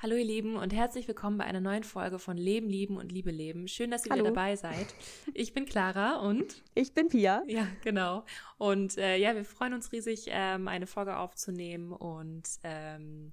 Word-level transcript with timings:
Hallo 0.00 0.14
ihr 0.14 0.24
Lieben 0.24 0.54
und 0.54 0.72
herzlich 0.72 1.08
willkommen 1.08 1.38
bei 1.38 1.44
einer 1.44 1.60
neuen 1.60 1.82
Folge 1.82 2.20
von 2.20 2.36
Leben, 2.36 2.70
Lieben 2.70 2.98
und 2.98 3.10
Liebe 3.10 3.32
leben. 3.32 3.66
Schön, 3.66 3.90
dass 3.90 4.06
ihr 4.06 4.12
Hallo. 4.12 4.26
wieder 4.26 4.32
dabei 4.32 4.54
seid. 4.54 4.94
Ich 5.34 5.54
bin 5.54 5.66
Clara 5.66 6.20
und 6.20 6.62
ich 6.76 6.94
bin 6.94 7.08
Pia. 7.08 7.42
Ja, 7.48 7.66
genau. 7.82 8.24
Und 8.58 8.96
äh, 8.96 9.16
ja, 9.16 9.34
wir 9.34 9.44
freuen 9.44 9.74
uns 9.74 9.90
riesig, 9.90 10.26
ähm, 10.28 10.68
eine 10.68 10.86
Folge 10.86 11.16
aufzunehmen. 11.16 11.90
Und 11.90 12.44
ähm, 12.62 13.32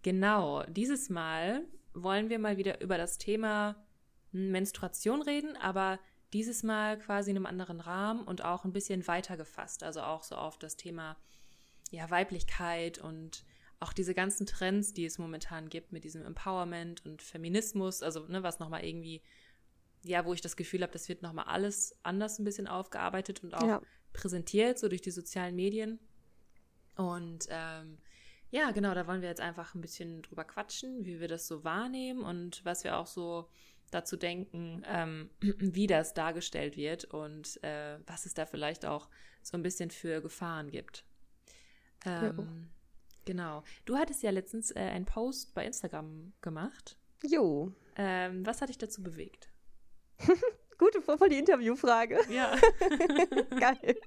genau, 0.00 0.62
dieses 0.62 1.10
Mal 1.10 1.66
wollen 1.92 2.30
wir 2.30 2.38
mal 2.38 2.56
wieder 2.56 2.80
über 2.80 2.96
das 2.96 3.18
Thema 3.18 3.76
Menstruation 4.32 5.20
reden, 5.20 5.58
aber 5.58 5.98
dieses 6.32 6.62
Mal 6.62 6.98
quasi 6.98 7.32
in 7.32 7.36
einem 7.36 7.44
anderen 7.44 7.82
Rahmen 7.82 8.22
und 8.22 8.42
auch 8.42 8.64
ein 8.64 8.72
bisschen 8.72 9.06
weiter 9.08 9.36
gefasst. 9.36 9.82
Also 9.82 10.00
auch 10.00 10.22
so 10.22 10.36
auf 10.36 10.58
das 10.58 10.78
Thema 10.78 11.18
ja, 11.90 12.08
Weiblichkeit 12.08 12.96
und 12.96 13.44
auch 13.80 13.92
diese 13.92 14.14
ganzen 14.14 14.46
Trends, 14.46 14.92
die 14.92 15.04
es 15.04 15.18
momentan 15.18 15.68
gibt 15.68 15.92
mit 15.92 16.04
diesem 16.04 16.24
Empowerment 16.24 17.04
und 17.04 17.22
Feminismus, 17.22 18.02
also 18.02 18.26
ne, 18.26 18.42
was 18.42 18.58
nochmal 18.58 18.84
irgendwie, 18.84 19.22
ja, 20.02 20.24
wo 20.24 20.34
ich 20.34 20.40
das 20.40 20.56
Gefühl 20.56 20.82
habe, 20.82 20.92
das 20.92 21.08
wird 21.08 21.22
nochmal 21.22 21.46
alles 21.46 21.96
anders 22.02 22.38
ein 22.38 22.44
bisschen 22.44 22.66
aufgearbeitet 22.66 23.42
und 23.44 23.54
auch 23.54 23.66
ja. 23.66 23.82
präsentiert, 24.12 24.78
so 24.78 24.88
durch 24.88 25.02
die 25.02 25.10
sozialen 25.10 25.54
Medien. 25.54 26.00
Und 26.96 27.46
ähm, 27.50 27.98
ja, 28.50 28.72
genau, 28.72 28.94
da 28.94 29.06
wollen 29.06 29.22
wir 29.22 29.28
jetzt 29.28 29.40
einfach 29.40 29.74
ein 29.74 29.80
bisschen 29.80 30.22
drüber 30.22 30.44
quatschen, 30.44 31.04
wie 31.04 31.20
wir 31.20 31.28
das 31.28 31.46
so 31.46 31.62
wahrnehmen 31.62 32.22
und 32.22 32.64
was 32.64 32.82
wir 32.82 32.96
auch 32.96 33.06
so 33.06 33.48
dazu 33.90 34.16
denken, 34.16 34.82
ähm, 34.86 35.30
wie 35.40 35.86
das 35.86 36.14
dargestellt 36.14 36.76
wird 36.76 37.04
und 37.04 37.62
äh, 37.62 37.98
was 38.06 38.26
es 38.26 38.34
da 38.34 38.46
vielleicht 38.46 38.84
auch 38.84 39.08
so 39.42 39.56
ein 39.56 39.62
bisschen 39.62 39.90
für 39.90 40.20
Gefahren 40.20 40.70
gibt. 40.70 41.04
Ähm, 42.04 42.70
Genau. 43.28 43.62
Du 43.84 43.98
hattest 43.98 44.22
ja 44.22 44.30
letztens 44.30 44.70
äh, 44.70 44.78
einen 44.78 45.04
Post 45.04 45.52
bei 45.52 45.66
Instagram 45.66 46.32
gemacht. 46.40 46.96
Jo. 47.22 47.70
Ähm, 47.94 48.46
was 48.46 48.62
hat 48.62 48.70
dich 48.70 48.78
dazu 48.78 49.02
bewegt? 49.02 49.50
Gute, 50.78 51.02
voll 51.02 51.28
die 51.28 51.38
Interviewfrage. 51.38 52.20
Ja. 52.30 52.56
Geil. 53.60 54.00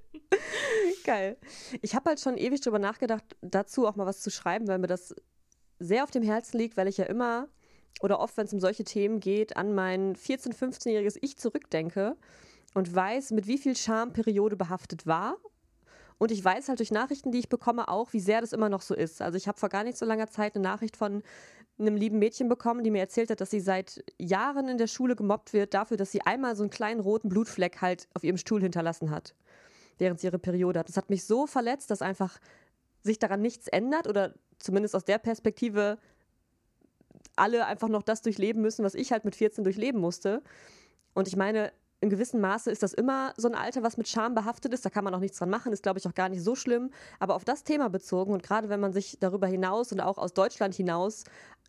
Geil. 1.03 1.37
Ich 1.83 1.93
habe 1.93 2.09
halt 2.09 2.19
schon 2.19 2.35
ewig 2.35 2.61
drüber 2.61 2.79
nachgedacht, 2.79 3.23
dazu 3.41 3.85
auch 3.85 3.95
mal 3.95 4.07
was 4.07 4.21
zu 4.21 4.31
schreiben, 4.31 4.67
weil 4.67 4.79
mir 4.79 4.87
das 4.87 5.13
sehr 5.77 6.03
auf 6.03 6.09
dem 6.09 6.23
Herzen 6.23 6.57
liegt, 6.57 6.75
weil 6.75 6.87
ich 6.87 6.97
ja 6.97 7.05
immer 7.05 7.47
oder 8.01 8.19
oft, 8.19 8.35
wenn 8.37 8.47
es 8.47 8.53
um 8.53 8.59
solche 8.59 8.85
Themen 8.85 9.19
geht, 9.19 9.55
an 9.55 9.75
mein 9.75 10.15
14-, 10.15 10.55
15-jähriges 10.55 11.19
Ich 11.21 11.37
zurückdenke 11.37 12.17
und 12.73 12.95
weiß, 12.95 13.29
mit 13.31 13.45
wie 13.45 13.59
viel 13.59 13.75
Scham 13.75 14.13
Periode 14.13 14.55
behaftet 14.55 15.05
war 15.05 15.37
und 16.21 16.29
ich 16.29 16.45
weiß 16.45 16.69
halt 16.69 16.77
durch 16.77 16.91
Nachrichten, 16.91 17.31
die 17.31 17.39
ich 17.39 17.49
bekomme, 17.49 17.87
auch, 17.87 18.13
wie 18.13 18.19
sehr 18.19 18.41
das 18.41 18.53
immer 18.53 18.69
noch 18.69 18.83
so 18.83 18.93
ist. 18.93 19.23
Also 19.23 19.37
ich 19.37 19.47
habe 19.47 19.57
vor 19.57 19.69
gar 19.69 19.83
nicht 19.83 19.97
so 19.97 20.05
langer 20.05 20.27
Zeit 20.27 20.53
eine 20.53 20.61
Nachricht 20.61 20.95
von 20.95 21.23
einem 21.79 21.95
lieben 21.95 22.19
Mädchen 22.19 22.47
bekommen, 22.47 22.83
die 22.83 22.91
mir 22.91 22.99
erzählt 22.99 23.31
hat, 23.31 23.41
dass 23.41 23.49
sie 23.49 23.59
seit 23.59 24.03
Jahren 24.19 24.69
in 24.69 24.77
der 24.77 24.85
Schule 24.85 25.15
gemobbt 25.15 25.51
wird 25.51 25.73
dafür, 25.73 25.97
dass 25.97 26.11
sie 26.11 26.21
einmal 26.21 26.55
so 26.55 26.61
einen 26.61 26.69
kleinen 26.69 26.99
roten 26.99 27.27
Blutfleck 27.27 27.81
halt 27.81 28.07
auf 28.13 28.23
ihrem 28.23 28.37
Stuhl 28.37 28.61
hinterlassen 28.61 29.09
hat, 29.09 29.33
während 29.97 30.19
sie 30.19 30.27
ihre 30.27 30.37
Periode 30.37 30.77
hat. 30.77 30.89
Das 30.89 30.95
hat 30.95 31.09
mich 31.09 31.25
so 31.25 31.47
verletzt, 31.47 31.89
dass 31.89 32.03
einfach 32.03 32.37
sich 33.01 33.17
daran 33.17 33.41
nichts 33.41 33.67
ändert 33.67 34.07
oder 34.07 34.35
zumindest 34.59 34.95
aus 34.95 35.05
der 35.05 35.17
Perspektive 35.17 35.97
alle 37.35 37.65
einfach 37.65 37.89
noch 37.89 38.03
das 38.03 38.21
durchleben 38.21 38.61
müssen, 38.61 38.85
was 38.85 38.93
ich 38.93 39.11
halt 39.11 39.25
mit 39.25 39.35
14 39.35 39.63
durchleben 39.63 39.99
musste. 39.99 40.43
Und 41.15 41.27
ich 41.27 41.35
meine, 41.35 41.73
in 42.01 42.09
gewissem 42.09 42.41
Maße 42.41 42.71
ist 42.71 42.81
das 42.81 42.93
immer 42.93 43.33
so 43.37 43.47
ein 43.47 43.55
Alter, 43.55 43.83
was 43.83 43.95
mit 43.95 44.07
Scham 44.07 44.33
behaftet 44.33 44.73
ist. 44.73 44.83
Da 44.83 44.89
kann 44.89 45.03
man 45.03 45.13
auch 45.13 45.19
nichts 45.19 45.37
dran 45.37 45.51
machen, 45.51 45.71
ist, 45.71 45.83
glaube 45.83 45.99
ich, 45.99 46.07
auch 46.07 46.15
gar 46.15 46.29
nicht 46.29 46.43
so 46.43 46.55
schlimm. 46.55 46.89
Aber 47.19 47.35
auf 47.35 47.45
das 47.45 47.63
Thema 47.63 47.89
bezogen 47.89 48.33
und 48.33 48.41
gerade 48.41 48.69
wenn 48.69 48.79
man 48.79 48.91
sich 48.91 49.17
darüber 49.19 49.47
hinaus 49.47 49.91
und 49.91 50.01
auch 50.01 50.17
aus 50.17 50.33
Deutschland 50.33 50.73
hinaus 50.73 51.23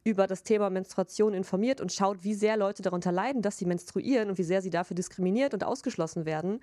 über 0.05 0.27
das 0.27 0.43
Thema 0.43 0.71
Menstruation 0.71 1.35
informiert 1.35 1.81
und 1.81 1.93
schaut, 1.93 2.25
wie 2.25 2.35
sehr 2.35 2.57
Leute 2.57 2.83
darunter 2.83 3.13
leiden, 3.13 3.43
dass 3.43 3.59
sie 3.59 3.67
menstruieren 3.67 4.31
und 4.31 4.39
wie 4.39 4.43
sehr 4.43 4.63
sie 4.63 4.71
dafür 4.71 4.95
diskriminiert 4.95 5.55
und 5.55 5.65
ausgeschlossen 5.65 6.25
werden, 6.25 6.61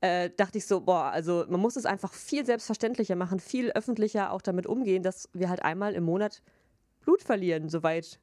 äh, 0.00 0.30
dachte 0.36 0.58
ich 0.58 0.66
so, 0.66 0.80
boah, 0.80 1.04
also 1.04 1.46
man 1.48 1.60
muss 1.60 1.76
es 1.76 1.86
einfach 1.86 2.12
viel 2.12 2.44
selbstverständlicher 2.44 3.16
machen, 3.16 3.38
viel 3.38 3.70
öffentlicher 3.70 4.32
auch 4.32 4.42
damit 4.42 4.66
umgehen, 4.66 5.02
dass 5.02 5.30
wir 5.32 5.48
halt 5.48 5.64
einmal 5.64 5.94
im 5.94 6.04
Monat 6.04 6.42
Blut 7.00 7.22
verlieren, 7.22 7.68
soweit 7.68 8.18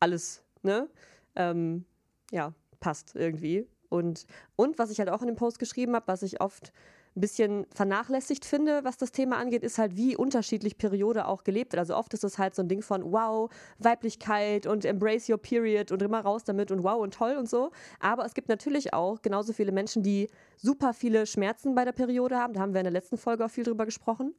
alles, 0.00 0.42
ne? 0.62 0.88
Ähm, 1.34 1.84
ja, 2.30 2.54
passt 2.80 3.14
irgendwie. 3.14 3.66
Und, 3.88 4.26
und 4.56 4.78
was 4.78 4.90
ich 4.90 4.98
halt 4.98 5.10
auch 5.10 5.20
in 5.22 5.28
dem 5.28 5.36
Post 5.36 5.58
geschrieben 5.58 5.94
habe, 5.94 6.08
was 6.08 6.22
ich 6.22 6.40
oft 6.40 6.72
ein 7.16 7.20
bisschen 7.20 7.66
vernachlässigt 7.74 8.44
finde, 8.44 8.84
was 8.84 8.98
das 8.98 9.10
Thema 9.10 9.38
angeht, 9.38 9.62
ist 9.62 9.78
halt, 9.78 9.96
wie 9.96 10.16
unterschiedlich 10.16 10.76
Periode 10.76 11.26
auch 11.26 11.44
gelebt 11.44 11.72
wird. 11.72 11.80
Also 11.80 11.96
oft 11.96 12.12
ist 12.12 12.24
es 12.24 12.38
halt 12.38 12.54
so 12.54 12.62
ein 12.62 12.68
Ding 12.68 12.82
von 12.82 13.10
wow, 13.10 13.50
Weiblichkeit 13.78 14.66
und 14.66 14.84
embrace 14.84 15.30
your 15.30 15.38
period 15.38 15.92
und 15.92 16.02
immer 16.02 16.20
raus 16.20 16.44
damit 16.44 16.70
und 16.70 16.82
wow 16.82 17.00
und 17.00 17.14
toll 17.14 17.36
und 17.36 17.48
so. 17.48 17.70
Aber 18.00 18.26
es 18.26 18.34
gibt 18.34 18.50
natürlich 18.50 18.92
auch 18.92 19.22
genauso 19.22 19.54
viele 19.54 19.72
Menschen, 19.72 20.02
die 20.02 20.28
super 20.58 20.92
viele 20.92 21.26
Schmerzen 21.26 21.74
bei 21.74 21.86
der 21.86 21.92
Periode 21.92 22.36
haben. 22.36 22.52
Da 22.52 22.60
haben 22.60 22.74
wir 22.74 22.80
in 22.80 22.84
der 22.84 22.92
letzten 22.92 23.16
Folge 23.16 23.46
auch 23.46 23.50
viel 23.50 23.64
drüber 23.64 23.86
gesprochen, 23.86 24.34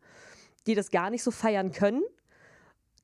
die 0.68 0.76
das 0.76 0.92
gar 0.92 1.10
nicht 1.10 1.24
so 1.24 1.32
feiern 1.32 1.72
können. 1.72 2.04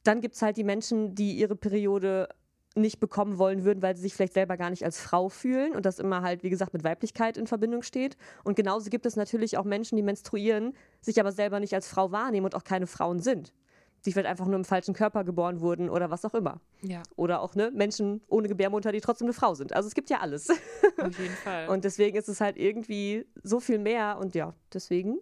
Dann 0.03 0.21
gibt 0.21 0.35
es 0.35 0.43
halt 0.43 0.57
die 0.57 0.63
Menschen, 0.63 1.15
die 1.15 1.33
ihre 1.33 1.55
Periode 1.55 2.29
nicht 2.75 2.99
bekommen 2.99 3.37
wollen 3.37 3.63
würden, 3.63 3.81
weil 3.81 3.95
sie 3.95 4.01
sich 4.01 4.13
vielleicht 4.13 4.33
selber 4.33 4.57
gar 4.57 4.69
nicht 4.69 4.83
als 4.83 4.99
Frau 4.99 5.29
fühlen 5.29 5.75
und 5.75 5.85
das 5.85 5.99
immer 5.99 6.21
halt, 6.21 6.43
wie 6.43 6.49
gesagt, 6.49 6.73
mit 6.73 6.83
Weiblichkeit 6.83 7.37
in 7.37 7.47
Verbindung 7.47 7.83
steht. 7.83 8.17
Und 8.43 8.55
genauso 8.55 8.89
gibt 8.89 9.05
es 9.05 9.15
natürlich 9.15 9.57
auch 9.57 9.63
Menschen, 9.63 9.95
die 9.95 10.01
menstruieren, 10.01 10.73
sich 11.01 11.19
aber 11.19 11.31
selber 11.31 11.59
nicht 11.59 11.73
als 11.73 11.87
Frau 11.87 12.11
wahrnehmen 12.11 12.45
und 12.45 12.55
auch 12.55 12.63
keine 12.63 12.87
Frauen 12.87 13.19
sind. 13.19 13.53
Die 14.05 14.11
vielleicht 14.11 14.27
einfach 14.27 14.47
nur 14.47 14.55
im 14.55 14.65
falschen 14.65 14.93
Körper 14.93 15.23
geboren 15.23 15.61
wurden 15.61 15.89
oder 15.89 16.09
was 16.09 16.25
auch 16.25 16.33
immer. 16.33 16.59
Ja. 16.81 17.03
Oder 17.15 17.41
auch 17.41 17.55
ne, 17.55 17.71
Menschen 17.71 18.21
ohne 18.27 18.49
Gebärmutter, 18.49 18.91
die 18.91 19.01
trotzdem 19.01 19.27
eine 19.27 19.33
Frau 19.33 19.53
sind. 19.53 19.73
Also 19.73 19.87
es 19.87 19.93
gibt 19.93 20.09
ja 20.09 20.19
alles. 20.19 20.49
Auf 20.97 21.17
jeden 21.19 21.35
Fall. 21.35 21.67
und 21.69 21.85
deswegen 21.85 22.17
ist 22.17 22.27
es 22.27 22.41
halt 22.41 22.57
irgendwie 22.57 23.25
so 23.43 23.59
viel 23.59 23.79
mehr 23.79 24.17
und 24.19 24.35
ja, 24.35 24.53
deswegen, 24.73 25.19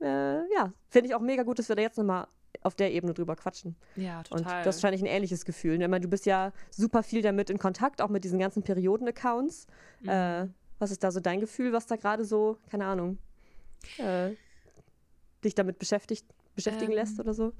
äh, 0.00 0.36
ja, 0.54 0.72
finde 0.90 1.08
ich 1.08 1.14
auch 1.14 1.20
mega 1.20 1.42
gut, 1.42 1.58
dass 1.58 1.68
wir 1.68 1.76
da 1.76 1.82
jetzt 1.82 1.98
nochmal 1.98 2.28
auf 2.62 2.74
der 2.74 2.92
Ebene 2.92 3.14
drüber 3.14 3.36
quatschen. 3.36 3.76
Ja, 3.96 4.22
total. 4.22 4.38
Und 4.38 4.66
das 4.66 4.76
ist 4.76 4.82
wahrscheinlich 4.82 5.02
ein 5.02 5.14
ähnliches 5.14 5.44
Gefühl. 5.44 5.78
Ne? 5.78 6.00
du 6.00 6.08
bist 6.08 6.26
ja 6.26 6.52
super 6.70 7.02
viel 7.02 7.22
damit 7.22 7.50
in 7.50 7.58
Kontakt, 7.58 8.02
auch 8.02 8.08
mit 8.08 8.24
diesen 8.24 8.38
ganzen 8.38 8.62
Perioden-Accounts. 8.62 9.66
Mhm. 10.00 10.08
Äh, 10.08 10.48
was 10.78 10.90
ist 10.90 11.02
da 11.02 11.10
so 11.10 11.20
dein 11.20 11.40
Gefühl, 11.40 11.72
was 11.72 11.86
da 11.86 11.96
gerade 11.96 12.24
so, 12.24 12.58
keine 12.70 12.86
Ahnung, 12.86 13.18
äh, 13.98 14.30
dich 15.44 15.54
damit 15.54 15.78
beschäftigt, 15.78 16.26
beschäftigen 16.54 16.92
ähm, 16.92 16.98
lässt 16.98 17.18
oder 17.20 17.34
so? 17.34 17.52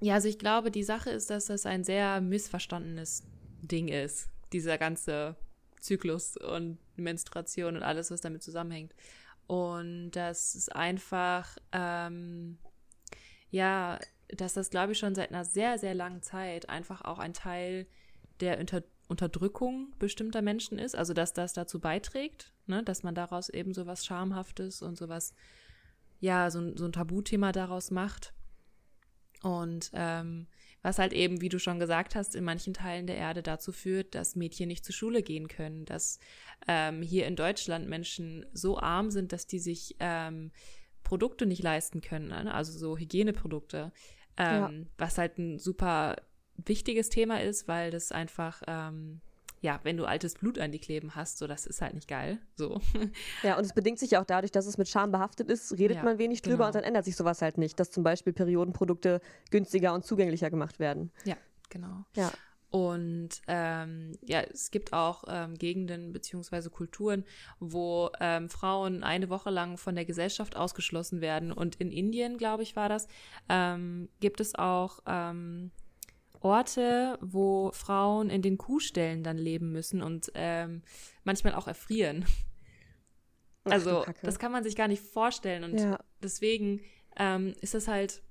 Ja, 0.00 0.14
also 0.14 0.28
ich 0.28 0.38
glaube, 0.38 0.70
die 0.70 0.84
Sache 0.84 1.10
ist, 1.10 1.30
dass 1.30 1.46
das 1.46 1.66
ein 1.66 1.84
sehr 1.84 2.20
missverstandenes 2.20 3.24
Ding 3.62 3.88
ist, 3.88 4.28
dieser 4.52 4.78
ganze 4.78 5.36
Zyklus 5.80 6.36
und 6.36 6.78
Menstruation 6.96 7.76
und 7.76 7.82
alles, 7.82 8.10
was 8.10 8.20
damit 8.20 8.42
zusammenhängt. 8.42 8.94
Und 9.46 10.10
das 10.12 10.54
ist 10.54 10.74
einfach, 10.74 11.56
ähm, 11.72 12.58
ja, 13.50 13.98
dass 14.28 14.54
das, 14.54 14.70
glaube 14.70 14.92
ich, 14.92 14.98
schon 14.98 15.14
seit 15.14 15.30
einer 15.30 15.44
sehr, 15.44 15.78
sehr 15.78 15.94
langen 15.94 16.22
Zeit 16.22 16.68
einfach 16.68 17.02
auch 17.02 17.18
ein 17.18 17.32
Teil 17.32 17.86
der 18.40 18.58
Unter 18.58 18.82
Unterdrückung 19.08 19.94
bestimmter 20.00 20.42
Menschen 20.42 20.78
ist. 20.78 20.96
Also, 20.96 21.14
dass 21.14 21.32
das 21.32 21.52
dazu 21.52 21.78
beiträgt, 21.78 22.52
ne, 22.66 22.82
dass 22.82 23.04
man 23.04 23.14
daraus 23.14 23.48
eben 23.48 23.72
so 23.72 23.86
was 23.86 24.04
Schamhaftes 24.04 24.82
und 24.82 24.98
sowas, 24.98 25.32
ja, 26.18 26.50
so, 26.50 26.76
so 26.76 26.86
ein 26.86 26.92
Tabuthema 26.92 27.52
daraus 27.52 27.92
macht. 27.92 28.32
Und 29.42 29.90
ähm, 29.92 30.48
was 30.82 30.98
halt 30.98 31.12
eben, 31.12 31.40
wie 31.40 31.48
du 31.48 31.58
schon 31.58 31.78
gesagt 31.78 32.14
hast, 32.14 32.34
in 32.34 32.44
manchen 32.44 32.74
Teilen 32.74 33.06
der 33.06 33.16
Erde 33.16 33.42
dazu 33.42 33.72
führt, 33.72 34.14
dass 34.14 34.36
Mädchen 34.36 34.68
nicht 34.68 34.84
zur 34.84 34.94
Schule 34.94 35.22
gehen 35.22 35.48
können, 35.48 35.84
dass 35.84 36.18
ähm, 36.66 37.02
hier 37.02 37.26
in 37.26 37.36
Deutschland 37.36 37.88
Menschen 37.88 38.46
so 38.52 38.78
arm 38.78 39.10
sind, 39.10 39.32
dass 39.32 39.46
die 39.46 39.58
sich 39.58 39.96
ähm, 40.00 40.52
Produkte 41.02 41.46
nicht 41.46 41.62
leisten 41.62 42.00
können, 42.00 42.28
ne? 42.28 42.52
also 42.52 42.76
so 42.76 42.96
Hygieneprodukte, 42.96 43.92
ähm, 44.36 44.60
ja. 44.60 44.70
was 44.98 45.18
halt 45.18 45.38
ein 45.38 45.58
super 45.58 46.16
wichtiges 46.64 47.08
Thema 47.08 47.40
ist, 47.42 47.68
weil 47.68 47.90
das 47.90 48.12
einfach, 48.12 48.62
ähm, 48.66 49.20
ja, 49.60 49.80
wenn 49.82 49.96
du 49.96 50.04
altes 50.04 50.34
Blut 50.34 50.58
an 50.58 50.72
die 50.72 50.78
Kleben 50.78 51.14
hast, 51.14 51.38
so 51.38 51.46
das 51.46 51.66
ist 51.66 51.82
halt 51.82 51.94
nicht 51.94 52.08
geil. 52.08 52.38
So. 52.56 52.80
Ja, 53.42 53.56
und 53.58 53.64
es 53.64 53.72
bedingt 53.72 53.98
sich 53.98 54.12
ja 54.12 54.20
auch 54.20 54.24
dadurch, 54.24 54.52
dass 54.52 54.66
es 54.66 54.78
mit 54.78 54.88
Scham 54.88 55.12
behaftet 55.12 55.50
ist, 55.50 55.72
redet 55.78 55.98
ja, 55.98 56.02
man 56.02 56.18
wenig 56.18 56.42
drüber 56.42 56.56
genau. 56.56 56.66
und 56.66 56.74
dann 56.76 56.84
ändert 56.84 57.04
sich 57.04 57.16
sowas 57.16 57.42
halt 57.42 57.58
nicht, 57.58 57.78
dass 57.78 57.90
zum 57.90 58.02
Beispiel 58.02 58.32
Periodenprodukte 58.32 59.20
günstiger 59.50 59.94
und 59.94 60.04
zugänglicher 60.04 60.50
gemacht 60.50 60.78
werden. 60.78 61.10
Ja, 61.24 61.36
genau. 61.68 62.04
Ja. 62.14 62.30
Und 62.76 63.30
ähm, 63.46 64.12
ja, 64.20 64.42
es 64.42 64.70
gibt 64.70 64.92
auch 64.92 65.24
ähm, 65.28 65.54
Gegenden 65.54 66.12
beziehungsweise 66.12 66.68
Kulturen, 66.68 67.24
wo 67.58 68.10
ähm, 68.20 68.50
Frauen 68.50 69.02
eine 69.02 69.30
Woche 69.30 69.48
lang 69.48 69.78
von 69.78 69.94
der 69.94 70.04
Gesellschaft 70.04 70.56
ausgeschlossen 70.56 71.22
werden. 71.22 71.52
Und 71.52 71.76
in 71.76 71.90
Indien, 71.90 72.36
glaube 72.36 72.64
ich, 72.64 72.76
war 72.76 72.90
das, 72.90 73.08
ähm, 73.48 74.10
gibt 74.20 74.40
es 74.40 74.56
auch 74.56 75.00
ähm, 75.06 75.70
Orte, 76.40 77.18
wo 77.22 77.70
Frauen 77.72 78.28
in 78.28 78.42
den 78.42 78.58
Kuhställen 78.58 79.24
dann 79.24 79.38
leben 79.38 79.72
müssen 79.72 80.02
und 80.02 80.30
ähm, 80.34 80.82
manchmal 81.24 81.54
auch 81.54 81.68
erfrieren. 81.68 82.26
Also, 83.64 84.04
das 84.22 84.38
kann 84.38 84.52
man 84.52 84.64
sich 84.64 84.76
gar 84.76 84.86
nicht 84.86 85.02
vorstellen. 85.02 85.64
Und 85.64 85.80
ja. 85.80 85.98
deswegen 86.22 86.82
ist 87.62 87.72
das 87.72 87.88
halt 87.88 88.22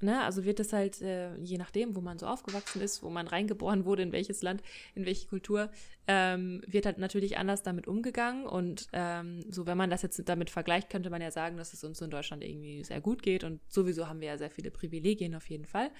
ne, 0.00 0.22
also 0.22 0.44
wird 0.44 0.60
es 0.60 0.72
halt, 0.72 1.00
äh, 1.02 1.36
je 1.36 1.58
nachdem, 1.58 1.96
wo 1.96 2.00
man 2.00 2.18
so 2.18 2.26
aufgewachsen 2.26 2.80
ist, 2.80 3.02
wo 3.02 3.10
man 3.10 3.26
reingeboren 3.26 3.84
wurde, 3.84 4.02
in 4.02 4.12
welches 4.12 4.42
Land, 4.42 4.62
in 4.94 5.06
welche 5.06 5.26
Kultur, 5.28 5.70
ähm, 6.06 6.62
wird 6.66 6.86
halt 6.86 6.98
natürlich 6.98 7.36
anders 7.36 7.62
damit 7.62 7.88
umgegangen. 7.88 8.46
Und 8.46 8.88
ähm, 8.92 9.44
so, 9.50 9.66
wenn 9.66 9.76
man 9.76 9.90
das 9.90 10.02
jetzt 10.02 10.28
damit 10.28 10.50
vergleicht, 10.50 10.90
könnte 10.90 11.10
man 11.10 11.20
ja 11.20 11.30
sagen, 11.30 11.56
dass 11.56 11.72
es 11.72 11.84
uns 11.84 12.00
in 12.00 12.10
Deutschland 12.10 12.44
irgendwie 12.44 12.84
sehr 12.84 13.00
gut 13.00 13.22
geht. 13.22 13.44
Und 13.44 13.60
sowieso 13.68 14.08
haben 14.08 14.20
wir 14.20 14.28
ja 14.28 14.38
sehr 14.38 14.50
viele 14.50 14.70
Privilegien 14.70 15.34
auf 15.34 15.48
jeden 15.48 15.66
Fall. 15.66 15.90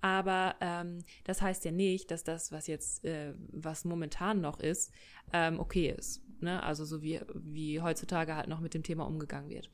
Aber 0.00 0.54
ähm, 0.60 0.98
das 1.24 1.42
heißt 1.42 1.64
ja 1.64 1.72
nicht, 1.72 2.10
dass 2.10 2.24
das, 2.24 2.52
was 2.52 2.66
jetzt, 2.66 3.04
äh, 3.04 3.34
was 3.50 3.84
momentan 3.84 4.40
noch 4.40 4.60
ist, 4.60 4.92
ähm, 5.32 5.60
okay 5.60 5.94
ist. 5.96 6.22
Ne? 6.40 6.62
Also 6.62 6.84
so 6.84 7.02
wie, 7.02 7.20
wie 7.34 7.80
heutzutage 7.80 8.34
halt 8.34 8.48
noch 8.48 8.60
mit 8.60 8.74
dem 8.74 8.82
Thema 8.82 9.06
umgegangen 9.06 9.50
wird. 9.50 9.70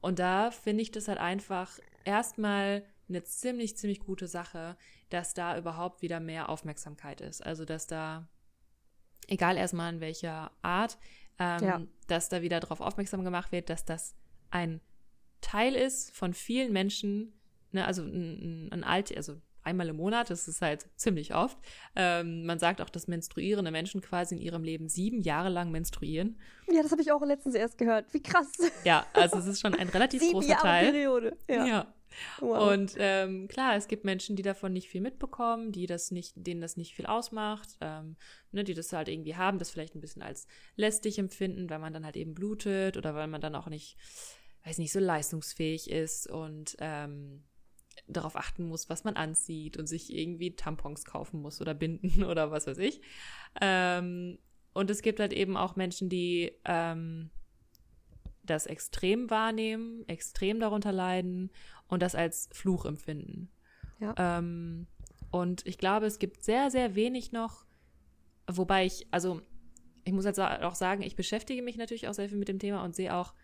Und 0.00 0.18
da 0.18 0.50
finde 0.50 0.82
ich 0.82 0.90
das 0.90 1.08
halt 1.08 1.18
einfach 1.18 1.78
erstmal 2.04 2.84
eine 3.08 3.22
ziemlich, 3.24 3.76
ziemlich 3.76 4.00
gute 4.00 4.28
Sache, 4.28 4.76
dass 5.10 5.34
da 5.34 5.56
überhaupt 5.58 6.02
wieder 6.02 6.20
mehr 6.20 6.48
Aufmerksamkeit 6.48 7.20
ist. 7.20 7.44
Also, 7.44 7.64
dass 7.64 7.86
da, 7.86 8.28
egal 9.28 9.56
erstmal 9.56 9.94
in 9.94 10.00
welcher 10.00 10.50
Art, 10.62 10.98
ähm, 11.38 11.64
ja. 11.64 11.82
dass 12.08 12.28
da 12.28 12.42
wieder 12.42 12.60
darauf 12.60 12.80
aufmerksam 12.80 13.24
gemacht 13.24 13.52
wird, 13.52 13.70
dass 13.70 13.84
das 13.84 14.14
ein 14.50 14.80
Teil 15.40 15.74
ist 15.74 16.14
von 16.16 16.34
vielen 16.34 16.72
Menschen, 16.72 17.32
ne, 17.72 17.86
also 17.86 18.02
ein, 18.02 18.70
ein 18.72 18.84
Alt, 18.84 19.16
also 19.16 19.40
einmal 19.66 19.88
im 19.88 19.96
Monat, 19.96 20.30
das 20.30 20.48
ist 20.48 20.62
halt 20.62 20.86
ziemlich 20.96 21.34
oft. 21.34 21.58
Ähm, 21.96 22.46
man 22.46 22.58
sagt 22.58 22.80
auch, 22.80 22.88
dass 22.88 23.08
menstruierende 23.08 23.70
Menschen 23.70 24.00
quasi 24.00 24.36
in 24.36 24.40
ihrem 24.40 24.62
Leben 24.62 24.88
sieben 24.88 25.22
Jahre 25.22 25.48
lang 25.48 25.70
menstruieren. 25.70 26.38
Ja, 26.68 26.82
das 26.82 26.92
habe 26.92 27.02
ich 27.02 27.10
auch 27.10 27.22
letztens 27.22 27.56
erst 27.56 27.76
gehört. 27.76 28.12
Wie 28.14 28.22
krass. 28.22 28.46
Ja, 28.84 29.06
also 29.12 29.38
es 29.38 29.46
ist 29.46 29.60
schon 29.60 29.74
ein 29.74 29.88
relativ 29.88 30.20
sieben 30.22 30.34
großer 30.34 30.48
Jahre 30.48 30.62
Teil. 30.62 30.92
Periode. 30.92 31.36
Ja. 31.48 31.66
ja. 31.66 31.94
Wow. 32.40 32.72
Und 32.72 32.94
ähm, 32.98 33.48
klar, 33.48 33.76
es 33.76 33.88
gibt 33.88 34.04
Menschen, 34.04 34.36
die 34.36 34.42
davon 34.42 34.72
nicht 34.72 34.88
viel 34.88 35.00
mitbekommen, 35.00 35.72
die 35.72 35.86
das 35.86 36.10
nicht, 36.10 36.34
denen 36.36 36.60
das 36.60 36.76
nicht 36.76 36.94
viel 36.94 37.06
ausmacht, 37.06 37.76
ähm, 37.80 38.16
ne, 38.52 38.64
die 38.64 38.74
das 38.74 38.92
halt 38.92 39.08
irgendwie 39.08 39.36
haben, 39.36 39.58
das 39.58 39.70
vielleicht 39.70 39.94
ein 39.94 40.00
bisschen 40.00 40.22
als 40.22 40.46
lästig 40.76 41.18
empfinden, 41.18 41.68
weil 41.70 41.78
man 41.78 41.92
dann 41.92 42.04
halt 42.04 42.16
eben 42.16 42.34
blutet 42.34 42.96
oder 42.96 43.14
weil 43.14 43.26
man 43.26 43.40
dann 43.40 43.54
auch 43.54 43.68
nicht, 43.68 43.96
weiß 44.64 44.78
nicht, 44.78 44.92
so 44.92 45.00
leistungsfähig 45.00 45.90
ist 45.90 46.28
und 46.28 46.76
ähm, 46.80 47.44
darauf 48.06 48.36
achten 48.36 48.64
muss, 48.64 48.88
was 48.88 49.04
man 49.04 49.16
anzieht 49.16 49.76
und 49.76 49.86
sich 49.86 50.12
irgendwie 50.12 50.54
Tampons 50.54 51.04
kaufen 51.04 51.40
muss 51.40 51.60
oder 51.60 51.74
binden 51.74 52.24
oder 52.24 52.50
was 52.50 52.66
weiß 52.66 52.78
ich. 52.78 53.00
Ähm, 53.60 54.38
und 54.72 54.90
es 54.90 55.02
gibt 55.02 55.20
halt 55.20 55.32
eben 55.32 55.56
auch 55.56 55.76
Menschen, 55.76 56.08
die 56.08 56.52
ähm, 56.64 57.30
das 58.42 58.66
extrem 58.66 59.30
wahrnehmen, 59.30 60.06
extrem 60.08 60.60
darunter 60.60 60.92
leiden 60.92 61.50
und 61.88 62.02
das 62.02 62.14
als 62.14 62.48
Fluch 62.52 62.84
empfinden. 62.84 63.50
Ja. 64.00 64.14
Ähm, 64.18 64.86
und 65.30 65.66
ich 65.66 65.78
glaube, 65.78 66.06
es 66.06 66.18
gibt 66.18 66.44
sehr, 66.44 66.70
sehr 66.70 66.94
wenig 66.94 67.32
noch, 67.32 67.64
wobei 68.46 68.86
ich, 68.86 69.06
also 69.10 69.40
ich 70.04 70.12
muss 70.12 70.24
jetzt 70.24 70.40
auch 70.40 70.74
sagen, 70.74 71.02
ich 71.02 71.16
beschäftige 71.16 71.62
mich 71.62 71.76
natürlich 71.76 72.08
auch 72.08 72.14
sehr 72.14 72.28
viel 72.28 72.38
mit 72.38 72.48
dem 72.48 72.58
Thema 72.58 72.84
und 72.84 72.94
sehe 72.94 73.14
auch 73.14 73.34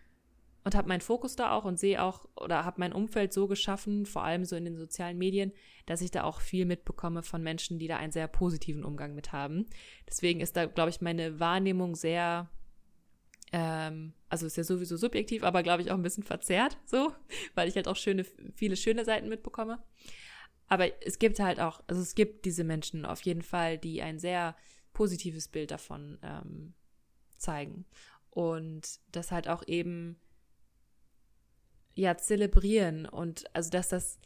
und 0.63 0.75
habe 0.75 0.87
meinen 0.87 1.01
Fokus 1.01 1.35
da 1.35 1.51
auch 1.51 1.65
und 1.65 1.77
sehe 1.77 2.01
auch 2.01 2.25
oder 2.37 2.63
habe 2.63 2.79
mein 2.79 2.93
Umfeld 2.93 3.33
so 3.33 3.47
geschaffen, 3.47 4.05
vor 4.05 4.23
allem 4.23 4.45
so 4.45 4.55
in 4.55 4.63
den 4.63 4.77
sozialen 4.77 5.17
Medien, 5.17 5.51
dass 5.85 6.01
ich 6.01 6.11
da 6.11 6.23
auch 6.23 6.39
viel 6.39 6.65
mitbekomme 6.65 7.21
von 7.21 7.43
Menschen, 7.43 7.79
die 7.79 7.87
da 7.87 7.97
einen 7.97 8.13
sehr 8.13 8.27
positiven 8.27 8.85
Umgang 8.85 9.13
mit 9.13 9.33
haben. 9.33 9.65
Deswegen 10.07 10.39
ist 10.39 10.55
da, 10.55 10.65
glaube 10.65 10.89
ich, 10.89 11.01
meine 11.01 11.39
Wahrnehmung 11.39 11.95
sehr 11.95 12.49
ähm, 13.53 14.13
also 14.29 14.47
ist 14.47 14.57
ja 14.57 14.63
sowieso 14.63 14.97
subjektiv, 14.97 15.43
aber 15.43 15.61
glaube 15.61 15.83
ich 15.83 15.91
auch 15.91 15.95
ein 15.95 16.01
bisschen 16.01 16.23
verzerrt, 16.23 16.77
so, 16.85 17.13
weil 17.55 17.69
ich 17.69 17.75
halt 17.75 17.87
auch 17.87 17.95
schöne, 17.95 18.25
viele 18.55 18.75
schöne 18.75 19.05
Seiten 19.05 19.29
mitbekomme. 19.29 19.81
Aber 20.67 20.89
es 21.05 21.19
gibt 21.19 21.39
halt 21.39 21.59
auch, 21.59 21.81
also 21.87 22.01
es 22.01 22.15
gibt 22.15 22.45
diese 22.45 22.63
Menschen 22.63 23.05
auf 23.05 23.21
jeden 23.21 23.43
Fall, 23.43 23.77
die 23.77 24.01
ein 24.01 24.17
sehr 24.17 24.55
positives 24.91 25.47
Bild 25.47 25.69
davon 25.69 26.17
ähm, 26.23 26.73
zeigen. 27.37 27.85
Und 28.31 28.99
das 29.11 29.31
halt 29.31 29.47
auch 29.47 29.67
eben 29.67 30.19
ja 31.93 32.17
zelebrieren 32.17 33.05
und 33.05 33.55
also 33.55 33.69
dass 33.69 33.89
das, 33.89 34.17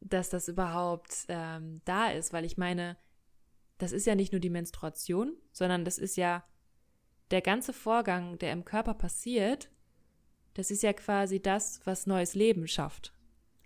dass 0.00 0.30
das 0.30 0.48
überhaupt 0.48 1.26
ähm, 1.28 1.82
da 1.84 2.08
ist, 2.08 2.32
weil 2.32 2.46
ich 2.46 2.56
meine, 2.56 2.96
das 3.76 3.92
ist 3.92 4.06
ja 4.06 4.14
nicht 4.14 4.32
nur 4.32 4.40
die 4.40 4.48
Menstruation, 4.48 5.36
sondern 5.52 5.84
das 5.84 5.98
ist 5.98 6.16
ja 6.16 6.42
der 7.30 7.42
ganze 7.42 7.72
Vorgang, 7.72 8.38
der 8.38 8.52
im 8.52 8.64
Körper 8.64 8.94
passiert, 8.94 9.70
das 10.54 10.70
ist 10.70 10.82
ja 10.82 10.92
quasi 10.92 11.40
das, 11.40 11.80
was 11.84 12.06
neues 12.06 12.34
Leben 12.34 12.66
schafft. 12.66 13.12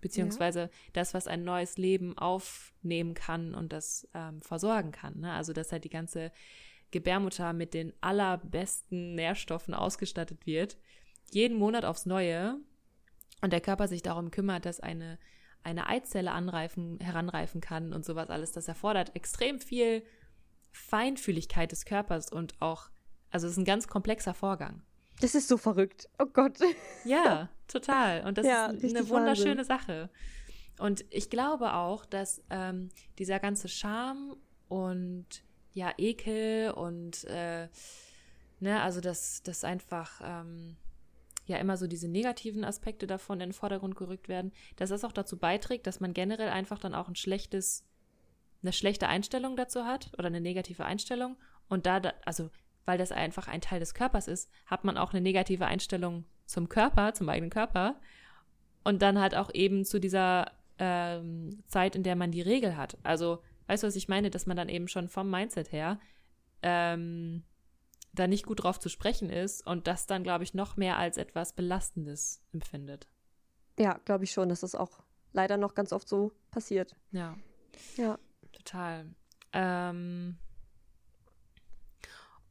Beziehungsweise 0.01 0.59
ja. 0.59 0.69
das, 0.91 1.13
was 1.13 1.27
ein 1.27 1.43
neues 1.43 1.77
Leben 1.77 2.17
aufnehmen 2.17 3.13
kann 3.13 3.55
und 3.55 3.71
das 3.71 4.07
ähm, 4.13 4.41
versorgen 4.41 4.91
kann. 4.91 5.21
Ne? 5.21 5.31
Also, 5.31 5.53
dass 5.53 5.71
halt 5.71 5.85
die 5.85 5.89
ganze 5.89 6.31
Gebärmutter 6.91 7.53
mit 7.53 7.73
den 7.73 7.93
allerbesten 8.01 9.15
Nährstoffen 9.15 9.73
ausgestattet 9.73 10.45
wird. 10.45 10.77
Jeden 11.31 11.57
Monat 11.57 11.85
aufs 11.85 12.05
Neue. 12.05 12.57
Und 13.41 13.53
der 13.53 13.61
Körper 13.61 13.87
sich 13.87 14.01
darum 14.01 14.29
kümmert, 14.29 14.65
dass 14.65 14.79
eine, 14.79 15.17
eine 15.63 15.87
Eizelle 15.87 16.31
anreifen, 16.31 16.99
heranreifen 16.99 17.61
kann 17.61 17.93
und 17.93 18.05
sowas 18.05 18.29
alles. 18.29 18.51
Das 18.51 18.67
erfordert 18.67 19.15
extrem 19.15 19.59
viel 19.59 20.03
Feinfühligkeit 20.71 21.71
des 21.71 21.85
Körpers 21.85 22.31
und 22.31 22.61
auch 22.61 22.89
also 23.33 23.47
es 23.47 23.53
ist 23.53 23.57
ein 23.57 23.65
ganz 23.65 23.87
komplexer 23.87 24.33
Vorgang. 24.33 24.83
Das 25.19 25.35
ist 25.35 25.47
so 25.47 25.57
verrückt. 25.57 26.07
Oh 26.19 26.25
Gott. 26.25 26.59
Ja, 27.03 27.49
total. 27.67 28.25
Und 28.25 28.37
das 28.37 28.45
ja, 28.45 28.67
ist 28.67 28.95
eine 28.95 29.09
wunderschöne 29.09 29.57
Wahnsinn. 29.57 29.65
Sache. 29.65 30.09
Und 30.79 31.03
ich 31.09 31.29
glaube 31.29 31.73
auch, 31.73 32.05
dass 32.05 32.43
ähm, 32.49 32.89
dieser 33.17 33.39
ganze 33.39 33.67
Charme 33.67 34.35
und 34.67 35.25
ja, 35.73 35.93
Ekel 35.97 36.71
und 36.71 37.23
äh, 37.25 37.67
ne, 38.59 38.81
also 38.81 39.01
dass 39.01 39.41
das 39.43 39.63
einfach 39.63 40.21
ähm, 40.23 40.77
ja 41.45 41.57
immer 41.57 41.77
so 41.77 41.87
diese 41.87 42.07
negativen 42.07 42.63
Aspekte 42.63 43.07
davon 43.07 43.41
in 43.41 43.49
den 43.49 43.53
Vordergrund 43.53 43.95
gerückt 43.95 44.29
werden, 44.29 44.51
dass 44.75 44.89
das 44.89 45.03
auch 45.03 45.11
dazu 45.11 45.37
beiträgt, 45.37 45.87
dass 45.87 45.99
man 45.99 46.13
generell 46.13 46.49
einfach 46.49 46.79
dann 46.79 46.93
auch 46.93 47.07
ein 47.07 47.15
schlechtes, 47.15 47.83
eine 48.61 48.73
schlechte 48.73 49.07
Einstellung 49.07 49.55
dazu 49.55 49.85
hat 49.85 50.11
oder 50.17 50.27
eine 50.27 50.41
negative 50.41 50.85
Einstellung. 50.85 51.37
Und 51.67 51.85
da, 51.85 52.01
also 52.25 52.49
weil 52.85 52.97
das 52.97 53.11
einfach 53.11 53.47
ein 53.47 53.61
Teil 53.61 53.79
des 53.79 53.93
Körpers 53.93 54.27
ist, 54.27 54.49
hat 54.65 54.83
man 54.83 54.97
auch 54.97 55.13
eine 55.13 55.21
negative 55.21 55.65
Einstellung 55.65 56.25
zum 56.45 56.69
Körper, 56.69 57.13
zum 57.13 57.29
eigenen 57.29 57.49
Körper. 57.49 57.99
Und 58.83 59.01
dann 59.01 59.19
halt 59.19 59.35
auch 59.35 59.49
eben 59.53 59.85
zu 59.85 59.99
dieser 59.99 60.51
ähm, 60.77 61.63
Zeit, 61.67 61.95
in 61.95 62.03
der 62.03 62.15
man 62.15 62.31
die 62.31 62.41
Regel 62.41 62.75
hat. 62.75 62.97
Also, 63.03 63.41
weißt 63.67 63.83
du, 63.83 63.87
was 63.87 63.95
ich 63.95 64.09
meine? 64.09 64.29
Dass 64.29 64.45
man 64.45 64.57
dann 64.57 64.69
eben 64.69 64.87
schon 64.87 65.07
vom 65.07 65.29
Mindset 65.29 65.71
her 65.71 65.99
ähm, 66.61 67.43
da 68.13 68.27
nicht 68.27 68.45
gut 68.45 68.63
drauf 68.63 68.79
zu 68.79 68.89
sprechen 68.89 69.29
ist 69.29 69.65
und 69.65 69.87
das 69.87 70.05
dann, 70.05 70.23
glaube 70.23 70.43
ich, 70.43 70.53
noch 70.53 70.77
mehr 70.77 70.97
als 70.97 71.17
etwas 71.17 71.53
Belastendes 71.53 72.43
empfindet. 72.53 73.07
Ja, 73.79 73.99
glaube 74.05 74.23
ich 74.25 74.31
schon, 74.31 74.49
dass 74.49 74.61
das 74.61 74.75
auch 74.75 75.03
leider 75.31 75.57
noch 75.57 75.73
ganz 75.73 75.93
oft 75.93 76.07
so 76.07 76.31
passiert. 76.51 76.95
Ja. 77.11 77.35
Ja. 77.97 78.19
Total. 78.51 79.07
Ähm, 79.51 80.37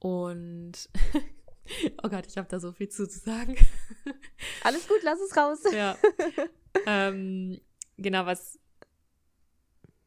und 0.03 0.73
oh 2.03 2.09
Gott, 2.09 2.27
ich 2.27 2.37
habe 2.37 2.49
da 2.49 2.59
so 2.59 2.73
viel 2.73 2.89
zu, 2.89 3.09
zu 3.09 3.21
sagen. 3.21 3.57
Alles 4.65 4.89
gut, 4.89 4.99
lass 5.05 5.21
es 5.21 5.37
raus. 5.37 5.61
Ja. 5.73 5.97
ähm, 6.87 7.61
genau, 7.97 8.27
was. 8.27 8.59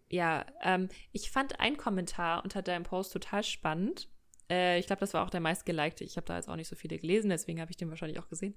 Ja, 0.10 0.46
ähm, 0.62 0.90
ich 1.14 1.32
fand 1.32 1.62
einen 1.62 1.78
Kommentar 1.78 2.44
unter 2.44 2.62
deinem 2.62 2.84
Post 2.84 3.14
total 3.14 3.44
spannend. 3.44 4.10
Äh, 4.50 4.80
ich 4.80 4.88
glaube, 4.88 5.00
das 5.00 5.14
war 5.14 5.26
auch 5.26 5.30
der 5.30 5.40
meistgelikte. 5.40 6.04
Ich 6.04 6.18
habe 6.18 6.28
da 6.28 6.36
jetzt 6.36 6.50
auch 6.50 6.58
nicht 6.58 6.68
so 6.68 6.76
viele 6.76 7.00
gelesen, 7.00 7.30
deswegen 7.30 7.62
habe 7.62 7.72
ich 7.72 7.78
den 7.78 7.90
wahrscheinlich 7.90 8.20
auch 8.20 8.28
gesehen. 8.28 8.56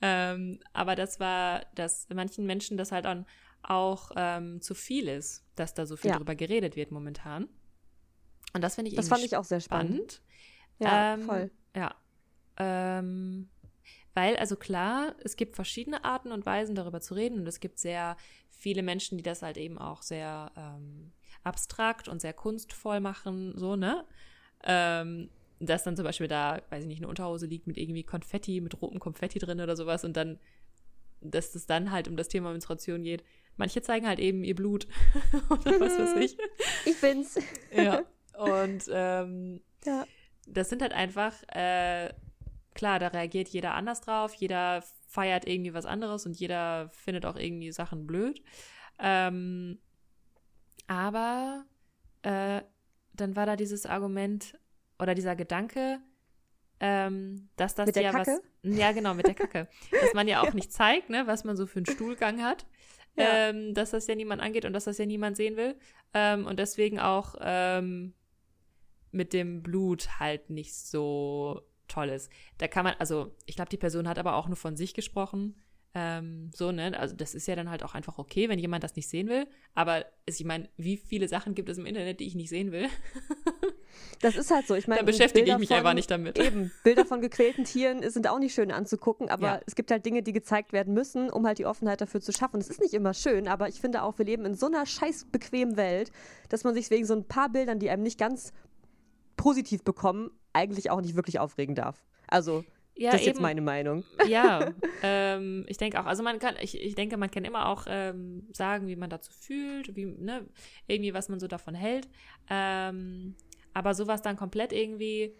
Ähm, 0.00 0.58
aber 0.72 0.96
das 0.96 1.20
war, 1.20 1.66
dass 1.74 2.08
manchen 2.08 2.46
Menschen 2.46 2.78
das 2.78 2.92
halt 2.92 3.06
auch, 3.06 3.24
auch 3.62 4.10
ähm, 4.16 4.62
zu 4.62 4.74
viel 4.74 5.06
ist, 5.06 5.44
dass 5.54 5.74
da 5.74 5.84
so 5.84 5.96
viel 5.96 6.12
ja. 6.12 6.16
drüber 6.16 6.34
geredet 6.34 6.76
wird 6.76 6.92
momentan. 6.92 7.48
Und 8.54 8.62
das 8.62 8.76
finde 8.76 8.90
ich 8.90 8.96
Das 8.96 9.08
fand 9.08 9.22
ich 9.22 9.36
auch 9.36 9.44
sehr 9.44 9.60
spannend. 9.60 10.22
Ja, 10.78 11.14
ähm, 11.14 11.22
voll. 11.22 11.50
Ja. 11.74 11.94
Ähm, 12.56 13.48
weil, 14.14 14.36
also 14.36 14.56
klar, 14.56 15.14
es 15.22 15.36
gibt 15.36 15.54
verschiedene 15.54 16.04
Arten 16.04 16.32
und 16.32 16.44
Weisen, 16.44 16.74
darüber 16.74 17.00
zu 17.00 17.14
reden. 17.14 17.38
Und 17.38 17.46
es 17.46 17.60
gibt 17.60 17.78
sehr 17.78 18.16
viele 18.50 18.82
Menschen, 18.82 19.16
die 19.16 19.22
das 19.22 19.42
halt 19.42 19.56
eben 19.56 19.78
auch 19.78 20.02
sehr 20.02 20.50
ähm, 20.56 21.12
abstrakt 21.44 22.08
und 22.08 22.20
sehr 22.20 22.32
kunstvoll 22.32 22.98
machen, 22.98 23.56
so, 23.56 23.76
ne? 23.76 24.04
Ähm, 24.64 25.30
dass 25.60 25.84
dann 25.84 25.96
zum 25.96 26.04
Beispiel 26.04 26.26
da, 26.26 26.60
weiß 26.70 26.82
ich 26.82 26.88
nicht, 26.88 26.98
eine 26.98 27.08
Unterhose 27.08 27.46
liegt 27.46 27.66
mit 27.68 27.78
irgendwie 27.78 28.02
Konfetti, 28.02 28.60
mit 28.60 28.80
rotem 28.82 28.98
Konfetti 28.98 29.38
drin 29.38 29.60
oder 29.60 29.76
sowas 29.76 30.04
und 30.04 30.16
dann, 30.16 30.38
dass 31.20 31.54
es 31.54 31.66
dann 31.66 31.90
halt 31.92 32.08
um 32.08 32.16
das 32.16 32.28
Thema 32.28 32.50
Menstruation 32.50 33.02
geht. 33.02 33.24
Manche 33.56 33.82
zeigen 33.82 34.06
halt 34.06 34.18
eben 34.18 34.44
ihr 34.44 34.54
Blut 34.54 34.86
oder 35.50 35.80
was 35.80 35.98
weiß 35.98 36.16
ich. 36.24 36.36
Ich 36.86 37.00
bin's. 37.00 37.38
ja. 37.72 38.02
Und 38.38 38.84
ähm, 38.88 39.60
ja 39.84 40.04
das 40.48 40.68
sind 40.68 40.82
halt 40.82 40.92
einfach, 40.92 41.34
äh, 41.54 42.12
klar, 42.74 42.98
da 42.98 43.08
reagiert 43.08 43.48
jeder 43.48 43.74
anders 43.74 44.00
drauf, 44.00 44.34
jeder 44.34 44.82
feiert 45.08 45.46
irgendwie 45.46 45.74
was 45.74 45.86
anderes 45.86 46.26
und 46.26 46.38
jeder 46.38 46.90
findet 46.92 47.26
auch 47.26 47.36
irgendwie 47.36 47.72
Sachen 47.72 48.06
blöd. 48.06 48.42
Ähm, 48.98 49.78
aber 50.86 51.64
äh, 52.22 52.62
dann 53.12 53.36
war 53.36 53.46
da 53.46 53.56
dieses 53.56 53.86
Argument 53.86 54.58
oder 54.98 55.14
dieser 55.14 55.36
Gedanke, 55.36 56.00
ähm, 56.80 57.48
dass 57.56 57.74
das 57.74 57.86
Mit 57.86 57.96
der 57.96 58.02
ja 58.04 58.12
Kacke? 58.12 58.40
was. 58.62 58.78
Ja, 58.78 58.92
genau, 58.92 59.14
mit 59.14 59.26
der 59.26 59.34
Kacke. 59.34 59.68
dass 59.90 60.14
man 60.14 60.28
ja 60.28 60.42
auch 60.42 60.52
nicht 60.52 60.72
zeigt, 60.72 61.10
ne, 61.10 61.26
was 61.26 61.44
man 61.44 61.56
so 61.56 61.66
für 61.66 61.78
einen 61.78 61.86
Stuhlgang 61.86 62.42
hat. 62.42 62.66
Ja. 63.16 63.48
Ähm, 63.48 63.74
dass 63.74 63.90
das 63.90 64.06
ja 64.06 64.14
niemand 64.14 64.40
angeht 64.40 64.64
und 64.64 64.72
dass 64.72 64.84
das 64.84 64.98
ja 64.98 65.06
niemand 65.06 65.36
sehen 65.36 65.56
will. 65.56 65.74
Ähm, 66.14 66.46
und 66.46 66.58
deswegen 66.60 67.00
auch 67.00 67.34
ähm, 67.40 68.14
mit 69.12 69.32
dem 69.32 69.62
Blut 69.62 70.18
halt 70.20 70.50
nicht 70.50 70.74
so 70.74 71.62
toll 71.88 72.08
ist. 72.10 72.30
Da 72.58 72.68
kann 72.68 72.84
man, 72.84 72.94
also 72.98 73.34
ich 73.46 73.56
glaube, 73.56 73.70
die 73.70 73.76
Person 73.78 74.08
hat 74.08 74.18
aber 74.18 74.34
auch 74.36 74.46
nur 74.48 74.56
von 74.56 74.76
sich 74.76 74.92
gesprochen. 74.94 75.56
Ähm, 75.94 76.50
so, 76.54 76.70
ne? 76.70 76.98
Also 76.98 77.16
das 77.16 77.34
ist 77.34 77.48
ja 77.48 77.56
dann 77.56 77.70
halt 77.70 77.82
auch 77.82 77.94
einfach 77.94 78.18
okay, 78.18 78.50
wenn 78.50 78.58
jemand 78.58 78.84
das 78.84 78.94
nicht 78.94 79.08
sehen 79.08 79.28
will. 79.28 79.46
Aber 79.74 80.04
ich 80.26 80.44
meine, 80.44 80.68
wie 80.76 80.98
viele 80.98 81.26
Sachen 81.28 81.54
gibt 81.54 81.70
es 81.70 81.78
im 81.78 81.86
Internet, 81.86 82.20
die 82.20 82.26
ich 82.26 82.34
nicht 82.34 82.50
sehen 82.50 82.72
will? 82.72 82.88
Das 84.20 84.36
ist 84.36 84.50
halt 84.50 84.66
so. 84.66 84.74
Ich 84.74 84.86
meine, 84.88 85.00
Da 85.00 85.06
beschäftige 85.06 85.40
ich 85.40 85.46
Bilder 85.46 85.58
mich 85.58 85.68
von- 85.68 85.76
einfach 85.78 85.94
nicht 85.94 86.10
damit. 86.10 86.38
Eben, 86.38 86.70
Bilder 86.84 87.04
von 87.04 87.20
gequälten 87.20 87.64
Tieren 87.64 88.08
sind 88.10 88.28
auch 88.28 88.38
nicht 88.38 88.54
schön 88.54 88.70
anzugucken, 88.70 89.28
aber 89.28 89.46
Ja. 89.46 89.60
es 89.66 89.74
gibt 89.76 89.90
halt 89.90 90.04
Dinge, 90.04 90.22
die 90.22 90.32
gezeigt 90.32 90.72
werden 90.72 90.92
müssen, 90.94 91.30
um 91.30 91.46
halt 91.46 91.58
die 91.58 91.66
Offenheit 91.66 92.00
dafür 92.00 92.20
zu 92.20 92.32
schaffen. 92.32 92.60
Es 92.60 92.68
ist 92.68 92.80
nicht 92.80 92.94
immer 92.94 93.14
schön, 93.14 93.48
aber 93.48 93.68
ich 93.68 93.80
finde 93.80 94.02
auch, 94.02 94.18
wir 94.18 94.24
leben 94.26 94.44
in 94.44 94.54
so 94.54 94.66
einer 94.66 94.86
scheiß 94.86 95.26
bequemen 95.32 95.76
Welt, 95.76 96.10
dass 96.48 96.64
man 96.64 96.74
sich 96.74 96.90
wegen 96.90 97.06
so 97.06 97.14
ein 97.14 97.26
paar 97.26 97.48
Bildern, 97.48 97.78
die 97.78 97.90
einem 97.90 98.02
nicht 98.02 98.18
ganz 98.18 98.52
positiv 99.38 99.82
bekommen, 99.84 100.30
eigentlich 100.52 100.90
auch 100.90 101.00
nicht 101.00 101.14
wirklich 101.16 101.38
aufregen 101.38 101.74
darf. 101.74 102.04
Also, 102.26 102.66
Ja, 102.94 103.12
das 103.12 103.20
ist 103.22 103.26
jetzt 103.28 103.36
eben. 103.36 103.42
meine 103.44 103.62
Meinung. 103.62 104.04
Ja, 104.26 104.74
ähm, 105.02 105.64
ich 105.68 105.78
denke 105.78 105.98
auch. 105.98 106.04
Also 106.04 106.22
man 106.22 106.38
kann, 106.38 106.56
ich, 106.60 106.78
ich 106.78 106.94
denke, 106.94 107.16
man 107.16 107.30
kann 107.30 107.44
immer 107.46 107.68
auch 107.68 107.86
ähm, 107.88 108.46
sagen, 108.52 108.86
wie 108.88 108.96
man 108.96 109.08
dazu 109.08 109.32
fühlt, 109.32 109.96
wie, 109.96 110.04
ne, 110.04 110.46
irgendwie, 110.86 111.14
was 111.14 111.30
man 111.30 111.40
so 111.40 111.46
davon 111.46 111.74
hält. 111.74 112.08
Ähm, 112.50 113.34
aber 113.72 113.94
sowas 113.94 114.20
dann 114.20 114.36
komplett 114.36 114.72
irgendwie, 114.74 115.34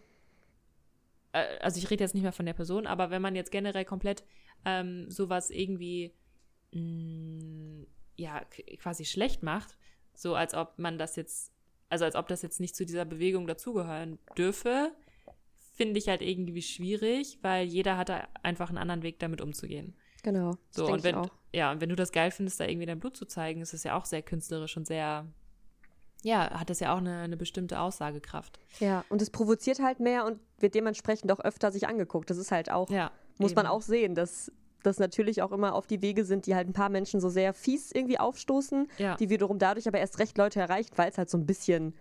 äh, 1.32 1.58
also 1.60 1.78
ich 1.78 1.90
rede 1.90 2.04
jetzt 2.04 2.14
nicht 2.14 2.22
mehr 2.22 2.32
von 2.32 2.46
der 2.46 2.54
Person, 2.54 2.86
aber 2.86 3.10
wenn 3.10 3.20
man 3.22 3.34
jetzt 3.34 3.50
generell 3.50 3.84
komplett 3.84 4.24
ähm, 4.64 5.10
sowas 5.10 5.50
irgendwie, 5.50 6.14
mh, 6.72 7.86
ja, 8.16 8.44
k- 8.44 8.76
quasi 8.76 9.04
schlecht 9.04 9.42
macht, 9.42 9.76
so 10.14 10.34
als 10.34 10.54
ob 10.54 10.78
man 10.78 10.98
das 10.98 11.16
jetzt, 11.16 11.52
also 11.88 12.04
als 12.04 12.14
ob 12.14 12.28
das 12.28 12.42
jetzt 12.42 12.60
nicht 12.60 12.76
zu 12.76 12.84
dieser 12.84 13.04
Bewegung 13.04 13.46
dazugehören 13.46 14.18
dürfe, 14.36 14.92
finde 15.74 15.98
ich 15.98 16.08
halt 16.08 16.22
irgendwie 16.22 16.62
schwierig, 16.62 17.38
weil 17.42 17.66
jeder 17.66 17.96
hat 17.96 18.08
da 18.08 18.26
einfach 18.42 18.68
einen 18.68 18.78
anderen 18.78 19.02
Weg, 19.02 19.18
damit 19.20 19.40
umzugehen. 19.40 19.94
Genau. 20.24 20.56
So, 20.70 20.86
und 20.86 21.04
wenn, 21.04 21.16
ja, 21.52 21.70
und 21.70 21.80
wenn 21.80 21.88
du 21.88 21.94
das 21.96 22.10
geil 22.10 22.30
findest, 22.32 22.58
da 22.58 22.66
irgendwie 22.66 22.86
dein 22.86 22.98
Blut 22.98 23.16
zu 23.16 23.24
zeigen, 23.26 23.60
ist 23.60 23.72
es 23.72 23.84
ja 23.84 23.96
auch 23.96 24.04
sehr 24.04 24.22
künstlerisch 24.22 24.76
und 24.76 24.86
sehr, 24.86 25.26
ja, 26.24 26.50
hat 26.58 26.70
das 26.70 26.80
ja 26.80 26.92
auch 26.92 26.98
eine, 26.98 27.18
eine 27.20 27.36
bestimmte 27.36 27.78
Aussagekraft. 27.78 28.58
Ja, 28.80 29.04
und 29.08 29.22
es 29.22 29.30
provoziert 29.30 29.78
halt 29.78 30.00
mehr 30.00 30.24
und 30.26 30.40
wird 30.58 30.74
dementsprechend 30.74 31.30
auch 31.30 31.40
öfter 31.40 31.70
sich 31.70 31.86
angeguckt. 31.86 32.28
Das 32.28 32.36
ist 32.38 32.50
halt 32.50 32.70
auch, 32.70 32.90
Ja. 32.90 33.12
muss 33.38 33.54
man 33.54 33.66
eben. 33.66 33.72
auch 33.72 33.82
sehen, 33.82 34.16
dass 34.16 34.50
das 34.82 34.98
natürlich 34.98 35.42
auch 35.42 35.52
immer 35.52 35.74
auf 35.74 35.86
die 35.86 36.02
Wege 36.02 36.24
sind, 36.24 36.46
die 36.46 36.54
halt 36.54 36.68
ein 36.68 36.72
paar 36.72 36.88
Menschen 36.88 37.20
so 37.20 37.28
sehr 37.28 37.52
fies 37.52 37.90
irgendwie 37.92 38.18
aufstoßen, 38.18 38.88
Ja. 38.98 39.16
die 39.16 39.28
wiederum 39.30 39.58
dadurch 39.58 39.88
aber 39.88 39.98
erst 39.98 40.18
recht 40.18 40.38
Leute 40.38 40.60
erreicht, 40.60 40.96
weil 40.98 41.10
es 41.10 41.18
halt 41.18 41.28
so 41.30 41.36
ein 41.38 41.46
bisschen, 41.46 41.94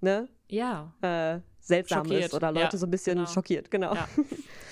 ne, 0.00 0.28
Ja. 0.48 0.94
äh, 1.02 1.40
seltsam 1.60 2.04
Schockiert, 2.06 2.24
ist 2.26 2.34
oder 2.34 2.50
Leute 2.50 2.74
ja, 2.76 2.78
so 2.78 2.86
ein 2.86 2.90
bisschen 2.90 3.18
genau. 3.18 3.28
schockiert, 3.28 3.70
genau. 3.70 3.94
Ja. 3.94 4.08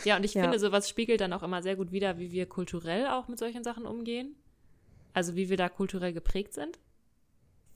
Ja, 0.05 0.17
und 0.17 0.25
ich 0.25 0.33
finde, 0.55 0.59
sowas 0.59 0.89
spiegelt 0.89 1.21
dann 1.21 1.33
auch 1.33 1.43
immer 1.43 1.63
sehr 1.63 1.77
gut 1.77 1.93
wider, 1.93 2.19
wie 2.19 2.33
wir 2.33 2.47
kulturell 2.47 3.07
auch 3.07 3.29
mit 3.29 3.39
solchen 3.39 3.63
Sachen 3.63 3.87
umgehen. 3.87 4.35
Also 5.13 5.37
wie 5.37 5.49
wir 5.51 5.57
da 5.57 5.69
kulturell 5.69 6.13
geprägt 6.13 6.55
sind. 6.55 6.79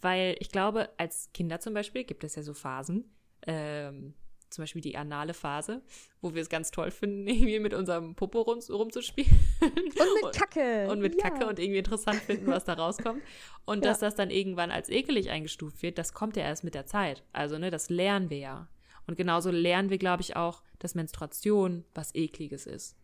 Weil 0.01 0.37
ich 0.41 0.51
glaube, 0.51 0.89
als 0.99 1.31
Kinder 1.33 1.61
zum 1.61 1.75
Beispiel 1.75 2.05
gibt 2.05 2.25
es 2.25 2.35
ja 2.35 2.43
so 2.43 2.55
Phasen, 2.55 3.05
ähm, 3.47 4.15
zum 4.55 4.63
Beispiel 4.63 4.83
die 4.83 4.97
anale 4.97 5.35
Phase, 5.35 5.83
wo 6.21 6.35
wir 6.35 6.43
es 6.43 6.49
ganz 6.49 6.71
toll 6.71 6.91
finden, 6.91 7.27
irgendwie 7.29 7.61
mit 7.61 7.75
unserem 7.75 8.15
Popo 8.15 8.43
rum, 8.43 8.59
rumzuspielen. 8.69 9.39
Und 9.61 9.75
mit 9.85 10.33
Kacke. 10.37 10.89
und 10.91 11.01
mit 11.01 11.15
ja. 11.17 11.29
Kacke 11.29 11.47
und 11.47 11.59
irgendwie 11.59 11.79
interessant 11.79 12.21
finden, 12.21 12.47
was 12.47 12.65
da 12.65 12.75
rauskommt. 12.75 13.23
Und 13.65 13.85
Ja. 13.85 13.91
dass 13.91 14.01
das 14.01 14.15
dann 14.15 14.31
irgendwann 14.31 14.71
als 14.71 14.89
ekelig 14.89 15.31
eingestuft 15.31 15.83
wird, 15.83 15.99
das 15.99 16.13
kommt 16.13 16.37
ja 16.37 16.43
erst 16.45 16.65
mit 16.65 16.75
der 16.75 16.87
Zeit. 16.87 17.23
Also, 17.33 17.59
ne, 17.59 17.71
das 17.71 17.91
lernen 17.91 18.31
wir 18.31 18.39
ja. 18.39 18.69
Und 19.07 19.17
genauso 19.17 19.51
lernen 19.51 19.91
wir, 19.91 19.99
glaube 19.99 20.23
ich, 20.23 20.35
auch, 20.37 20.63
dass 20.79 20.95
Menstruation 20.95 21.85
was 21.95 22.15
Ekliges 22.15 22.67
ist. 22.67 22.97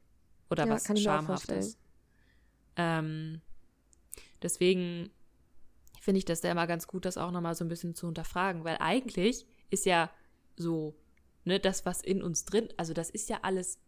Oder 0.51 0.67
Ja, 0.67 0.73
was 0.73 0.99
Schamhaftes. 1.01 1.79
Ähm, 2.77 3.41
deswegen 4.43 5.11
finde 6.01 6.19
ich 6.19 6.25
das 6.25 6.41
da 6.41 6.51
immer 6.51 6.67
ganz 6.67 6.87
gut, 6.87 7.05
das 7.05 7.19
auch 7.19 7.31
nochmal 7.31 7.55
so 7.55 7.65
ein 7.65 7.69
bisschen 7.69 7.95
zu 7.95 8.07
hinterfragen, 8.07 8.65
weil 8.65 8.79
eigentlich 8.81 9.47
ist 9.71 9.85
ja 9.87 10.11
so, 10.57 10.95
ne, 11.45 11.61
das, 11.61 11.87
was 11.87 12.03
in 12.03 12.23
uns 12.23 12.45
drin, 12.45 12.69
also 12.77 12.93
das 12.93 13.11
ist 13.11 13.29
ja 13.29 13.41
alles 13.43 13.79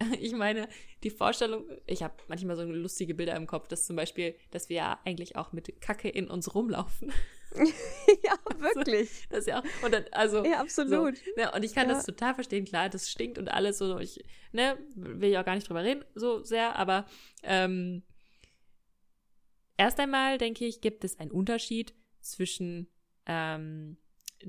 ich 0.20 0.32
meine, 0.34 0.68
die 1.02 1.10
Vorstellung, 1.10 1.64
ich 1.86 2.02
habe 2.02 2.14
manchmal 2.28 2.56
so 2.56 2.64
lustige 2.64 3.14
Bilder 3.14 3.34
im 3.36 3.46
Kopf, 3.46 3.68
dass 3.68 3.86
zum 3.86 3.96
Beispiel, 3.96 4.34
dass 4.50 4.68
wir 4.68 4.76
ja 4.76 5.00
eigentlich 5.04 5.36
auch 5.36 5.52
mit 5.52 5.80
Kacke 5.80 6.08
in 6.08 6.28
uns 6.28 6.54
rumlaufen. 6.54 7.12
ja, 8.24 8.34
wirklich. 8.58 9.26
Das 9.30 9.40
ist 9.40 9.46
ja 9.48 9.60
auch, 9.60 9.64
und 9.82 9.92
dann, 9.92 10.04
also, 10.12 10.44
Ja, 10.44 10.60
absolut. 10.60 11.16
So, 11.16 11.30
ne, 11.36 11.50
und 11.52 11.64
ich 11.64 11.74
kann 11.74 11.88
Ja. 11.88 11.94
das 11.94 12.04
total 12.04 12.34
verstehen, 12.34 12.64
klar, 12.64 12.88
das 12.88 13.10
stinkt 13.10 13.38
und 13.38 13.48
alles 13.48 13.78
so, 13.78 13.98
ich, 13.98 14.22
ne, 14.52 14.78
will 14.94 15.30
ich 15.30 15.38
auch 15.38 15.44
gar 15.44 15.54
nicht 15.54 15.68
drüber 15.68 15.82
reden, 15.82 16.04
so 16.14 16.42
sehr, 16.42 16.76
aber 16.76 17.06
ähm, 17.42 18.02
erst 19.78 19.98
einmal, 19.98 20.38
denke 20.38 20.66
ich, 20.66 20.80
gibt 20.80 21.04
es 21.04 21.18
einen 21.18 21.30
Unterschied 21.30 21.94
zwischen 22.20 22.88
ähm, 23.26 23.96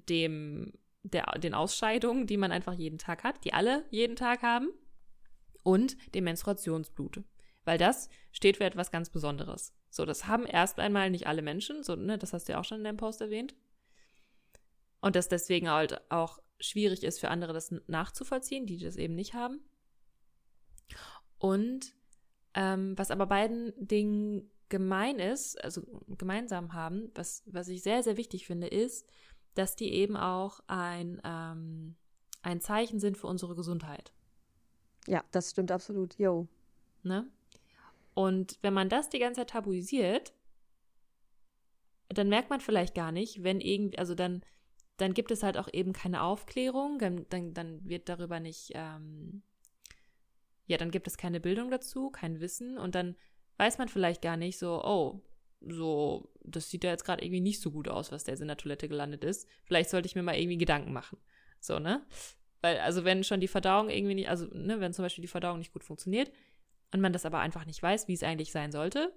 dem, 0.10 0.74
der, 1.12 1.26
den 1.40 1.54
Ausscheidungen, 1.54 2.28
die 2.28 2.38
man 2.38 2.52
einfach 2.52 2.74
jeden 2.74 2.98
Tag 2.98 3.24
hat, 3.24 3.44
die 3.44 3.54
alle 3.54 3.86
jeden 3.90 4.16
Tag 4.16 4.42
haben, 4.42 4.70
und 5.68 5.98
dem 6.16 6.24
Menstruationsblut. 6.24 7.24
Weil 7.66 7.78
das 7.78 8.10
steht 8.32 8.56
für 8.56 8.64
etwas 8.64 8.90
ganz 8.90 9.10
Besonderes. 9.10 9.74
So, 9.90 10.06
das 10.06 10.26
haben 10.26 10.46
erst 10.46 10.80
einmal 10.80 11.10
nicht 11.10 11.28
alle 11.28 11.42
Menschen, 11.42 11.84
so, 11.84 11.98
ne, 11.98 12.18
das 12.18 12.32
hast 12.32 12.48
du 12.48 12.54
ja 12.54 12.60
auch 12.60 12.64
schon 12.64 12.78
in 12.78 12.86
deinem 12.86 12.96
Post 12.96 13.20
erwähnt. 13.20 13.54
Und 15.02 15.18
dass 15.18 15.28
deswegen 15.28 15.70
halt 15.70 16.10
auch 16.10 16.40
schwierig 16.62 17.04
ist 17.04 17.20
für 17.20 17.28
andere, 17.28 17.52
das 17.52 17.74
nachzuvollziehen, 17.88 18.66
die 18.66 18.78
das 18.78 18.96
eben 18.96 19.16
nicht 19.16 19.34
haben. 19.34 19.60
Und 21.38 21.94
ähm, 22.54 22.98
was 22.98 23.12
aber 23.12 23.28
beiden 23.28 23.74
Dingen 23.76 24.50
gemein 24.70 25.20
ist, 25.20 25.62
also 25.62 25.82
gemeinsam 26.18 26.72
haben, 26.72 27.12
was, 27.14 27.44
was 27.46 27.68
ich 27.68 27.84
sehr, 27.84 28.04
sehr 28.04 28.16
wichtig 28.16 28.48
finde, 28.48 28.68
ist, 28.68 29.06
dass 29.58 29.76
die 29.76 29.92
eben 29.92 30.16
auch 30.16 30.60
ein, 30.68 31.22
ähm, 31.24 31.96
ein 32.42 32.62
Zeichen 32.62 33.00
sind 33.00 33.18
für 33.18 33.28
unsere 33.28 33.56
Gesundheit. 33.56 34.14
Ja, 35.08 35.24
das 35.32 35.52
stimmt 35.52 35.72
absolut. 35.72 36.18
Yo. 36.18 36.48
Ne? 37.04 37.28
Und 38.14 38.58
wenn 38.62 38.74
man 38.74 38.90
das 38.90 39.10
die 39.10 39.20
ganze 39.20 39.42
Zeit 39.42 39.52
tabuisiert, 39.52 40.34
dann 42.10 42.30
merkt 42.30 42.50
man 42.50 42.62
vielleicht 42.62 42.96
gar 42.96 43.12
nicht, 43.12 43.44
wenn 43.44 43.60
irgendwie, 43.60 43.98
also 43.98 44.16
dann, 44.16 44.42
dann 44.98 45.14
gibt 45.14 45.32
es 45.32 45.44
halt 45.44 45.58
auch 45.58 45.68
eben 45.72 45.94
keine 45.94 46.24
Aufklärung, 46.24 47.00
dann, 47.00 47.26
dann, 47.30 47.54
dann 47.54 47.88
wird 47.88 48.10
darüber 48.10 48.40
nicht, 48.40 48.72
ähm, 48.76 49.44
ja, 50.66 50.78
dann 50.78 50.92
gibt 50.92 51.08
es 51.08 51.18
keine 51.18 51.40
Bildung 51.40 51.70
dazu, 51.70 52.10
kein 52.10 52.40
Wissen 52.40 52.78
und 52.78 52.96
dann 52.96 53.16
weiß 53.58 53.78
man 53.78 53.88
vielleicht 53.88 54.22
gar 54.22 54.38
nicht 54.38 54.58
so, 54.58 54.84
oh, 54.84 55.22
so, 55.62 56.32
das 56.44 56.70
sieht 56.70 56.84
ja 56.84 56.92
jetzt 56.92 57.04
gerade 57.04 57.24
irgendwie 57.24 57.42
nicht 57.42 57.62
so 57.62 57.72
gut 57.72 57.88
aus, 57.88 58.12
was 58.12 58.24
da 58.24 58.32
jetzt 58.32 58.42
in 58.42 58.48
der 58.48 58.58
Toilette 58.58 58.88
gelandet 58.88 59.24
ist. 59.24 59.48
Vielleicht 59.66 59.90
sollte 59.90 60.08
ich 60.08 60.16
mir 60.16 60.24
mal 60.24 60.36
irgendwie 60.36 60.58
Gedanken 60.58 60.94
machen. 60.94 61.18
So, 61.60 61.80
ne? 61.80 62.06
Weil, 62.62 62.80
also 62.80 63.04
wenn 63.04 63.24
schon 63.24 63.40
die 63.40 63.48
Verdauung 63.48 63.90
irgendwie 63.90 64.16
nicht, 64.16 64.30
also, 64.30 64.46
ne, 64.52 64.80
wenn 64.80 64.94
zum 64.94 65.04
Beispiel 65.04 65.22
die 65.22 65.28
Verdauung 65.28 65.60
nicht 65.60 65.74
gut 65.74 65.84
funktioniert 65.84 66.32
und 66.92 67.02
man 67.02 67.14
das 67.14 67.26
aber 67.26 67.40
einfach 67.40 67.66
nicht 67.66 67.82
weiß, 67.82 68.08
wie 68.08 68.14
es 68.14 68.24
eigentlich 68.24 68.52
sein 68.52 68.72
sollte, 68.72 69.14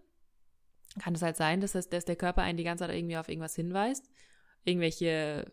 kann 0.99 1.15
es 1.15 1.23
halt 1.23 1.37
sein, 1.37 1.61
dass, 1.61 1.73
das, 1.73 1.89
dass 1.89 2.05
der 2.05 2.17
Körper 2.17 2.43
einen 2.43 2.59
die 2.59 2.65
ganze 2.65 2.85
Zeit 2.85 2.95
irgendwie 2.95 3.17
auf 3.17 3.29
irgendwas 3.29 3.55
hinweist, 3.55 4.11
irgendwelche 4.65 5.53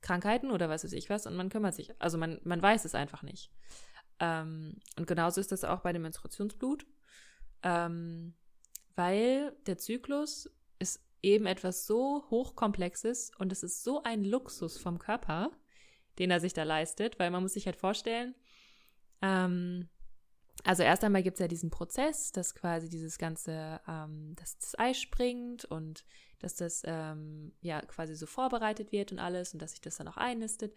Krankheiten 0.00 0.50
oder 0.50 0.68
was 0.68 0.84
weiß 0.84 0.92
ich 0.92 1.10
was, 1.10 1.26
und 1.26 1.36
man 1.36 1.48
kümmert 1.48 1.74
sich. 1.74 1.90
Also 2.00 2.18
man, 2.18 2.40
man 2.44 2.62
weiß 2.62 2.84
es 2.84 2.94
einfach 2.94 3.22
nicht. 3.22 3.50
Ähm, 4.20 4.80
und 4.96 5.06
genauso 5.06 5.40
ist 5.40 5.52
das 5.52 5.64
auch 5.64 5.80
bei 5.80 5.92
dem 5.92 6.02
Menstruationsblut, 6.02 6.86
ähm, 7.62 8.34
weil 8.98 9.56
der 9.66 9.78
Zyklus 9.78 10.50
ist 10.80 11.00
eben 11.22 11.46
etwas 11.46 11.86
so 11.86 12.24
hochkomplexes 12.30 13.30
und 13.38 13.52
es 13.52 13.62
ist 13.62 13.84
so 13.84 14.02
ein 14.02 14.24
Luxus 14.24 14.76
vom 14.76 14.98
Körper, 14.98 15.52
den 16.18 16.32
er 16.32 16.40
sich 16.40 16.52
da 16.52 16.64
leistet, 16.64 17.18
weil 17.18 17.30
man 17.30 17.42
muss 17.42 17.54
sich 17.54 17.66
halt 17.66 17.76
vorstellen, 17.76 18.34
ähm, 19.22 19.88
also 20.64 20.82
erst 20.82 21.04
einmal 21.04 21.22
gibt 21.22 21.36
es 21.36 21.40
ja 21.40 21.46
diesen 21.46 21.70
Prozess, 21.70 22.32
dass 22.32 22.56
quasi 22.56 22.88
dieses 22.88 23.18
ganze, 23.18 23.80
ähm, 23.86 24.34
dass 24.34 24.58
das 24.58 24.76
Ei 24.76 24.92
springt 24.94 25.64
und 25.64 26.04
dass 26.40 26.56
das 26.56 26.82
ähm, 26.84 27.52
ja 27.60 27.80
quasi 27.82 28.16
so 28.16 28.26
vorbereitet 28.26 28.90
wird 28.90 29.12
und 29.12 29.20
alles 29.20 29.52
und 29.52 29.62
dass 29.62 29.70
sich 29.70 29.80
das 29.80 29.96
dann 29.96 30.08
auch 30.08 30.16
einnistet. 30.16 30.74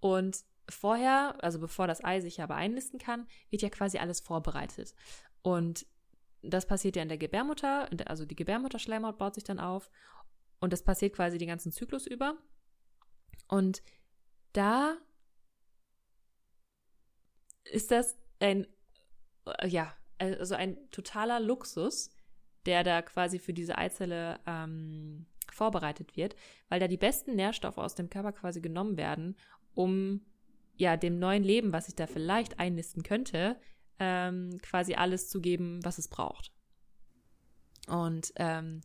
Und 0.00 0.44
vorher, 0.68 1.42
also 1.42 1.58
bevor 1.58 1.86
das 1.86 2.04
Ei 2.04 2.20
sich 2.20 2.42
aber 2.42 2.56
einnisten 2.56 2.98
kann, 2.98 3.26
wird 3.48 3.62
ja 3.62 3.70
quasi 3.70 3.96
alles 3.96 4.20
vorbereitet. 4.20 4.94
Und 5.40 5.86
das 6.46 6.66
passiert 6.66 6.96
ja 6.96 7.02
in 7.02 7.08
der 7.08 7.18
Gebärmutter, 7.18 7.88
also 8.06 8.24
die 8.24 8.36
Gebärmutterschleimhaut 8.36 9.18
baut 9.18 9.34
sich 9.34 9.44
dann 9.44 9.58
auf 9.58 9.90
und 10.60 10.72
das 10.72 10.82
passiert 10.82 11.14
quasi 11.14 11.38
den 11.38 11.48
ganzen 11.48 11.72
Zyklus 11.72 12.06
über. 12.06 12.36
Und 13.48 13.82
da 14.52 14.96
ist 17.64 17.90
das 17.90 18.16
ein, 18.40 18.66
äh, 19.46 19.68
ja, 19.68 19.94
also 20.18 20.54
ein 20.54 20.90
totaler 20.90 21.40
Luxus, 21.40 22.10
der 22.66 22.84
da 22.84 23.02
quasi 23.02 23.38
für 23.38 23.52
diese 23.52 23.76
Eizelle 23.76 24.40
ähm, 24.46 25.26
vorbereitet 25.50 26.16
wird, 26.16 26.34
weil 26.68 26.80
da 26.80 26.88
die 26.88 26.96
besten 26.96 27.36
Nährstoffe 27.36 27.78
aus 27.78 27.94
dem 27.94 28.08
Körper 28.10 28.32
quasi 28.32 28.60
genommen 28.60 28.96
werden, 28.96 29.36
um 29.74 30.24
ja 30.76 30.96
dem 30.96 31.18
neuen 31.18 31.44
Leben, 31.44 31.72
was 31.72 31.86
sich 31.86 31.94
da 31.94 32.06
vielleicht 32.06 32.58
einnisten 32.58 33.02
könnte, 33.02 33.60
ähm, 33.98 34.58
quasi 34.62 34.94
alles 34.94 35.28
zu 35.28 35.40
geben, 35.40 35.80
was 35.84 35.98
es 35.98 36.08
braucht. 36.08 36.52
Und 37.86 38.32
ähm, 38.36 38.80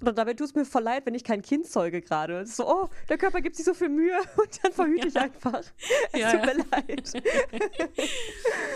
oder 0.00 0.12
dabei 0.12 0.34
tut 0.34 0.48
es 0.48 0.54
mir 0.54 0.64
voll 0.64 0.82
leid, 0.84 1.06
wenn 1.06 1.14
ich 1.14 1.24
kein 1.24 1.42
Kind 1.42 1.66
zeuge 1.66 2.00
gerade. 2.00 2.46
So, 2.46 2.68
oh, 2.68 2.88
der 3.08 3.18
Körper 3.18 3.40
gibt 3.40 3.56
sich 3.56 3.64
so 3.64 3.74
viel 3.74 3.88
Mühe 3.88 4.16
und 4.36 4.64
dann 4.64 4.72
verhüte 4.72 5.08
ja. 5.08 5.08
ich 5.08 5.16
einfach. 5.16 5.62
Es 6.12 6.20
ja, 6.20 6.32
tut 6.32 6.46
mir 6.46 6.64
leid. 6.70 7.12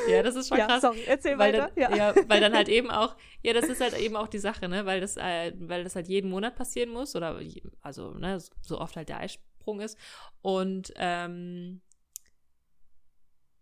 ja, 0.09 0.23
das 0.23 0.37
ist 0.37 0.49
schon 0.49 0.59
ja, 0.59 0.67
krass. 0.67 0.83
Sorry, 0.83 1.03
erzähl 1.07 1.39
weil 1.39 1.55
weiter. 1.55 1.71
Dann, 1.77 1.97
ja. 1.97 2.15
weil 2.27 2.41
dann 2.41 2.55
halt 2.55 2.69
eben 2.69 2.91
auch, 2.91 3.17
ja, 3.43 3.53
das 3.53 3.67
ist 3.67 3.81
halt 3.81 3.97
eben 3.99 4.17
auch 4.17 4.29
die 4.29 4.39
Sache, 4.39 4.69
ne, 4.69 4.85
weil 4.85 5.01
das, 5.01 5.17
äh, 5.17 5.53
weil 5.59 5.85
das 5.85 5.95
halt 5.95 6.09
jeden 6.09 6.31
Monat 6.31 6.57
passieren 6.57 6.91
muss 6.91 7.15
oder, 7.15 7.41
also, 7.81 8.13
ne, 8.15 8.39
so 8.61 8.81
oft 8.81 8.97
halt 8.97 9.09
der 9.09 9.19
Eisprung 9.19 9.81
ist. 9.81 9.97
Und, 10.43 10.93
ähm, 10.97 11.81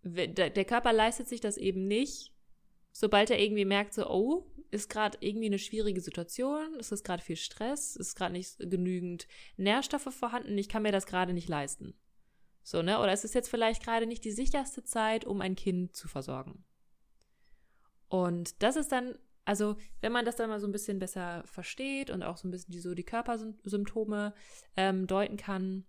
der 0.03 0.65
Körper 0.65 0.93
leistet 0.93 1.29
sich 1.29 1.41
das 1.41 1.57
eben 1.57 1.87
nicht, 1.87 2.33
sobald 2.93 3.31
er 3.31 3.41
irgendwie 3.41 3.65
merkt, 3.65 3.95
so, 3.95 4.09
oh, 4.09 4.47
ist 4.71 4.89
gerade 4.89 5.19
irgendwie 5.21 5.47
eine 5.47 5.59
schwierige 5.59 6.01
Situation, 6.01 6.77
es 6.79 6.93
ist 6.93 7.05
gerade 7.05 7.23
viel 7.23 7.37
Stress, 7.37 7.97
ist 7.97 8.15
gerade 8.15 8.33
nicht 8.33 8.59
genügend 8.59 9.27
Nährstoffe 9.57 10.15
vorhanden, 10.15 10.57
ich 10.57 10.69
kann 10.69 10.83
mir 10.83 10.93
das 10.93 11.07
gerade 11.07 11.33
nicht 11.33 11.49
leisten. 11.49 11.95
So, 12.63 12.83
ne? 12.83 13.01
Oder 13.01 13.13
es 13.13 13.25
ist 13.25 13.35
jetzt 13.35 13.49
vielleicht 13.49 13.83
gerade 13.83 14.07
nicht 14.07 14.25
die 14.25 14.31
sicherste 14.31 14.85
Zeit, 14.85 15.25
um 15.25 15.41
ein 15.41 15.57
Kind 15.57 15.97
zu 15.97 16.09
versorgen. 16.09 16.65
Und 18.09 18.63
das 18.63 18.77
ist 18.77 18.93
dann, 18.93 19.17
also, 19.45 19.77
wenn 20.01 20.13
man 20.13 20.25
das 20.25 20.37
dann 20.37 20.51
mal 20.51 20.61
so 20.61 20.69
ein 20.69 20.73
bisschen 20.73 20.99
besser 20.99 21.43
versteht 21.47 22.11
und 22.11 22.23
auch 22.23 22.37
so 22.37 22.47
ein 22.47 22.51
bisschen 22.51 22.73
die, 22.73 22.81
so 22.81 22.95
die 22.95 23.05
Körpersymptome 23.05 24.35
ähm, 24.77 25.07
deuten 25.07 25.37
kann, 25.37 25.85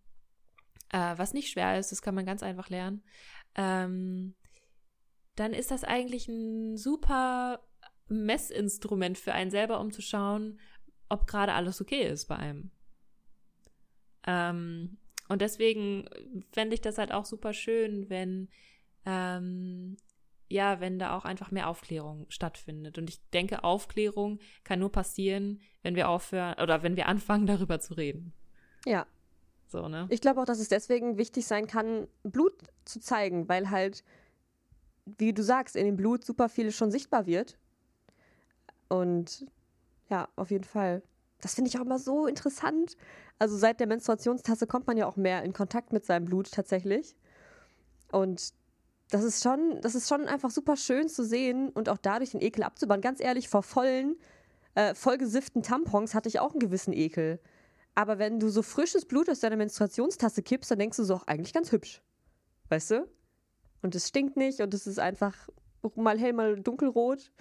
äh, 0.92 1.18
was 1.18 1.34
nicht 1.34 1.50
schwer 1.50 1.80
ist, 1.80 1.92
das 1.92 2.02
kann 2.02 2.16
man 2.16 2.26
ganz 2.26 2.44
einfach 2.44 2.70
lernen, 2.70 3.04
ähm, 3.56 4.36
dann 5.36 5.54
ist 5.54 5.72
das 5.72 5.84
eigentlich 5.84 6.28
ein 6.28 6.78
super 6.78 7.62
Messinstrument 8.10 9.18
für 9.18 9.34
einen 9.34 9.52
selber, 9.52 9.80
um 9.80 9.92
zu 9.92 10.02
schauen, 10.02 10.60
ob 11.10 11.28
gerade 11.28 11.54
alles 11.54 11.82
okay 11.82 12.04
ist 12.04 12.28
bei 12.28 12.36
einem. 12.36 12.72
Ähm, 14.28 14.98
und 15.30 15.42
deswegen 15.42 16.10
fände 16.52 16.74
ich 16.74 16.82
das 16.82 16.98
halt 16.98 17.12
auch 17.12 17.26
super 17.26 17.54
schön, 17.54 18.10
wenn, 18.10 18.50
ähm, 19.06 19.98
ja, 20.50 20.82
wenn 20.82 21.00
da 21.00 21.16
auch 21.16 21.24
einfach 21.24 21.52
mehr 21.52 21.70
Aufklärung 21.70 22.26
stattfindet. 22.30 22.98
Und 22.98 23.10
ich 23.10 23.22
denke, 23.30 23.64
Aufklärung 23.64 24.40
kann 24.66 24.80
nur 24.80 24.92
passieren, 24.92 25.62
wenn 25.84 25.96
wir 25.96 26.10
aufhören 26.10 26.62
oder 26.62 26.84
wenn 26.84 26.98
wir 26.98 27.08
anfangen, 27.08 27.46
darüber 27.48 27.80
zu 27.80 27.94
reden. 27.94 28.34
Ja. 28.86 29.08
So, 29.72 29.88
ne? 29.88 30.06
Ich 30.10 30.20
glaube 30.20 30.42
auch, 30.42 30.46
dass 30.46 30.60
es 30.60 30.68
deswegen 30.68 31.18
wichtig 31.18 31.48
sein 31.48 31.66
kann, 31.66 32.08
Blut 32.24 32.54
zu 32.84 33.00
zeigen, 33.00 33.48
weil 33.48 33.70
halt, 33.70 34.04
wie 35.06 35.34
du 35.34 35.44
sagst, 35.44 35.78
in 35.78 35.86
dem 35.86 35.96
Blut 35.96 36.26
super 36.26 36.50
viel 36.50 36.72
schon 36.72 36.92
sichtbar 36.92 37.26
wird 37.26 37.58
und 38.90 39.46
ja, 40.10 40.28
auf 40.36 40.52
jeden 40.52 40.66
Fall. 40.66 41.02
Das 41.40 41.56
finde 41.56 41.70
ich 41.70 41.78
auch 41.80 41.86
immer 41.86 42.00
so 42.00 42.28
interessant. 42.28 42.98
Also 43.40 43.56
seit 43.58 43.80
der 43.80 43.88
Menstruationstasse 43.88 44.68
kommt 44.68 44.88
man 44.88 44.98
ja 44.98 45.08
auch 45.08 45.16
mehr 45.16 45.42
in 45.44 45.54
Kontakt 45.54 45.94
mit 45.94 46.06
seinem 46.06 46.26
Blut 46.26 46.52
tatsächlich. 46.52 47.16
Und 48.12 48.54
das 49.10 49.24
ist 49.24 49.42
schon, 49.42 49.80
das 49.82 49.96
ist 49.96 50.10
schon 50.10 50.28
einfach 50.28 50.52
super 50.52 50.76
schön 50.76 51.08
zu 51.08 51.24
sehen 51.24 51.70
und 51.70 51.88
auch 51.88 51.98
dadurch 51.98 52.32
den 52.32 52.42
Ekel 52.42 52.64
abzubauen. 52.64 53.00
Ganz 53.00 53.22
ehrlich, 53.22 53.48
vor 53.48 53.64
vollen, 53.64 54.18
äh, 54.76 54.94
vollgesifften 54.94 55.64
Tampons 55.64 56.14
hatte 56.14 56.28
ich 56.28 56.42
auch 56.42 56.52
einen 56.52 56.60
gewissen 56.60 56.92
Ekel. 56.92 57.40
Aber 57.96 58.20
wenn 58.20 58.40
du 58.40 58.50
so 58.50 58.62
frisches 58.62 59.06
Blut 59.06 59.30
aus 59.30 59.42
deiner 59.42 59.58
Menstruationstasse 59.58 60.44
kippst, 60.44 60.72
dann 60.72 60.80
denkst 60.80 60.98
du 60.98 61.04
so, 61.04 61.22
eigentlich 61.26 61.54
ganz 61.54 61.72
hübsch. 61.72 62.02
Weißt 62.70 62.92
du? 62.92 63.08
Und 63.82 63.96
es 63.96 64.08
stinkt 64.08 64.38
nicht 64.38 64.62
und 64.62 64.74
es 64.74 64.88
ist 64.88 65.00
einfach 65.00 65.50
mal 65.96 66.18
hell, 66.18 66.34
mal 66.34 66.62
dunkelrot. 66.62 67.32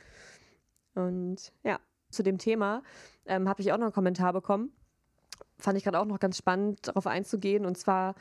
Und 0.94 1.52
ja, 1.62 1.78
zu 2.10 2.22
dem 2.22 2.38
Thema 2.38 2.82
ähm, 3.26 3.48
habe 3.48 3.62
ich 3.62 3.72
auch 3.72 3.78
noch 3.78 3.86
einen 3.86 3.92
Kommentar 3.92 4.32
bekommen. 4.32 4.72
Fand 5.58 5.78
ich 5.78 5.84
gerade 5.84 5.98
auch 5.98 6.06
noch 6.06 6.18
ganz 6.18 6.36
spannend, 6.36 6.88
darauf 6.88 7.06
einzugehen. 7.06 7.66
Und 7.66 7.76
zwar 7.78 8.14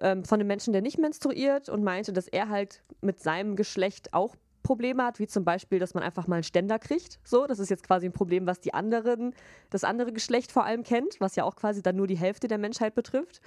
ähm, 0.00 0.24
von 0.24 0.38
einem 0.38 0.46
Menschen, 0.46 0.72
der 0.72 0.82
nicht 0.82 0.98
menstruiert 0.98 1.68
und 1.68 1.82
meinte, 1.82 2.12
dass 2.12 2.28
er 2.28 2.48
halt 2.48 2.82
mit 3.00 3.20
seinem 3.20 3.56
Geschlecht 3.56 4.14
auch 4.14 4.36
Probleme 4.68 5.02
hat, 5.02 5.18
wie 5.18 5.26
zum 5.26 5.46
Beispiel, 5.46 5.78
dass 5.78 5.94
man 5.94 6.02
einfach 6.02 6.26
mal 6.26 6.36
einen 6.36 6.42
Ständer 6.42 6.78
kriegt. 6.78 7.20
So, 7.24 7.46
das 7.46 7.58
ist 7.58 7.70
jetzt 7.70 7.84
quasi 7.84 8.04
ein 8.04 8.12
Problem, 8.12 8.46
was 8.46 8.60
die 8.60 8.74
anderen, 8.74 9.34
das 9.70 9.82
andere 9.82 10.12
Geschlecht 10.12 10.52
vor 10.52 10.66
allem 10.66 10.82
kennt, 10.82 11.18
was 11.20 11.36
ja 11.36 11.44
auch 11.44 11.56
quasi 11.56 11.82
dann 11.82 11.96
nur 11.96 12.06
die 12.06 12.18
Hälfte 12.18 12.48
der 12.48 12.58
Menschheit 12.58 12.94
betrifft. 12.94 13.40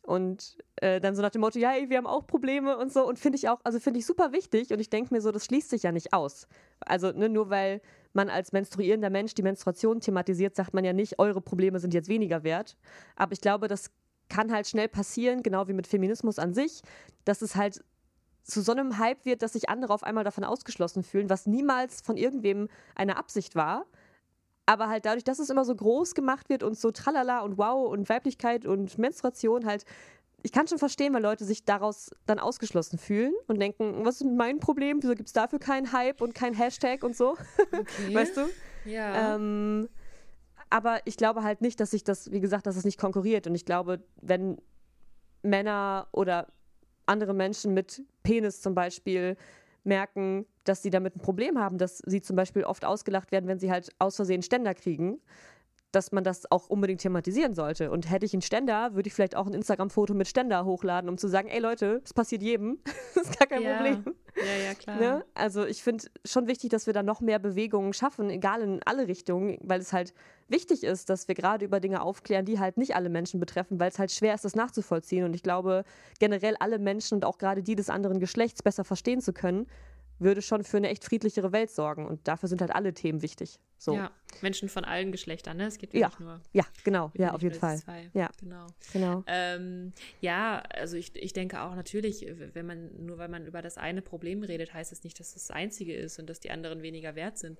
Und 0.00 0.56
äh, 0.76 0.98
dann 0.98 1.14
so 1.14 1.20
nach 1.20 1.28
dem 1.28 1.42
Motto, 1.42 1.58
ja, 1.58 1.74
ey, 1.74 1.90
wir 1.90 1.98
haben 1.98 2.06
auch 2.06 2.26
Probleme 2.26 2.78
und 2.78 2.90
so. 2.90 3.06
Und 3.06 3.18
finde 3.18 3.36
ich 3.36 3.50
auch, 3.50 3.60
also 3.64 3.80
finde 3.80 3.98
ich 4.00 4.06
super 4.06 4.32
wichtig. 4.32 4.72
Und 4.72 4.80
ich 4.80 4.88
denke 4.88 5.12
mir 5.12 5.20
so, 5.20 5.30
das 5.30 5.44
schließt 5.44 5.68
sich 5.68 5.82
ja 5.82 5.92
nicht 5.92 6.14
aus. 6.14 6.48
Also 6.80 7.12
ne, 7.12 7.28
nur 7.28 7.50
weil 7.50 7.82
man 8.14 8.30
als 8.30 8.52
menstruierender 8.52 9.10
Mensch 9.10 9.34
die 9.34 9.42
Menstruation 9.42 10.00
thematisiert, 10.00 10.56
sagt 10.56 10.72
man 10.72 10.86
ja 10.86 10.94
nicht, 10.94 11.18
eure 11.18 11.42
Probleme 11.42 11.80
sind 11.80 11.92
jetzt 11.92 12.08
weniger 12.08 12.44
wert. 12.44 12.78
Aber 13.14 13.34
ich 13.34 13.42
glaube, 13.42 13.68
das 13.68 13.90
kann 14.30 14.50
halt 14.50 14.66
schnell 14.66 14.88
passieren, 14.88 15.42
genau 15.42 15.68
wie 15.68 15.74
mit 15.74 15.86
Feminismus 15.86 16.38
an 16.38 16.54
sich, 16.54 16.80
dass 17.26 17.42
es 17.42 17.56
halt 17.56 17.84
zu 18.42 18.60
so 18.60 18.72
einem 18.72 18.98
Hype 18.98 19.24
wird, 19.24 19.42
dass 19.42 19.52
sich 19.52 19.68
andere 19.68 19.92
auf 19.92 20.02
einmal 20.02 20.24
davon 20.24 20.44
ausgeschlossen 20.44 21.02
fühlen, 21.02 21.30
was 21.30 21.46
niemals 21.46 22.00
von 22.00 22.16
irgendwem 22.16 22.68
eine 22.94 23.16
Absicht 23.16 23.54
war. 23.54 23.86
Aber 24.66 24.88
halt 24.88 25.04
dadurch, 25.04 25.24
dass 25.24 25.38
es 25.38 25.50
immer 25.50 25.64
so 25.64 25.74
groß 25.74 26.14
gemacht 26.14 26.48
wird 26.48 26.62
und 26.62 26.78
so 26.78 26.90
tralala 26.90 27.40
und 27.40 27.58
wow 27.58 27.90
und 27.90 28.08
Weiblichkeit 28.08 28.64
und 28.64 28.96
Menstruation 28.98 29.66
halt, 29.66 29.84
ich 30.44 30.52
kann 30.52 30.66
schon 30.66 30.78
verstehen, 30.78 31.14
weil 31.14 31.22
Leute 31.22 31.44
sich 31.44 31.64
daraus 31.64 32.10
dann 32.26 32.38
ausgeschlossen 32.38 32.98
fühlen 32.98 33.32
und 33.46 33.60
denken, 33.60 34.04
was 34.04 34.20
ist 34.20 34.26
mein 34.26 34.58
Problem? 34.58 35.02
Wieso 35.02 35.14
gibt 35.14 35.28
es 35.28 35.32
dafür 35.32 35.58
keinen 35.58 35.92
Hype 35.92 36.20
und 36.20 36.34
keinen 36.34 36.54
Hashtag 36.54 37.04
und 37.04 37.16
so? 37.16 37.36
Okay. 37.72 38.12
weißt 38.14 38.36
du? 38.36 38.48
Ja. 38.84 39.36
Ähm, 39.36 39.88
aber 40.70 41.00
ich 41.04 41.16
glaube 41.16 41.42
halt 41.42 41.60
nicht, 41.60 41.78
dass 41.80 41.90
sich 41.90 42.02
das, 42.02 42.32
wie 42.32 42.40
gesagt, 42.40 42.66
dass 42.66 42.76
es 42.76 42.84
nicht 42.84 42.98
konkurriert. 42.98 43.46
Und 43.46 43.54
ich 43.54 43.64
glaube, 43.64 44.02
wenn 44.20 44.58
Männer 45.42 46.08
oder 46.12 46.48
andere 47.06 47.34
Menschen 47.34 47.74
mit 47.74 48.02
Penis 48.22 48.60
zum 48.60 48.74
Beispiel 48.74 49.36
merken, 49.84 50.46
dass 50.64 50.82
sie 50.82 50.90
damit 50.90 51.16
ein 51.16 51.20
Problem 51.20 51.58
haben, 51.58 51.78
dass 51.78 51.98
sie 51.98 52.22
zum 52.22 52.36
Beispiel 52.36 52.64
oft 52.64 52.84
ausgelacht 52.84 53.32
werden, 53.32 53.48
wenn 53.48 53.58
sie 53.58 53.70
halt 53.70 53.90
aus 53.98 54.16
Versehen 54.16 54.42
Ständer 54.42 54.74
kriegen, 54.74 55.20
dass 55.90 56.12
man 56.12 56.24
das 56.24 56.50
auch 56.50 56.68
unbedingt 56.68 57.00
thematisieren 57.00 57.54
sollte. 57.54 57.90
Und 57.90 58.10
hätte 58.10 58.24
ich 58.24 58.32
einen 58.32 58.42
Ständer, 58.42 58.94
würde 58.94 59.08
ich 59.08 59.14
vielleicht 59.14 59.36
auch 59.36 59.46
ein 59.46 59.54
Instagram-Foto 59.54 60.14
mit 60.14 60.28
Ständer 60.28 60.64
hochladen, 60.64 61.10
um 61.10 61.18
zu 61.18 61.28
sagen, 61.28 61.48
ey 61.48 61.60
Leute, 61.60 62.00
es 62.04 62.14
passiert 62.14 62.42
jedem. 62.42 62.78
das 63.14 63.24
ist 63.24 63.38
gar 63.38 63.48
kein 63.48 63.62
ja. 63.62 63.76
Problem. 63.76 64.04
Ja, 64.36 64.64
ja, 64.64 64.74
klar. 64.74 64.98
Ne? 64.98 65.24
Also 65.34 65.64
ich 65.64 65.82
finde 65.82 66.04
schon 66.24 66.46
wichtig, 66.46 66.70
dass 66.70 66.86
wir 66.86 66.92
da 66.92 67.02
noch 67.02 67.20
mehr 67.20 67.38
Bewegungen 67.38 67.92
schaffen, 67.92 68.30
egal 68.30 68.62
in 68.62 68.80
alle 68.84 69.08
Richtungen, 69.08 69.58
weil 69.62 69.80
es 69.80 69.92
halt 69.92 70.14
wichtig 70.48 70.84
ist, 70.84 71.10
dass 71.10 71.28
wir 71.28 71.34
gerade 71.34 71.64
über 71.64 71.80
Dinge 71.80 72.02
aufklären, 72.02 72.44
die 72.44 72.58
halt 72.58 72.76
nicht 72.76 72.94
alle 72.94 73.08
Menschen 73.08 73.40
betreffen, 73.40 73.78
weil 73.78 73.90
es 73.90 73.98
halt 73.98 74.10
schwer 74.10 74.34
ist, 74.34 74.44
das 74.44 74.54
nachzuvollziehen. 74.54 75.24
Und 75.24 75.34
ich 75.34 75.42
glaube, 75.42 75.84
generell 76.18 76.56
alle 76.60 76.78
Menschen 76.78 77.16
und 77.16 77.24
auch 77.24 77.38
gerade 77.38 77.62
die 77.62 77.74
des 77.74 77.90
anderen 77.90 78.20
Geschlechts 78.20 78.62
besser 78.62 78.84
verstehen 78.84 79.20
zu 79.20 79.32
können, 79.32 79.66
würde 80.22 80.42
schon 80.42 80.64
für 80.64 80.76
eine 80.76 80.88
echt 80.88 81.04
friedlichere 81.04 81.52
Welt 81.52 81.70
sorgen. 81.70 82.06
Und 82.06 82.26
dafür 82.28 82.48
sind 82.48 82.60
halt 82.60 82.74
alle 82.74 82.94
Themen 82.94 83.22
wichtig. 83.22 83.58
So. 83.78 83.94
Ja, 83.94 84.12
Menschen 84.42 84.68
von 84.68 84.84
allen 84.84 85.10
Geschlechtern, 85.10 85.56
ne? 85.56 85.66
Es 85.66 85.78
geht 85.78 85.92
ja 85.92 86.06
nicht 86.06 86.20
nur. 86.20 86.40
Ja, 86.52 86.64
genau, 86.84 87.10
ja, 87.14 87.32
auf 87.32 87.42
jeden 87.42 87.58
Fall. 87.58 87.78
Zwei. 87.78 88.10
Ja, 88.14 88.30
genau. 88.38 88.66
genau. 88.92 89.24
Ähm, 89.26 89.92
ja, 90.20 90.62
also 90.70 90.96
ich, 90.96 91.16
ich 91.16 91.32
denke 91.32 91.60
auch 91.60 91.74
natürlich, 91.74 92.26
wenn 92.54 92.64
man, 92.64 93.04
nur 93.04 93.18
weil 93.18 93.28
man 93.28 93.44
über 93.44 93.60
das 93.60 93.78
eine 93.78 94.00
Problem 94.00 94.44
redet, 94.44 94.72
heißt 94.72 94.92
es 94.92 94.98
das 95.00 95.04
nicht, 95.04 95.18
dass 95.18 95.34
es 95.34 95.46
das 95.48 95.50
einzige 95.50 95.94
ist 95.94 96.20
und 96.20 96.30
dass 96.30 96.38
die 96.38 96.50
anderen 96.50 96.82
weniger 96.82 97.16
wert 97.16 97.38
sind. 97.38 97.58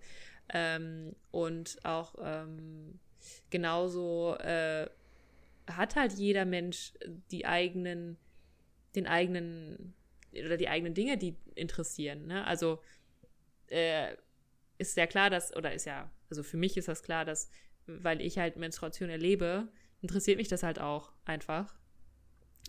Ähm, 0.48 1.16
und 1.32 1.78
auch 1.84 2.14
ähm, 2.22 3.00
genauso 3.50 4.36
äh, 4.36 4.88
hat 5.66 5.96
halt 5.96 6.12
jeder 6.12 6.44
Mensch 6.44 6.92
die 7.30 7.46
eigenen, 7.46 8.16
den 8.94 9.06
eigenen 9.06 9.94
oder 10.32 10.56
die 10.56 10.68
eigenen 10.68 10.94
Dinge, 10.94 11.18
die 11.18 11.36
interessieren. 11.54 12.26
Ne? 12.26 12.46
Also 12.46 12.80
äh, 13.68 14.16
ist 14.78 14.96
ja 14.96 15.06
klar, 15.06 15.30
dass, 15.30 15.54
oder 15.56 15.72
ist 15.72 15.84
ja, 15.84 16.10
also 16.30 16.42
für 16.42 16.56
mich 16.56 16.76
ist 16.76 16.88
das 16.88 17.02
klar, 17.02 17.24
dass, 17.24 17.50
weil 17.86 18.20
ich 18.20 18.38
halt 18.38 18.56
Menstruation 18.56 19.10
erlebe, 19.10 19.68
interessiert 20.00 20.38
mich 20.38 20.48
das 20.48 20.62
halt 20.62 20.78
auch 20.80 21.12
einfach. 21.24 21.74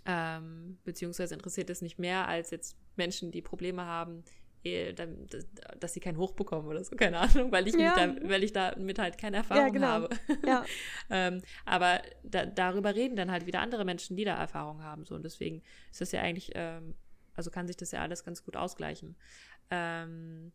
Ähm, 0.06 0.78
beziehungsweise 0.84 1.34
interessiert 1.34 1.70
es 1.70 1.82
nicht 1.82 1.98
mehr 1.98 2.28
als 2.28 2.52
jetzt 2.52 2.78
Menschen, 2.96 3.32
die 3.32 3.42
Probleme 3.42 3.86
haben, 3.86 4.24
eh, 4.64 4.94
dass 5.80 5.94
sie 5.94 6.00
keinen 6.00 6.18
Hoch 6.18 6.34
bekommen 6.34 6.68
oder 6.68 6.84
so, 6.84 6.96
keine 6.96 7.20
Ahnung, 7.20 7.52
weil 7.52 7.68
ich, 7.68 7.76
ja. 7.76 7.96
da, 7.96 8.30
weil 8.30 8.44
ich 8.44 8.54
damit 8.54 9.00
halt 9.00 9.18
keine 9.18 9.38
Erfahrung 9.38 9.66
ja, 9.66 9.70
genau. 9.70 9.88
habe. 9.88 10.10
Ja. 10.46 10.66
ähm, 11.10 11.42
aber 11.66 12.02
da, 12.24 12.46
darüber 12.46 12.96
reden 12.96 13.16
dann 13.16 13.32
halt 13.32 13.46
wieder 13.46 13.62
andere 13.62 13.86
Menschen, 13.86 14.16
die 14.18 14.26
da 14.26 14.36
Erfahrung 14.36 14.84
haben. 14.84 15.06
So. 15.06 15.16
Und 15.16 15.24
deswegen 15.24 15.62
ist 15.92 16.02
das 16.02 16.12
ja 16.12 16.22
eigentlich, 16.22 16.52
ähm, 16.56 16.96
also 17.36 17.52
kann 17.52 17.68
sich 17.68 17.78
das 17.78 17.92
ja 17.92 18.02
alles 18.02 18.24
ganz 18.24 18.44
gut 18.44 18.56
ausgleichen. 18.56 19.16
Ähm, 19.70 20.52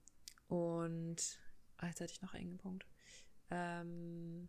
und 0.48 1.38
oh, 1.82 1.86
jetzt 1.86 2.00
hatte 2.00 2.12
ich 2.12 2.22
noch 2.22 2.34
einen 2.34 2.58
Punkt. 2.58 2.86
Ähm, 3.50 4.48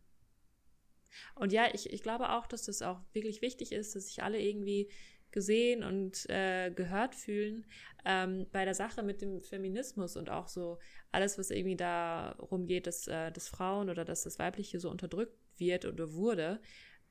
und 1.35 1.51
ja, 1.51 1.67
ich, 1.73 1.91
ich 1.91 2.03
glaube 2.03 2.31
auch, 2.31 2.47
dass 2.47 2.63
das 2.65 2.81
auch 2.81 3.01
wirklich 3.13 3.41
wichtig 3.41 3.71
ist, 3.71 3.95
dass 3.95 4.07
sich 4.07 4.23
alle 4.23 4.39
irgendwie 4.39 4.89
gesehen 5.31 5.83
und 5.83 6.27
äh, 6.29 6.71
gehört 6.71 7.13
fühlen 7.13 7.65
ähm, 8.05 8.47
bei 8.51 8.65
der 8.65 8.73
Sache 8.73 9.03
mit 9.03 9.21
dem 9.21 9.41
Feminismus 9.41 10.17
und 10.17 10.29
auch 10.29 10.47
so 10.47 10.79
alles, 11.11 11.37
was 11.37 11.51
irgendwie 11.51 11.75
darum 11.75 12.65
geht, 12.65 12.87
dass, 12.87 13.07
äh, 13.07 13.31
dass 13.31 13.47
Frauen 13.47 13.89
oder 13.89 14.05
dass 14.05 14.23
das 14.23 14.39
Weibliche 14.39 14.79
so 14.79 14.89
unterdrückt 14.89 15.37
wird 15.57 15.85
oder 15.85 16.13
wurde 16.13 16.59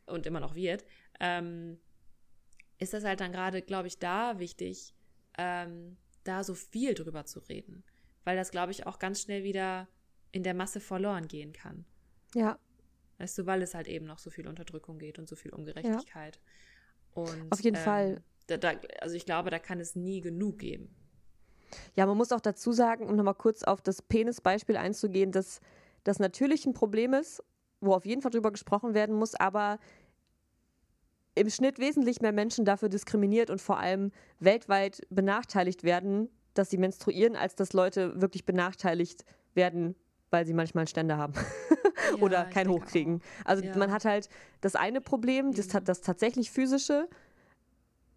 und 0.07 0.27
immer 0.27 0.41
noch 0.41 0.55
wird, 0.55 0.85
ähm, 1.21 1.79
ist 2.79 2.93
das 2.93 3.05
halt 3.05 3.21
dann 3.21 3.33
gerade, 3.33 3.63
glaube 3.63 3.89
ich, 3.89 3.99
da 3.99 4.39
wichtig, 4.39 4.95
ähm, 5.39 5.97
da 6.25 6.45
so 6.45 6.55
viel 6.55 6.95
drüber 6.95 7.25
zu 7.25 7.41
reden. 7.41 7.85
Weil 8.25 8.37
das, 8.37 8.51
glaube 8.51 8.73
ich, 8.73 8.87
auch 8.87 8.99
ganz 8.99 9.23
schnell 9.23 9.45
wieder 9.45 9.89
in 10.33 10.43
der 10.43 10.55
Masse 10.55 10.81
verloren 10.81 11.29
gehen 11.29 11.53
kann. 11.53 11.87
Ja. 12.35 12.59
Weißt 13.19 13.39
du, 13.39 13.47
weil 13.47 13.63
es 13.63 13.75
halt 13.75 13.89
eben 13.89 14.07
noch 14.07 14.19
so 14.19 14.31
viel 14.31 14.47
Unterdrückung 14.47 14.99
geht 14.99 15.19
und 15.19 15.29
so 15.29 15.35
viel 15.37 15.53
Ungerechtigkeit. 15.53 16.37
Ja. 16.37 17.23
Und, 17.23 17.53
Auf 17.53 17.61
jeden 17.61 17.77
ähm, 17.77 17.83
Fall. 17.83 18.23
Da, 18.47 18.57
da, 18.59 18.73
also 19.01 19.15
ich 19.17 19.25
glaube, 19.25 19.51
da 19.51 19.59
kann 19.59 19.81
es 19.81 19.97
nie 19.97 20.21
genug 20.21 20.59
geben. 20.59 20.95
Ja, 21.97 22.07
man 22.07 22.17
muss 22.17 22.33
auch 22.33 22.41
dazu 22.41 22.73
sagen, 22.73 23.07
um 23.07 23.17
nochmal 23.17 23.35
kurz 23.35 23.63
auf 23.63 23.83
das 23.83 24.03
Penis-Beispiel 24.03 24.77
einzugehen, 24.77 25.33
dass 25.33 25.61
das 26.05 26.19
natürlich 26.19 26.65
ein 26.67 26.73
Problem 26.73 27.13
ist, 27.13 27.43
wo 27.81 27.95
auf 27.95 28.07
jeden 28.07 28.23
Fall 28.23 28.31
drüber 28.31 28.51
gesprochen 28.51 28.95
werden 28.95 29.15
muss, 29.15 29.35
aber 29.35 29.79
im 31.39 31.51
Schnitt 31.51 31.79
wesentlich 31.79 32.21
mehr 32.21 32.33
Menschen 32.33 32.65
dafür 32.65 32.89
diskriminiert 32.89 33.51
und 33.51 33.61
vor 33.61 33.79
allem 33.79 34.13
weltweit 34.41 35.07
benachteiligt 35.11 35.85
werden, 35.85 36.29
dass 36.55 36.71
sie 36.71 36.79
menstruieren, 36.79 37.37
als 37.37 37.55
dass 37.55 37.73
Leute 37.73 38.21
wirklich 38.21 38.45
benachteiligt 38.45 39.25
werden, 39.55 39.95
weil 40.31 40.47
sie 40.47 40.55
manchmal 40.55 40.83
einen 40.83 40.89
Ständer 40.89 41.17
haben 41.17 41.35
ja, 42.17 42.23
oder 42.23 42.45
kein 42.45 42.69
hochkriegen. 42.69 43.23
Also 43.45 43.65
ja. 43.65 43.77
man 43.77 43.93
hat 43.93 44.05
halt 44.05 44.29
das 44.61 44.75
eine 44.75 45.01
Problem, 45.01 45.53
das, 45.53 45.69
das 45.69 46.01
tatsächlich 46.01 46.51
physische, 46.51 47.09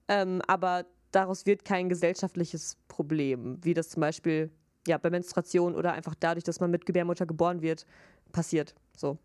ähm, 0.08 0.42
aber 0.48 0.86
daraus 1.12 1.46
wird 1.46 1.66
kein 1.66 1.90
gesellschaftliches 1.90 2.78
Problem, 2.88 3.60
wie 3.64 3.74
das 3.74 3.90
zum 3.90 4.02
Beispiel 4.02 4.52
ja, 4.88 4.98
bei 4.98 5.10
Menstruation 5.10 5.76
oder 5.76 5.94
einfach 5.94 6.16
dadurch, 6.20 6.44
dass 6.44 6.60
man 6.60 6.72
mit 6.72 6.86
Gebärmutter 6.86 7.26
geboren 7.26 7.62
wird, 7.62 7.86
passiert. 8.32 8.74
So 8.98 9.18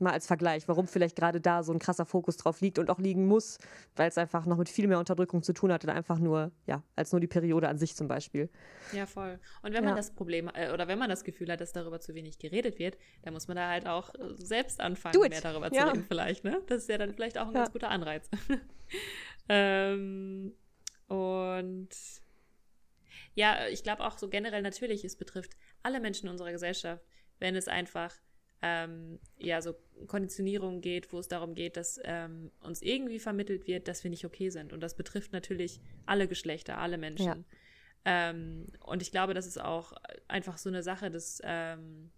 mal 0.00 0.12
als 0.12 0.26
Vergleich, 0.26 0.66
warum 0.68 0.86
vielleicht 0.86 1.16
gerade 1.16 1.40
da 1.40 1.62
so 1.62 1.72
ein 1.72 1.78
krasser 1.78 2.04
Fokus 2.04 2.36
drauf 2.36 2.60
liegt 2.60 2.78
und 2.78 2.90
auch 2.90 2.98
liegen 2.98 3.26
muss, 3.26 3.58
weil 3.96 4.08
es 4.08 4.18
einfach 4.18 4.46
noch 4.46 4.56
mit 4.56 4.68
viel 4.68 4.86
mehr 4.86 4.98
Unterdrückung 4.98 5.42
zu 5.42 5.52
tun 5.52 5.72
hat 5.72 5.84
und 5.84 5.90
einfach 5.90 6.18
nur, 6.18 6.52
ja, 6.66 6.82
als 6.96 7.12
nur 7.12 7.20
die 7.20 7.26
Periode 7.26 7.68
an 7.68 7.78
sich 7.78 7.94
zum 7.94 8.08
Beispiel. 8.08 8.48
Ja, 8.92 9.06
voll. 9.06 9.38
Und 9.62 9.72
wenn 9.72 9.82
ja. 9.84 9.90
man 9.90 9.96
das 9.96 10.12
Problem, 10.12 10.50
äh, 10.54 10.72
oder 10.72 10.88
wenn 10.88 10.98
man 10.98 11.10
das 11.10 11.24
Gefühl 11.24 11.50
hat, 11.50 11.60
dass 11.60 11.72
darüber 11.72 12.00
zu 12.00 12.14
wenig 12.14 12.38
geredet 12.38 12.78
wird, 12.78 12.96
dann 13.22 13.34
muss 13.34 13.48
man 13.48 13.56
da 13.56 13.68
halt 13.68 13.86
auch 13.86 14.14
äh, 14.14 14.34
selbst 14.36 14.80
anfangen, 14.80 15.20
mehr 15.20 15.40
darüber 15.40 15.72
ja. 15.72 15.82
zu 15.82 15.88
reden 15.88 16.04
vielleicht, 16.06 16.44
ne? 16.44 16.60
Das 16.66 16.82
ist 16.82 16.88
ja 16.88 16.98
dann 16.98 17.12
vielleicht 17.12 17.38
auch 17.38 17.48
ein 17.48 17.54
ja. 17.54 17.60
ganz 17.60 17.72
guter 17.72 17.90
Anreiz. 17.90 18.28
ähm, 19.48 20.54
und 21.08 21.88
ja, 23.34 23.66
ich 23.68 23.82
glaube 23.82 24.04
auch 24.04 24.18
so 24.18 24.28
generell 24.28 24.62
natürlich, 24.62 25.04
es 25.04 25.16
betrifft 25.16 25.56
alle 25.82 26.00
Menschen 26.00 26.26
in 26.26 26.32
unserer 26.32 26.52
Gesellschaft, 26.52 27.04
wenn 27.38 27.56
es 27.56 27.68
einfach 27.68 28.14
ähm, 28.62 29.18
ja, 29.38 29.62
so 29.62 29.74
Konditionierung 30.06 30.80
geht, 30.80 31.12
wo 31.12 31.18
es 31.18 31.28
darum 31.28 31.54
geht, 31.54 31.76
dass 31.76 32.00
ähm, 32.04 32.50
uns 32.60 32.82
irgendwie 32.82 33.18
vermittelt 33.18 33.66
wird, 33.66 33.88
dass 33.88 34.04
wir 34.04 34.10
nicht 34.10 34.24
okay 34.24 34.50
sind. 34.50 34.72
Und 34.72 34.80
das 34.80 34.96
betrifft 34.96 35.32
natürlich 35.32 35.80
alle 36.06 36.28
Geschlechter, 36.28 36.78
alle 36.78 36.98
Menschen. 36.98 37.26
Ja. 37.26 37.44
Ähm, 38.04 38.66
und 38.84 39.02
ich 39.02 39.10
glaube, 39.10 39.34
das 39.34 39.46
ist 39.46 39.60
auch 39.60 39.92
einfach 40.28 40.58
so 40.58 40.68
eine 40.68 40.82
Sache 40.82 41.10
des, 41.10 41.40
ähm, 41.44 42.10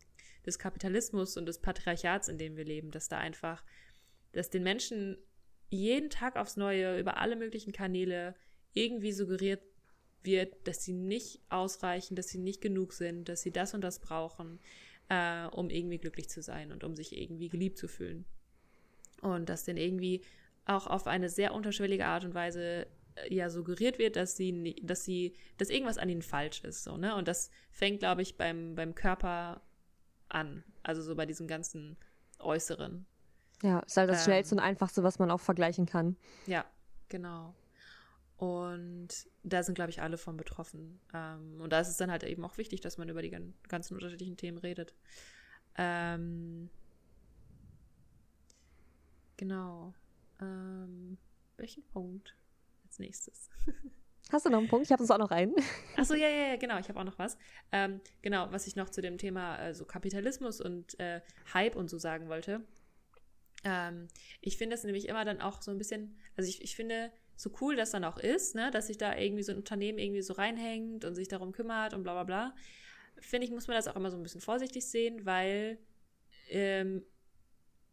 des 0.44 0.58
Kapitalismus 0.58 1.36
und 1.36 1.46
des 1.46 1.60
Patriarchats, 1.60 2.28
in 2.28 2.38
dem 2.38 2.56
wir 2.56 2.64
leben, 2.64 2.90
dass 2.90 3.08
da 3.08 3.18
einfach, 3.18 3.64
dass 4.32 4.50
den 4.50 4.62
Menschen 4.62 5.18
jeden 5.70 6.10
Tag 6.10 6.36
aufs 6.36 6.56
Neue 6.56 6.98
über 6.98 7.18
alle 7.18 7.36
möglichen 7.36 7.72
Kanäle 7.72 8.34
irgendwie 8.74 9.12
suggeriert 9.12 9.62
wird, 10.22 10.68
dass 10.68 10.84
sie 10.84 10.92
nicht 10.92 11.40
ausreichen, 11.48 12.14
dass 12.14 12.28
sie 12.28 12.38
nicht 12.38 12.60
genug 12.60 12.92
sind, 12.92 13.28
dass 13.28 13.42
sie 13.42 13.52
das 13.52 13.74
und 13.74 13.80
das 13.80 13.98
brauchen, 13.98 14.60
äh, 15.12 15.46
um 15.48 15.68
irgendwie 15.68 15.98
glücklich 15.98 16.30
zu 16.30 16.40
sein 16.40 16.72
und 16.72 16.84
um 16.84 16.94
sich 16.94 17.16
irgendwie 17.16 17.50
geliebt 17.50 17.76
zu 17.76 17.86
fühlen. 17.86 18.24
Und 19.20 19.48
dass 19.48 19.64
dann 19.64 19.76
irgendwie 19.76 20.22
auch 20.64 20.86
auf 20.86 21.06
eine 21.06 21.28
sehr 21.28 21.52
unterschwellige 21.52 22.06
Art 22.06 22.24
und 22.24 22.34
Weise 22.34 22.86
äh, 23.16 23.34
ja 23.34 23.50
suggeriert 23.50 23.98
wird, 23.98 24.16
dass 24.16 24.36
sie, 24.36 24.76
dass 24.82 25.04
sie, 25.04 25.34
dass 25.58 25.68
irgendwas 25.68 25.98
an 25.98 26.08
ihnen 26.08 26.22
falsch 26.22 26.64
ist, 26.64 26.84
so, 26.84 26.96
ne? 26.96 27.14
Und 27.14 27.28
das 27.28 27.50
fängt, 27.70 28.00
glaube 28.00 28.22
ich, 28.22 28.36
beim, 28.38 28.74
beim 28.74 28.94
Körper 28.94 29.60
an. 30.28 30.64
Also 30.82 31.02
so 31.02 31.14
bei 31.14 31.26
diesem 31.26 31.46
ganzen 31.46 31.96
Äußeren. 32.38 33.04
Ja, 33.62 33.80
ist 33.80 33.96
halt 33.96 34.08
das 34.08 34.20
ähm, 34.20 34.24
schnellste 34.24 34.54
und 34.54 34.60
einfachste, 34.60 35.02
was 35.02 35.18
man 35.18 35.30
auch 35.30 35.40
vergleichen 35.40 35.84
kann. 35.84 36.16
Ja, 36.46 36.64
genau. 37.08 37.54
Und 38.42 39.28
da 39.44 39.62
sind, 39.62 39.76
glaube 39.76 39.92
ich, 39.92 40.02
alle 40.02 40.18
von 40.18 40.36
betroffen. 40.36 40.98
Ähm, 41.14 41.60
und 41.60 41.72
da 41.72 41.78
ist 41.78 41.86
es 41.86 41.96
dann 41.96 42.10
halt 42.10 42.24
eben 42.24 42.44
auch 42.44 42.58
wichtig, 42.58 42.80
dass 42.80 42.98
man 42.98 43.08
über 43.08 43.22
die 43.22 43.30
ganzen 43.68 43.94
unterschiedlichen 43.94 44.36
Themen 44.36 44.58
redet. 44.58 44.96
Ähm, 45.78 46.68
genau. 49.36 49.94
Ähm, 50.40 51.18
welchen 51.56 51.84
Punkt 51.84 52.34
als 52.84 52.98
nächstes? 52.98 53.48
Hast 54.32 54.44
du 54.44 54.50
noch 54.50 54.58
einen 54.58 54.66
Punkt? 54.66 54.86
Ich 54.86 54.92
habe 54.92 55.02
uns 55.02 55.12
auch 55.12 55.18
noch 55.18 55.30
einen. 55.30 55.54
Achso, 55.96 56.14
ja, 56.14 56.26
ja, 56.26 56.48
ja, 56.48 56.56
genau. 56.56 56.80
Ich 56.80 56.88
habe 56.88 56.98
auch 56.98 57.04
noch 57.04 57.20
was. 57.20 57.38
Ähm, 57.70 58.00
genau, 58.22 58.50
was 58.50 58.66
ich 58.66 58.74
noch 58.74 58.90
zu 58.90 59.02
dem 59.02 59.18
Thema 59.18 59.54
also 59.54 59.84
Kapitalismus 59.84 60.60
und 60.60 60.98
äh, 60.98 61.20
Hype 61.54 61.76
und 61.76 61.88
so 61.88 61.96
sagen 61.96 62.28
wollte. 62.28 62.66
Ähm, 63.62 64.08
ich 64.40 64.58
finde 64.58 64.74
es 64.74 64.82
nämlich 64.82 65.08
immer 65.08 65.24
dann 65.24 65.40
auch 65.40 65.62
so 65.62 65.70
ein 65.70 65.78
bisschen, 65.78 66.18
also 66.36 66.48
ich, 66.48 66.60
ich 66.60 66.74
finde, 66.74 67.12
so 67.36 67.50
cool 67.60 67.76
das 67.76 67.90
dann 67.90 68.04
auch 68.04 68.18
ist, 68.18 68.54
ne, 68.54 68.70
dass 68.70 68.86
sich 68.86 68.98
da 68.98 69.16
irgendwie 69.16 69.42
so 69.42 69.52
ein 69.52 69.58
Unternehmen 69.58 69.98
irgendwie 69.98 70.22
so 70.22 70.34
reinhängt 70.34 71.04
und 71.04 71.14
sich 71.14 71.28
darum 71.28 71.52
kümmert 71.52 71.94
und 71.94 72.02
bla 72.02 72.12
bla 72.12 72.24
bla, 72.24 72.54
finde 73.18 73.46
ich, 73.46 73.52
muss 73.52 73.66
man 73.66 73.76
das 73.76 73.88
auch 73.88 73.96
immer 73.96 74.10
so 74.10 74.16
ein 74.16 74.22
bisschen 74.22 74.40
vorsichtig 74.40 74.86
sehen, 74.86 75.24
weil 75.24 75.78
ähm, 76.48 77.04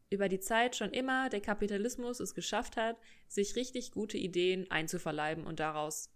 über 0.09 0.27
die 0.27 0.39
Zeit 0.39 0.75
schon 0.75 0.91
immer 0.91 1.29
der 1.29 1.41
Kapitalismus 1.41 2.19
es 2.19 2.33
geschafft 2.33 2.77
hat, 2.77 2.97
sich 3.27 3.55
richtig 3.55 3.91
gute 3.91 4.17
Ideen 4.17 4.69
einzuverleiben 4.71 5.45
und 5.45 5.59
daraus 5.59 6.09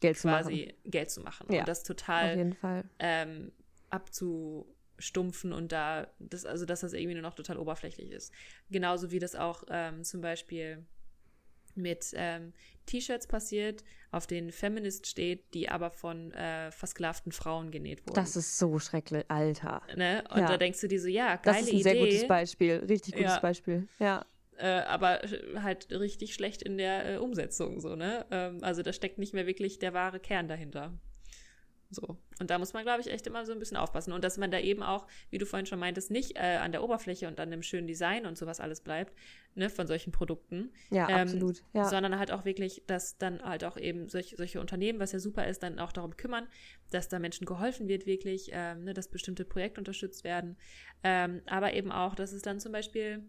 Geld 0.00 0.18
quasi 0.18 0.52
zu 0.52 0.66
machen. 0.66 0.90
Geld 0.90 1.10
zu 1.10 1.20
machen. 1.20 1.52
Ja, 1.52 1.60
und 1.60 1.68
das 1.68 1.82
total 1.82 2.56
ähm, 2.98 3.52
abzustumpfen 3.90 5.52
und 5.52 5.72
da, 5.72 6.10
das, 6.18 6.46
also 6.46 6.64
dass 6.64 6.80
das 6.80 6.94
irgendwie 6.94 7.14
nur 7.14 7.22
noch 7.22 7.34
total 7.34 7.58
oberflächlich 7.58 8.10
ist. 8.10 8.32
Genauso 8.70 9.10
wie 9.10 9.18
das 9.18 9.34
auch 9.34 9.64
ähm, 9.68 10.02
zum 10.02 10.22
Beispiel 10.22 10.86
mit 11.74 12.12
ähm, 12.14 12.52
T-Shirts 12.86 13.26
passiert, 13.26 13.84
auf 14.10 14.26
denen 14.26 14.50
Feminist 14.50 15.06
steht, 15.06 15.54
die 15.54 15.68
aber 15.68 15.90
von 15.90 16.32
äh, 16.32 16.70
versklavten 16.72 17.32
Frauen 17.32 17.70
genäht 17.70 18.00
wurden. 18.06 18.14
Das 18.14 18.36
ist 18.36 18.58
so 18.58 18.78
schrecklich, 18.78 19.24
Alter. 19.28 19.82
Ne? 19.96 20.24
Und 20.30 20.40
ja. 20.40 20.46
da 20.46 20.56
denkst 20.56 20.80
du 20.80 20.88
dir 20.88 21.00
so, 21.00 21.08
ja, 21.08 21.36
geile 21.36 21.38
Idee. 21.38 21.44
Das 21.44 21.60
ist 21.60 21.68
ein 21.68 21.74
Idee. 21.74 21.82
sehr 21.82 21.96
gutes 21.96 22.28
Beispiel, 22.28 22.72
richtig 22.88 23.14
gutes 23.14 23.34
ja. 23.34 23.40
Beispiel, 23.40 23.88
ja. 23.98 24.26
Äh, 24.58 24.80
aber 24.82 25.20
halt 25.62 25.90
richtig 25.90 26.34
schlecht 26.34 26.62
in 26.62 26.76
der 26.76 27.14
äh, 27.14 27.16
Umsetzung, 27.16 27.80
so, 27.80 27.96
ne? 27.96 28.26
Ähm, 28.30 28.58
also 28.62 28.82
da 28.82 28.92
steckt 28.92 29.18
nicht 29.18 29.32
mehr 29.32 29.46
wirklich 29.46 29.78
der 29.78 29.94
wahre 29.94 30.20
Kern 30.20 30.48
dahinter. 30.48 30.92
So. 31.90 32.16
Und 32.38 32.50
da 32.50 32.58
muss 32.58 32.72
man, 32.72 32.84
glaube 32.84 33.00
ich, 33.00 33.08
echt 33.08 33.26
immer 33.26 33.44
so 33.44 33.52
ein 33.52 33.58
bisschen 33.58 33.76
aufpassen. 33.76 34.12
Und 34.12 34.22
dass 34.22 34.38
man 34.38 34.50
da 34.50 34.60
eben 34.60 34.82
auch, 34.82 35.06
wie 35.30 35.38
du 35.38 35.46
vorhin 35.46 35.66
schon 35.66 35.80
meintest, 35.80 36.10
nicht 36.10 36.36
äh, 36.36 36.58
an 36.60 36.70
der 36.70 36.84
Oberfläche 36.84 37.26
und 37.26 37.40
an 37.40 37.50
dem 37.50 37.62
schönen 37.62 37.88
Design 37.88 38.26
und 38.26 38.38
sowas 38.38 38.60
alles 38.60 38.80
bleibt, 38.80 39.12
ne, 39.56 39.68
von 39.68 39.88
solchen 39.88 40.12
Produkten. 40.12 40.70
Ja, 40.90 41.08
ähm, 41.08 41.16
absolut. 41.16 41.64
Ja. 41.72 41.88
Sondern 41.88 42.18
halt 42.18 42.30
auch 42.30 42.44
wirklich, 42.44 42.84
dass 42.86 43.18
dann 43.18 43.42
halt 43.42 43.64
auch 43.64 43.76
eben 43.76 44.08
solch, 44.08 44.34
solche 44.36 44.60
Unternehmen, 44.60 45.00
was 45.00 45.10
ja 45.12 45.18
super 45.18 45.46
ist, 45.48 45.64
dann 45.64 45.80
auch 45.80 45.92
darum 45.92 46.16
kümmern, 46.16 46.46
dass 46.90 47.08
da 47.08 47.18
Menschen 47.18 47.44
geholfen 47.44 47.88
wird, 47.88 48.06
wirklich, 48.06 48.50
ähm, 48.52 48.84
ne, 48.84 48.94
dass 48.94 49.08
bestimmte 49.08 49.44
Projekte 49.44 49.80
unterstützt 49.80 50.22
werden. 50.22 50.56
Ähm, 51.02 51.42
aber 51.46 51.74
eben 51.74 51.90
auch, 51.90 52.14
dass 52.14 52.32
es 52.32 52.42
dann 52.42 52.60
zum 52.60 52.72
Beispiel 52.72 53.24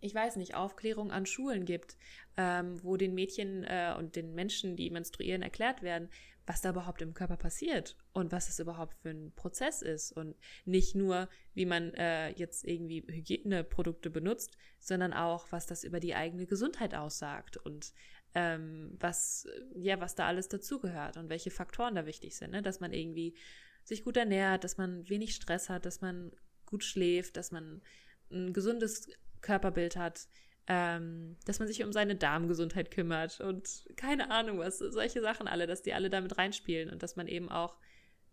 ich 0.00 0.14
weiß 0.14 0.36
nicht, 0.36 0.54
Aufklärung 0.54 1.10
an 1.10 1.26
Schulen 1.26 1.64
gibt, 1.64 1.96
ähm, 2.36 2.82
wo 2.84 2.96
den 2.96 3.14
Mädchen 3.14 3.64
äh, 3.64 3.94
und 3.98 4.16
den 4.16 4.32
Menschen, 4.34 4.76
die 4.76 4.90
menstruieren, 4.90 5.42
erklärt 5.42 5.82
werden, 5.82 6.08
was 6.48 6.62
da 6.62 6.70
überhaupt 6.70 7.02
im 7.02 7.12
Körper 7.12 7.36
passiert 7.36 7.94
und 8.14 8.32
was 8.32 8.48
es 8.48 8.58
überhaupt 8.58 8.96
für 9.02 9.10
ein 9.10 9.32
Prozess 9.36 9.82
ist 9.82 10.12
und 10.12 10.34
nicht 10.64 10.94
nur, 10.94 11.28
wie 11.52 11.66
man 11.66 11.92
äh, 11.92 12.30
jetzt 12.30 12.64
irgendwie 12.64 13.04
Hygieneprodukte 13.06 14.08
benutzt, 14.08 14.56
sondern 14.80 15.12
auch, 15.12 15.46
was 15.50 15.66
das 15.66 15.84
über 15.84 16.00
die 16.00 16.14
eigene 16.14 16.46
Gesundheit 16.46 16.94
aussagt 16.94 17.58
und 17.58 17.92
ähm, 18.34 18.96
was, 18.98 19.46
ja, 19.74 20.00
was 20.00 20.14
da 20.14 20.26
alles 20.26 20.48
dazugehört 20.48 21.18
und 21.18 21.28
welche 21.28 21.50
Faktoren 21.50 21.94
da 21.94 22.06
wichtig 22.06 22.34
sind, 22.34 22.52
ne? 22.52 22.62
dass 22.62 22.80
man 22.80 22.94
irgendwie 22.94 23.36
sich 23.84 24.02
gut 24.02 24.16
ernährt, 24.16 24.64
dass 24.64 24.78
man 24.78 25.06
wenig 25.06 25.34
Stress 25.34 25.68
hat, 25.68 25.84
dass 25.84 26.00
man 26.00 26.32
gut 26.64 26.82
schläft, 26.82 27.36
dass 27.36 27.52
man 27.52 27.82
ein 28.30 28.54
gesundes 28.54 29.10
Körperbild 29.42 29.96
hat, 29.96 30.28
ähm, 30.70 31.36
dass 31.46 31.58
man 31.58 31.66
sich 31.66 31.82
um 31.82 31.92
seine 31.92 32.14
Darmgesundheit 32.14 32.90
kümmert 32.90 33.40
und 33.40 33.86
keine 33.96 34.30
Ahnung 34.30 34.58
was, 34.58 34.78
solche 34.78 35.22
Sachen 35.22 35.48
alle, 35.48 35.66
dass 35.66 35.82
die 35.82 35.94
alle 35.94 36.10
damit 36.10 36.36
reinspielen 36.36 36.90
und 36.90 37.02
dass 37.02 37.16
man 37.16 37.26
eben 37.26 37.48
auch, 37.48 37.78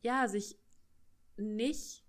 ja, 0.02 0.28
sich 0.28 0.60
nicht 1.38 2.04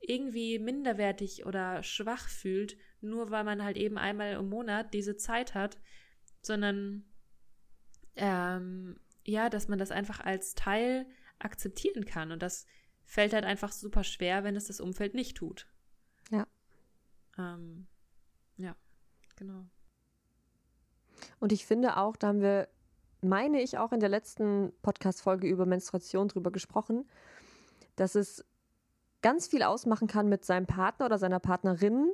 irgendwie 0.00 0.58
minderwertig 0.58 1.46
oder 1.46 1.84
schwach 1.84 2.28
fühlt, 2.28 2.76
nur 3.00 3.30
weil 3.30 3.44
man 3.44 3.62
halt 3.62 3.76
eben 3.76 3.96
einmal 3.96 4.32
im 4.32 4.48
Monat 4.48 4.92
diese 4.92 5.16
Zeit 5.16 5.54
hat, 5.54 5.78
sondern 6.42 7.04
ähm, 8.16 8.98
ja, 9.24 9.48
dass 9.48 9.68
man 9.68 9.78
das 9.78 9.92
einfach 9.92 10.20
als 10.20 10.54
Teil 10.54 11.06
akzeptieren 11.38 12.04
kann 12.04 12.32
und 12.32 12.42
das 12.42 12.66
fällt 13.04 13.32
halt 13.32 13.44
einfach 13.44 13.70
super 13.70 14.02
schwer, 14.02 14.42
wenn 14.42 14.56
es 14.56 14.66
das 14.66 14.80
Umfeld 14.80 15.14
nicht 15.14 15.36
tut. 15.36 15.68
Ja. 16.30 16.46
Ähm, 17.38 17.86
ja. 18.56 18.76
Genau. 19.36 19.66
Und 21.40 21.52
ich 21.52 21.66
finde 21.66 21.96
auch, 21.96 22.16
da 22.16 22.28
haben 22.28 22.40
wir, 22.40 22.68
meine 23.20 23.60
ich, 23.60 23.78
auch 23.78 23.92
in 23.92 24.00
der 24.00 24.08
letzten 24.08 24.72
Podcast-Folge 24.82 25.46
über 25.46 25.66
Menstruation 25.66 26.28
drüber 26.28 26.50
gesprochen, 26.50 27.08
dass 27.96 28.14
es 28.14 28.44
ganz 29.22 29.46
viel 29.46 29.62
ausmachen 29.62 30.08
kann, 30.08 30.28
mit 30.28 30.44
seinem 30.44 30.66
Partner 30.66 31.06
oder 31.06 31.18
seiner 31.18 31.40
Partnerin 31.40 32.12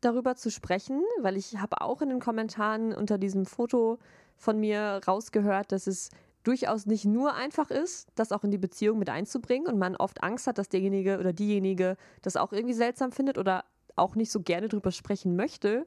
darüber 0.00 0.36
zu 0.36 0.50
sprechen, 0.50 1.02
weil 1.20 1.36
ich 1.36 1.58
habe 1.58 1.80
auch 1.80 2.00
in 2.02 2.08
den 2.08 2.20
Kommentaren 2.20 2.94
unter 2.94 3.18
diesem 3.18 3.46
Foto 3.46 3.98
von 4.36 4.58
mir 4.58 5.00
rausgehört, 5.06 5.72
dass 5.72 5.86
es 5.86 6.10
durchaus 6.42 6.86
nicht 6.86 7.04
nur 7.04 7.34
einfach 7.34 7.70
ist, 7.70 8.08
das 8.14 8.30
auch 8.30 8.44
in 8.44 8.50
die 8.50 8.58
Beziehung 8.58 8.98
mit 8.98 9.10
einzubringen 9.10 9.66
und 9.66 9.78
man 9.78 9.96
oft 9.96 10.22
Angst 10.22 10.46
hat, 10.46 10.58
dass 10.58 10.68
derjenige 10.68 11.18
oder 11.18 11.32
diejenige 11.32 11.96
das 12.22 12.36
auch 12.36 12.52
irgendwie 12.52 12.74
seltsam 12.74 13.10
findet 13.10 13.36
oder 13.36 13.64
auch 13.96 14.14
nicht 14.14 14.30
so 14.30 14.40
gerne 14.40 14.68
drüber 14.68 14.92
sprechen 14.92 15.36
möchte. 15.36 15.86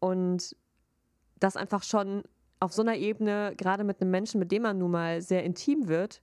Und 0.00 0.56
das 1.38 1.56
einfach 1.56 1.82
schon 1.82 2.22
auf 2.60 2.72
so 2.72 2.82
einer 2.82 2.96
Ebene, 2.96 3.54
gerade 3.56 3.84
mit 3.84 4.00
einem 4.00 4.10
Menschen, 4.10 4.38
mit 4.38 4.52
dem 4.52 4.62
man 4.62 4.78
nun 4.78 4.92
mal 4.92 5.20
sehr 5.20 5.44
intim 5.44 5.88
wird, 5.88 6.22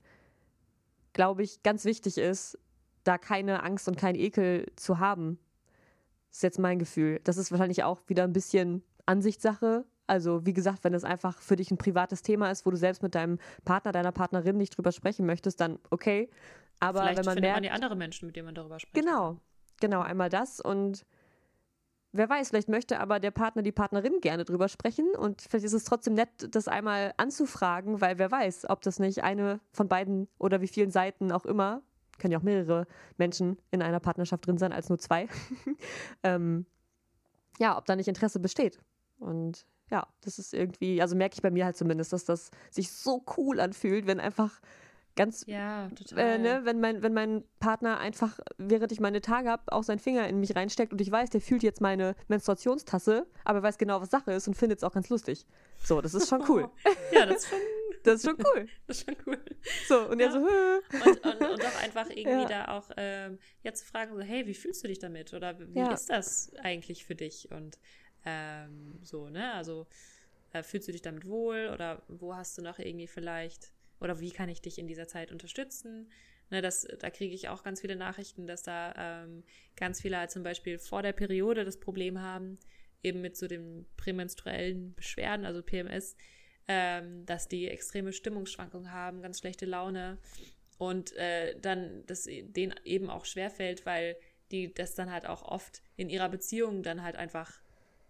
glaube 1.13 1.43
ich, 1.43 1.63
ganz 1.63 1.85
wichtig 1.85 2.17
ist, 2.17 2.57
da 3.03 3.17
keine 3.17 3.63
Angst 3.63 3.87
und 3.87 3.97
keinen 3.97 4.15
Ekel 4.15 4.71
zu 4.75 4.99
haben. 4.99 5.39
Das 6.29 6.37
ist 6.37 6.43
jetzt 6.43 6.59
mein 6.59 6.79
Gefühl. 6.79 7.19
Das 7.23 7.37
ist 7.37 7.51
wahrscheinlich 7.51 7.83
auch 7.83 8.01
wieder 8.07 8.23
ein 8.23 8.33
bisschen 8.33 8.83
Ansichtssache. 9.05 9.85
Also, 10.07 10.45
wie 10.45 10.53
gesagt, 10.53 10.83
wenn 10.83 10.93
es 10.93 11.03
einfach 11.03 11.41
für 11.41 11.55
dich 11.55 11.71
ein 11.71 11.77
privates 11.77 12.21
Thema 12.21 12.49
ist, 12.51 12.65
wo 12.65 12.71
du 12.71 12.77
selbst 12.77 13.03
mit 13.03 13.15
deinem 13.15 13.37
Partner, 13.65 13.91
deiner 13.91 14.11
Partnerin 14.11 14.57
nicht 14.57 14.77
drüber 14.77 14.91
sprechen 14.91 15.25
möchtest, 15.25 15.59
dann 15.59 15.77
okay. 15.89 16.29
Aber 16.79 17.01
Vielleicht 17.01 17.17
wenn 17.19 17.25
man 17.25 17.33
findet 17.35 17.41
merkt, 17.43 17.55
man 17.57 17.63
die 17.63 17.69
anderen 17.71 17.97
Menschen, 17.97 18.25
mit 18.27 18.35
denen 18.35 18.45
man 18.45 18.55
darüber 18.55 18.79
spricht. 18.79 18.93
Genau, 18.93 19.39
genau, 19.79 20.01
einmal 20.01 20.29
das 20.29 20.59
und 20.59 21.05
wer 22.11 22.29
weiß, 22.29 22.49
vielleicht 22.49 22.69
möchte 22.69 22.99
aber 22.99 23.19
der 23.19 23.31
Partner, 23.31 23.61
die 23.61 23.71
Partnerin 23.71 24.21
gerne 24.21 24.45
drüber 24.45 24.67
sprechen 24.67 25.07
und 25.17 25.41
vielleicht 25.41 25.65
ist 25.65 25.73
es 25.73 25.83
trotzdem 25.83 26.13
nett, 26.13 26.29
das 26.51 26.67
einmal 26.67 27.13
anzufragen, 27.17 28.01
weil 28.01 28.17
wer 28.17 28.31
weiß, 28.31 28.69
ob 28.69 28.81
das 28.81 28.99
nicht 28.99 29.23
eine 29.23 29.59
von 29.71 29.87
beiden 29.87 30.27
oder 30.37 30.61
wie 30.61 30.67
vielen 30.67 30.91
Seiten 30.91 31.31
auch 31.31 31.45
immer, 31.45 31.81
können 32.17 32.31
ja 32.31 32.39
auch 32.39 32.43
mehrere 32.43 32.85
Menschen 33.17 33.57
in 33.71 33.81
einer 33.81 33.99
Partnerschaft 33.99 34.45
drin 34.45 34.57
sein 34.57 34.73
als 34.73 34.89
nur 34.89 34.99
zwei, 34.99 35.27
ähm, 36.23 36.65
ja, 37.59 37.77
ob 37.77 37.85
da 37.85 37.95
nicht 37.95 38.07
Interesse 38.07 38.39
besteht. 38.39 38.79
Und 39.19 39.65
ja, 39.91 40.07
das 40.21 40.39
ist 40.39 40.53
irgendwie, 40.53 41.01
also 41.01 41.15
merke 41.15 41.35
ich 41.35 41.41
bei 41.41 41.51
mir 41.51 41.65
halt 41.65 41.77
zumindest, 41.77 42.13
dass 42.13 42.25
das 42.25 42.51
sich 42.69 42.91
so 42.91 43.23
cool 43.37 43.59
anfühlt, 43.59 44.07
wenn 44.07 44.19
einfach 44.19 44.59
ganz, 45.19 45.45
Ja, 45.47 45.89
total. 45.89 46.17
äh, 46.17 46.37
ne, 46.37 46.61
wenn 46.63 46.79
mein, 46.79 47.03
wenn 47.03 47.13
mein 47.13 47.43
Partner 47.59 47.99
einfach, 47.99 48.39
während 48.57 48.91
ich 48.91 48.99
meine 48.99 49.21
Tage 49.21 49.49
habe, 49.49 49.63
auch 49.71 49.83
seinen 49.83 49.99
Finger 49.99 50.27
in 50.27 50.39
mich 50.39 50.55
reinsteckt 50.55 50.93
und 50.93 51.01
ich 51.01 51.11
weiß, 51.11 51.29
der 51.29 51.41
fühlt 51.41 51.61
jetzt 51.61 51.81
meine 51.81 52.15
Menstruationstasse, 52.29 53.27
aber 53.43 53.61
weiß 53.61 53.77
genau, 53.77 53.99
was 54.01 54.09
Sache 54.09 54.31
ist 54.31 54.47
und 54.47 54.55
findet 54.55 54.79
es 54.79 54.83
auch 54.83 54.93
ganz 54.93 55.09
lustig. 55.09 55.45
So, 55.83 56.01
das 56.01 56.13
ist 56.13 56.29
schon 56.29 56.43
cool. 56.49 56.69
ja, 57.11 57.25
das 57.25 57.43
ist 57.43 57.49
schon, 57.49 57.59
Das 58.03 58.15
ist 58.15 58.25
schon 58.25 58.37
cool. 58.39 58.67
das 58.87 58.97
ist 58.99 59.05
schon 59.05 59.15
cool. 59.27 59.39
So, 59.87 60.09
und 60.09 60.19
er 60.21 60.27
Ja. 60.27 60.31
so, 60.31 60.39
Hö. 60.39 60.79
Und, 61.05 61.25
und, 61.25 61.51
und 61.51 61.65
auch 61.65 61.83
einfach 61.83 62.09
irgendwie 62.09 62.29
Ja. 62.29 62.47
da 62.47 62.77
auch 62.77 62.89
ähm, 62.95 63.39
ja, 63.63 63.73
zu 63.73 63.85
fragen, 63.85 64.15
so, 64.15 64.21
hey, 64.21 64.47
wie 64.47 64.53
fühlst 64.53 64.83
du 64.83 64.87
dich 64.87 64.99
damit? 64.99 65.33
Oder 65.33 65.59
wie 65.59 65.79
Ja. 65.79 65.93
ist 65.93 66.09
das 66.09 66.51
eigentlich 66.63 67.03
für 67.05 67.15
dich? 67.15 67.51
Und 67.51 67.77
ähm, 68.25 68.99
so, 69.03 69.29
ne? 69.29 69.53
Also 69.53 69.85
äh, 70.53 70.63
fühlst 70.63 70.87
du 70.87 70.93
dich 70.93 71.01
damit 71.01 71.27
wohl? 71.27 71.71
Oder 71.73 72.01
wo 72.07 72.33
hast 72.35 72.57
du 72.57 72.61
noch 72.61 72.79
irgendwie 72.79 73.07
vielleicht, 73.07 73.73
oder 73.99 74.19
wie 74.19 74.31
kann 74.31 74.49
ich 74.49 74.61
dich 74.61 74.79
in 74.79 74.87
dieser 74.87 75.07
Zeit 75.07 75.31
unterstützen? 75.31 76.09
Ne, 76.49 76.61
das, 76.61 76.87
da 76.99 77.09
kriege 77.09 77.35
ich 77.35 77.47
auch 77.49 77.63
ganz 77.63 77.81
viele 77.81 77.95
Nachrichten, 77.95 78.47
dass 78.47 78.63
da 78.63 79.23
ähm, 79.23 79.43
ganz 79.75 80.01
viele 80.01 80.17
halt 80.17 80.31
zum 80.31 80.43
Beispiel 80.43 80.79
vor 80.79 81.03
der 81.03 81.13
Periode 81.13 81.63
das 81.63 81.79
Problem 81.79 82.21
haben, 82.21 82.57
eben 83.03 83.21
mit 83.21 83.37
so 83.37 83.47
den 83.47 83.85
prämenstruellen 83.97 84.95
Beschwerden, 84.95 85.45
also 85.45 85.61
PMS, 85.61 86.15
ähm, 86.67 87.25
dass 87.25 87.47
die 87.47 87.67
extreme 87.67 88.13
Stimmungsschwankungen 88.13 88.91
haben, 88.91 89.21
ganz 89.21 89.39
schlechte 89.39 89.65
Laune 89.65 90.17
und 90.77 91.15
äh, 91.17 91.59
dann 91.59 92.03
das 92.07 92.23
denen 92.23 92.73
eben 92.83 93.09
auch 93.09 93.25
schwerfällt, 93.25 93.85
weil 93.85 94.15
die 94.51 94.73
das 94.73 94.95
dann 94.95 95.11
halt 95.11 95.27
auch 95.27 95.43
oft 95.43 95.83
in 95.97 96.09
ihrer 96.09 96.29
Beziehung 96.29 96.81
dann 96.81 97.03
halt 97.03 97.15
einfach 97.15 97.61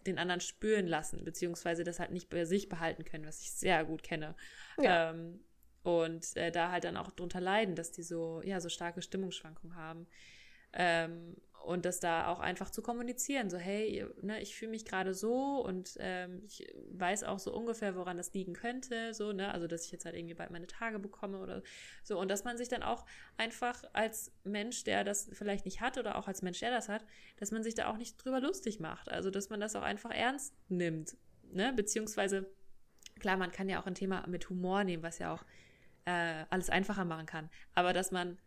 den 0.07 0.17
anderen 0.17 0.39
spüren 0.39 0.87
lassen, 0.87 1.25
beziehungsweise 1.25 1.83
das 1.83 1.99
halt 1.99 2.11
nicht 2.11 2.29
bei 2.29 2.45
sich 2.45 2.69
behalten 2.69 3.03
können, 3.03 3.25
was 3.25 3.41
ich 3.41 3.51
sehr 3.51 3.83
gut 3.83 4.01
kenne. 4.01 4.35
Ja. 4.81 5.11
Ähm, 5.11 5.41
und 5.83 6.35
äh, 6.35 6.51
da 6.51 6.71
halt 6.71 6.83
dann 6.83 6.97
auch 6.97 7.11
drunter 7.11 7.41
leiden, 7.41 7.75
dass 7.75 7.91
die 7.91 8.03
so, 8.03 8.41
ja, 8.43 8.59
so 8.59 8.69
starke 8.69 9.01
Stimmungsschwankungen 9.01 9.75
haben. 9.75 10.07
Ähm, 10.73 11.35
und 11.65 11.85
das 11.85 11.99
da 11.99 12.27
auch 12.27 12.39
einfach 12.39 12.69
zu 12.69 12.81
kommunizieren, 12.81 13.49
so 13.49 13.57
hey, 13.57 14.05
ne, 14.21 14.41
ich 14.41 14.55
fühle 14.55 14.71
mich 14.71 14.85
gerade 14.85 15.13
so 15.13 15.63
und 15.63 15.97
ähm, 15.99 16.41
ich 16.45 16.65
weiß 16.91 17.23
auch 17.25 17.37
so 17.37 17.53
ungefähr, 17.53 17.95
woran 17.95 18.17
das 18.17 18.33
liegen 18.33 18.53
könnte, 18.53 19.13
so, 19.13 19.33
ne, 19.33 19.53
also 19.53 19.67
dass 19.67 19.85
ich 19.85 19.91
jetzt 19.91 20.05
halt 20.05 20.15
irgendwie 20.15 20.35
bald 20.35 20.51
meine 20.51 20.67
Tage 20.67 20.99
bekomme 20.99 21.39
oder 21.39 21.61
so. 22.03 22.17
Und 22.17 22.31
dass 22.31 22.43
man 22.43 22.57
sich 22.57 22.69
dann 22.69 22.81
auch 22.81 23.05
einfach 23.37 23.83
als 23.93 24.31
Mensch, 24.43 24.83
der 24.83 25.03
das 25.03 25.29
vielleicht 25.33 25.65
nicht 25.65 25.81
hat 25.81 25.97
oder 25.97 26.17
auch 26.17 26.27
als 26.27 26.41
Mensch, 26.41 26.59
der 26.59 26.71
das 26.71 26.87
hat, 26.87 27.05
dass 27.37 27.51
man 27.51 27.61
sich 27.61 27.75
da 27.75 27.87
auch 27.91 27.97
nicht 27.97 28.23
drüber 28.23 28.39
lustig 28.39 28.79
macht, 28.79 29.09
also 29.09 29.29
dass 29.29 29.49
man 29.49 29.59
das 29.59 29.75
auch 29.75 29.83
einfach 29.83 30.11
ernst 30.11 30.55
nimmt, 30.69 31.17
ne, 31.51 31.73
beziehungsweise 31.73 32.49
klar, 33.19 33.37
man 33.37 33.51
kann 33.51 33.69
ja 33.69 33.81
auch 33.81 33.85
ein 33.85 33.95
Thema 33.95 34.25
mit 34.27 34.49
Humor 34.49 34.83
nehmen, 34.83 35.03
was 35.03 35.19
ja 35.19 35.33
auch 35.33 35.43
äh, 36.09 36.45
alles 36.49 36.69
einfacher 36.69 37.05
machen 37.05 37.25
kann, 37.25 37.49
aber 37.75 37.93
dass 37.93 38.11
man 38.11 38.37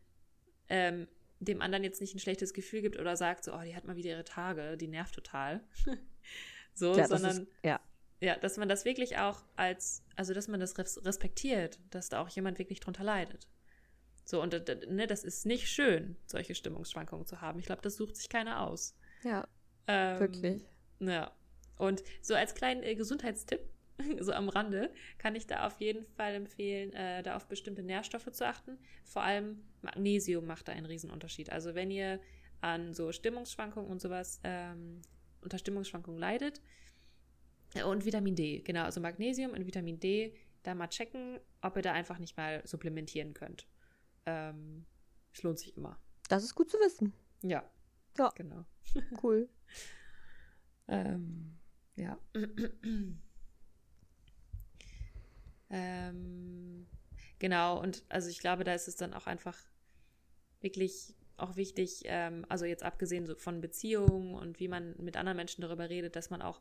ähm, 0.68 1.06
dem 1.40 1.60
anderen 1.60 1.84
jetzt 1.84 2.00
nicht 2.00 2.14
ein 2.14 2.18
schlechtes 2.20 2.52
Gefühl 2.54 2.82
gibt 2.82 2.98
oder 2.98 3.16
sagt, 3.16 3.44
so, 3.44 3.52
oh, 3.54 3.62
die 3.64 3.74
hat 3.76 3.84
mal 3.84 3.96
wieder 3.96 4.10
ihre 4.10 4.24
Tage, 4.24 4.76
die 4.76 4.88
nervt 4.88 5.14
total. 5.14 5.60
so, 6.74 6.96
Ja, 6.96 7.06
sondern 7.08 7.42
ist, 7.42 7.48
ja. 7.64 7.80
ja, 8.20 8.36
dass 8.36 8.56
man 8.56 8.68
das 8.68 8.84
wirklich 8.84 9.18
auch 9.18 9.42
als, 9.56 10.02
also 10.16 10.34
dass 10.34 10.48
man 10.48 10.60
das 10.60 10.78
res- 10.78 11.04
respektiert, 11.04 11.78
dass 11.90 12.08
da 12.08 12.20
auch 12.22 12.28
jemand 12.28 12.58
wirklich 12.58 12.80
drunter 12.80 13.04
leidet. 13.04 13.48
So, 14.24 14.40
und 14.40 14.54
äh, 14.54 14.86
ne, 14.88 15.06
das 15.08 15.24
ist 15.24 15.46
nicht 15.46 15.68
schön, 15.68 16.16
solche 16.26 16.54
Stimmungsschwankungen 16.54 17.26
zu 17.26 17.40
haben. 17.40 17.58
Ich 17.58 17.66
glaube, 17.66 17.82
das 17.82 17.96
sucht 17.96 18.16
sich 18.16 18.28
keiner 18.28 18.60
aus. 18.66 18.94
Ja, 19.24 19.46
Ähm, 19.88 20.20
wirklich. 20.20 20.64
ja. 21.00 21.32
Und 21.76 22.04
so 22.20 22.34
als 22.36 22.54
kleinen 22.54 22.84
äh, 22.84 22.94
Gesundheitstipp, 22.94 23.60
so 24.20 24.32
am 24.32 24.48
Rande, 24.48 24.92
kann 25.18 25.34
ich 25.34 25.46
da 25.46 25.66
auf 25.66 25.80
jeden 25.80 26.04
Fall 26.04 26.34
empfehlen, 26.34 26.92
äh, 26.92 27.22
da 27.22 27.36
auf 27.36 27.46
bestimmte 27.46 27.82
Nährstoffe 27.82 28.30
zu 28.32 28.46
achten. 28.46 28.78
Vor 29.04 29.22
allem 29.22 29.62
Magnesium 29.82 30.46
macht 30.46 30.68
da 30.68 30.72
einen 30.72 30.86
Riesenunterschied. 30.86 31.50
Also 31.50 31.74
wenn 31.74 31.90
ihr 31.90 32.20
an 32.60 32.94
so 32.94 33.12
Stimmungsschwankungen 33.12 33.90
und 33.90 34.00
sowas 34.00 34.40
ähm, 34.44 35.02
unter 35.40 35.58
Stimmungsschwankungen 35.58 36.20
leidet 36.20 36.60
äh, 37.74 37.82
und 37.82 38.04
Vitamin 38.04 38.36
D, 38.36 38.60
genau, 38.60 38.84
also 38.84 39.00
Magnesium 39.00 39.52
und 39.52 39.66
Vitamin 39.66 39.98
D, 39.98 40.34
da 40.62 40.74
mal 40.74 40.88
checken, 40.88 41.40
ob 41.60 41.76
ihr 41.76 41.82
da 41.82 41.92
einfach 41.92 42.18
nicht 42.18 42.36
mal 42.36 42.62
supplementieren 42.66 43.34
könnt. 43.34 43.66
Ähm, 44.26 44.86
es 45.32 45.42
lohnt 45.42 45.58
sich 45.58 45.76
immer. 45.76 45.98
Das 46.28 46.44
ist 46.44 46.54
gut 46.54 46.70
zu 46.70 46.78
wissen. 46.78 47.12
Ja. 47.42 47.68
Ja. 48.18 48.30
Genau. 48.36 48.64
Cool. 49.22 49.48
Ähm, 50.88 51.58
ja. 51.96 52.18
ähm, 55.72 56.86
genau, 57.38 57.80
und 57.80 58.04
also 58.08 58.28
ich 58.28 58.38
glaube, 58.38 58.62
da 58.62 58.74
ist 58.74 58.88
es 58.88 58.96
dann 58.96 59.14
auch 59.14 59.26
einfach 59.26 59.58
wirklich 60.60 61.16
auch 61.38 61.56
wichtig, 61.56 62.02
ähm, 62.04 62.46
also 62.48 62.66
jetzt 62.66 62.84
abgesehen 62.84 63.26
so 63.26 63.34
von 63.34 63.60
Beziehungen 63.60 64.34
und 64.34 64.60
wie 64.60 64.68
man 64.68 64.94
mit 64.98 65.16
anderen 65.16 65.36
Menschen 65.36 65.62
darüber 65.62 65.88
redet, 65.88 66.14
dass 66.14 66.30
man 66.30 66.42
auch 66.42 66.60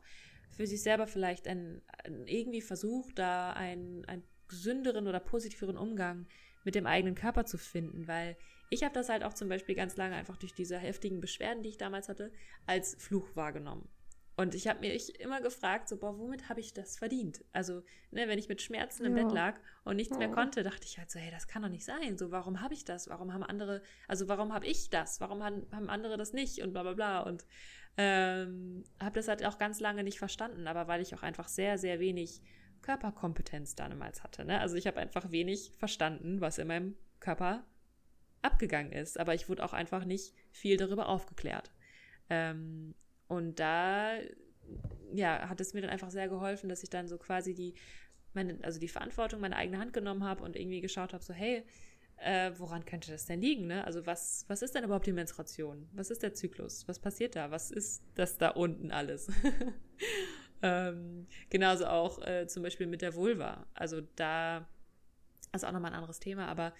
für 0.50 0.66
sich 0.66 0.82
selber 0.82 1.06
vielleicht 1.06 1.46
ein, 1.46 1.82
irgendwie 2.26 2.62
versucht, 2.62 3.18
da 3.18 3.52
einen, 3.52 4.04
einen 4.06 4.24
gesünderen 4.48 5.06
oder 5.06 5.20
positiveren 5.20 5.76
Umgang 5.76 6.26
mit 6.64 6.74
dem 6.74 6.86
eigenen 6.86 7.14
Körper 7.14 7.44
zu 7.44 7.58
finden, 7.58 8.08
weil 8.08 8.36
ich 8.70 8.82
habe 8.82 8.94
das 8.94 9.08
halt 9.08 9.24
auch 9.24 9.34
zum 9.34 9.48
Beispiel 9.48 9.74
ganz 9.74 9.96
lange 9.96 10.14
einfach 10.14 10.38
durch 10.38 10.54
diese 10.54 10.78
heftigen 10.78 11.20
Beschwerden, 11.20 11.62
die 11.62 11.68
ich 11.68 11.78
damals 11.78 12.08
hatte, 12.08 12.32
als 12.66 12.94
Fluch 12.98 13.36
wahrgenommen. 13.36 13.88
Und 14.34 14.54
ich 14.54 14.66
habe 14.66 14.80
mich 14.80 15.20
immer 15.20 15.42
gefragt, 15.42 15.88
so, 15.88 15.98
boah, 15.98 16.18
womit 16.18 16.48
habe 16.48 16.60
ich 16.60 16.72
das 16.72 16.96
verdient? 16.96 17.44
Also, 17.52 17.82
ne, 18.10 18.28
wenn 18.28 18.38
ich 18.38 18.48
mit 18.48 18.62
Schmerzen 18.62 19.04
im 19.04 19.16
Ja. 19.16 19.24
Bett 19.24 19.32
lag 19.32 19.60
und 19.84 19.96
nichts 19.96 20.16
mehr 20.16 20.28
Ja. 20.28 20.34
konnte, 20.34 20.62
dachte 20.62 20.86
ich 20.86 20.98
halt 20.98 21.10
so, 21.10 21.18
hey, 21.18 21.30
das 21.30 21.48
kann 21.48 21.62
doch 21.62 21.68
nicht 21.68 21.84
sein. 21.84 22.16
So, 22.16 22.30
warum 22.30 22.62
habe 22.62 22.72
ich 22.72 22.84
das? 22.84 23.08
Warum 23.08 23.32
haben 23.34 23.42
andere, 23.42 23.82
also 24.08 24.28
warum 24.28 24.54
habe 24.54 24.66
ich 24.66 24.88
das? 24.88 25.20
Warum 25.20 25.42
haben, 25.42 25.66
haben 25.70 25.90
andere 25.90 26.16
das 26.16 26.32
nicht? 26.32 26.62
Und 26.62 26.72
bla 26.72 26.82
bla 26.82 26.94
bla. 26.94 27.20
Und 27.20 27.44
ähm, 27.98 28.84
habe 29.00 29.16
das 29.16 29.28
halt 29.28 29.44
auch 29.44 29.58
ganz 29.58 29.80
lange 29.80 30.02
nicht 30.02 30.18
verstanden, 30.18 30.66
aber 30.66 30.88
weil 30.88 31.02
ich 31.02 31.14
auch 31.14 31.22
einfach 31.22 31.48
sehr, 31.48 31.76
sehr 31.76 32.00
wenig 32.00 32.40
Körperkompetenz 32.80 33.74
damals 33.74 34.24
hatte. 34.24 34.46
Ne? 34.46 34.60
Also 34.60 34.76
ich 34.76 34.86
habe 34.86 34.98
einfach 34.98 35.30
wenig 35.30 35.72
verstanden, 35.76 36.40
was 36.40 36.56
in 36.58 36.68
meinem 36.68 36.96
Körper 37.20 37.66
abgegangen 38.40 38.92
ist. 38.92 39.20
Aber 39.20 39.34
ich 39.34 39.48
wurde 39.48 39.62
auch 39.64 39.74
einfach 39.74 40.04
nicht 40.06 40.34
viel 40.50 40.76
darüber 40.78 41.08
aufgeklärt. 41.08 41.70
Ähm, 42.30 42.94
und 43.32 43.58
da, 43.60 44.18
ja, 45.14 45.48
hat 45.48 45.58
es 45.62 45.72
mir 45.72 45.80
dann 45.80 45.88
einfach 45.88 46.10
sehr 46.10 46.28
geholfen, 46.28 46.68
dass 46.68 46.82
ich 46.82 46.90
dann 46.90 47.08
so 47.08 47.16
quasi 47.16 47.54
die, 47.54 47.72
meine, 48.34 48.58
also 48.62 48.78
die 48.78 48.88
Verantwortung 48.88 49.38
in 49.38 49.40
meine 49.40 49.56
eigene 49.56 49.78
Hand 49.78 49.94
genommen 49.94 50.22
habe 50.22 50.44
und 50.44 50.54
irgendwie 50.54 50.82
geschaut 50.82 51.14
habe, 51.14 51.24
so, 51.24 51.32
hey, 51.32 51.64
äh, 52.18 52.52
woran 52.58 52.84
könnte 52.84 53.10
das 53.10 53.24
denn 53.24 53.40
liegen? 53.40 53.66
Ne? 53.68 53.86
Also 53.86 54.04
was, 54.04 54.44
was 54.48 54.60
ist 54.60 54.74
denn 54.74 54.84
überhaupt 54.84 55.06
die 55.06 55.14
Menstruation? 55.14 55.88
Was 55.94 56.10
ist 56.10 56.22
der 56.22 56.34
Zyklus? 56.34 56.86
Was 56.88 56.98
passiert 56.98 57.34
da? 57.34 57.50
Was 57.50 57.70
ist 57.70 58.02
das 58.16 58.36
da 58.36 58.50
unten 58.50 58.90
alles? 58.90 59.30
ähm, 60.62 61.26
genauso 61.48 61.86
auch 61.86 62.20
äh, 62.26 62.46
zum 62.48 62.62
Beispiel 62.62 62.86
mit 62.86 63.00
der 63.00 63.14
Vulva. 63.14 63.64
Also 63.72 64.02
da 64.14 64.68
ist 65.54 65.64
auch 65.64 65.72
nochmal 65.72 65.92
ein 65.92 65.96
anderes 65.96 66.20
Thema, 66.20 66.48
aber 66.48 66.74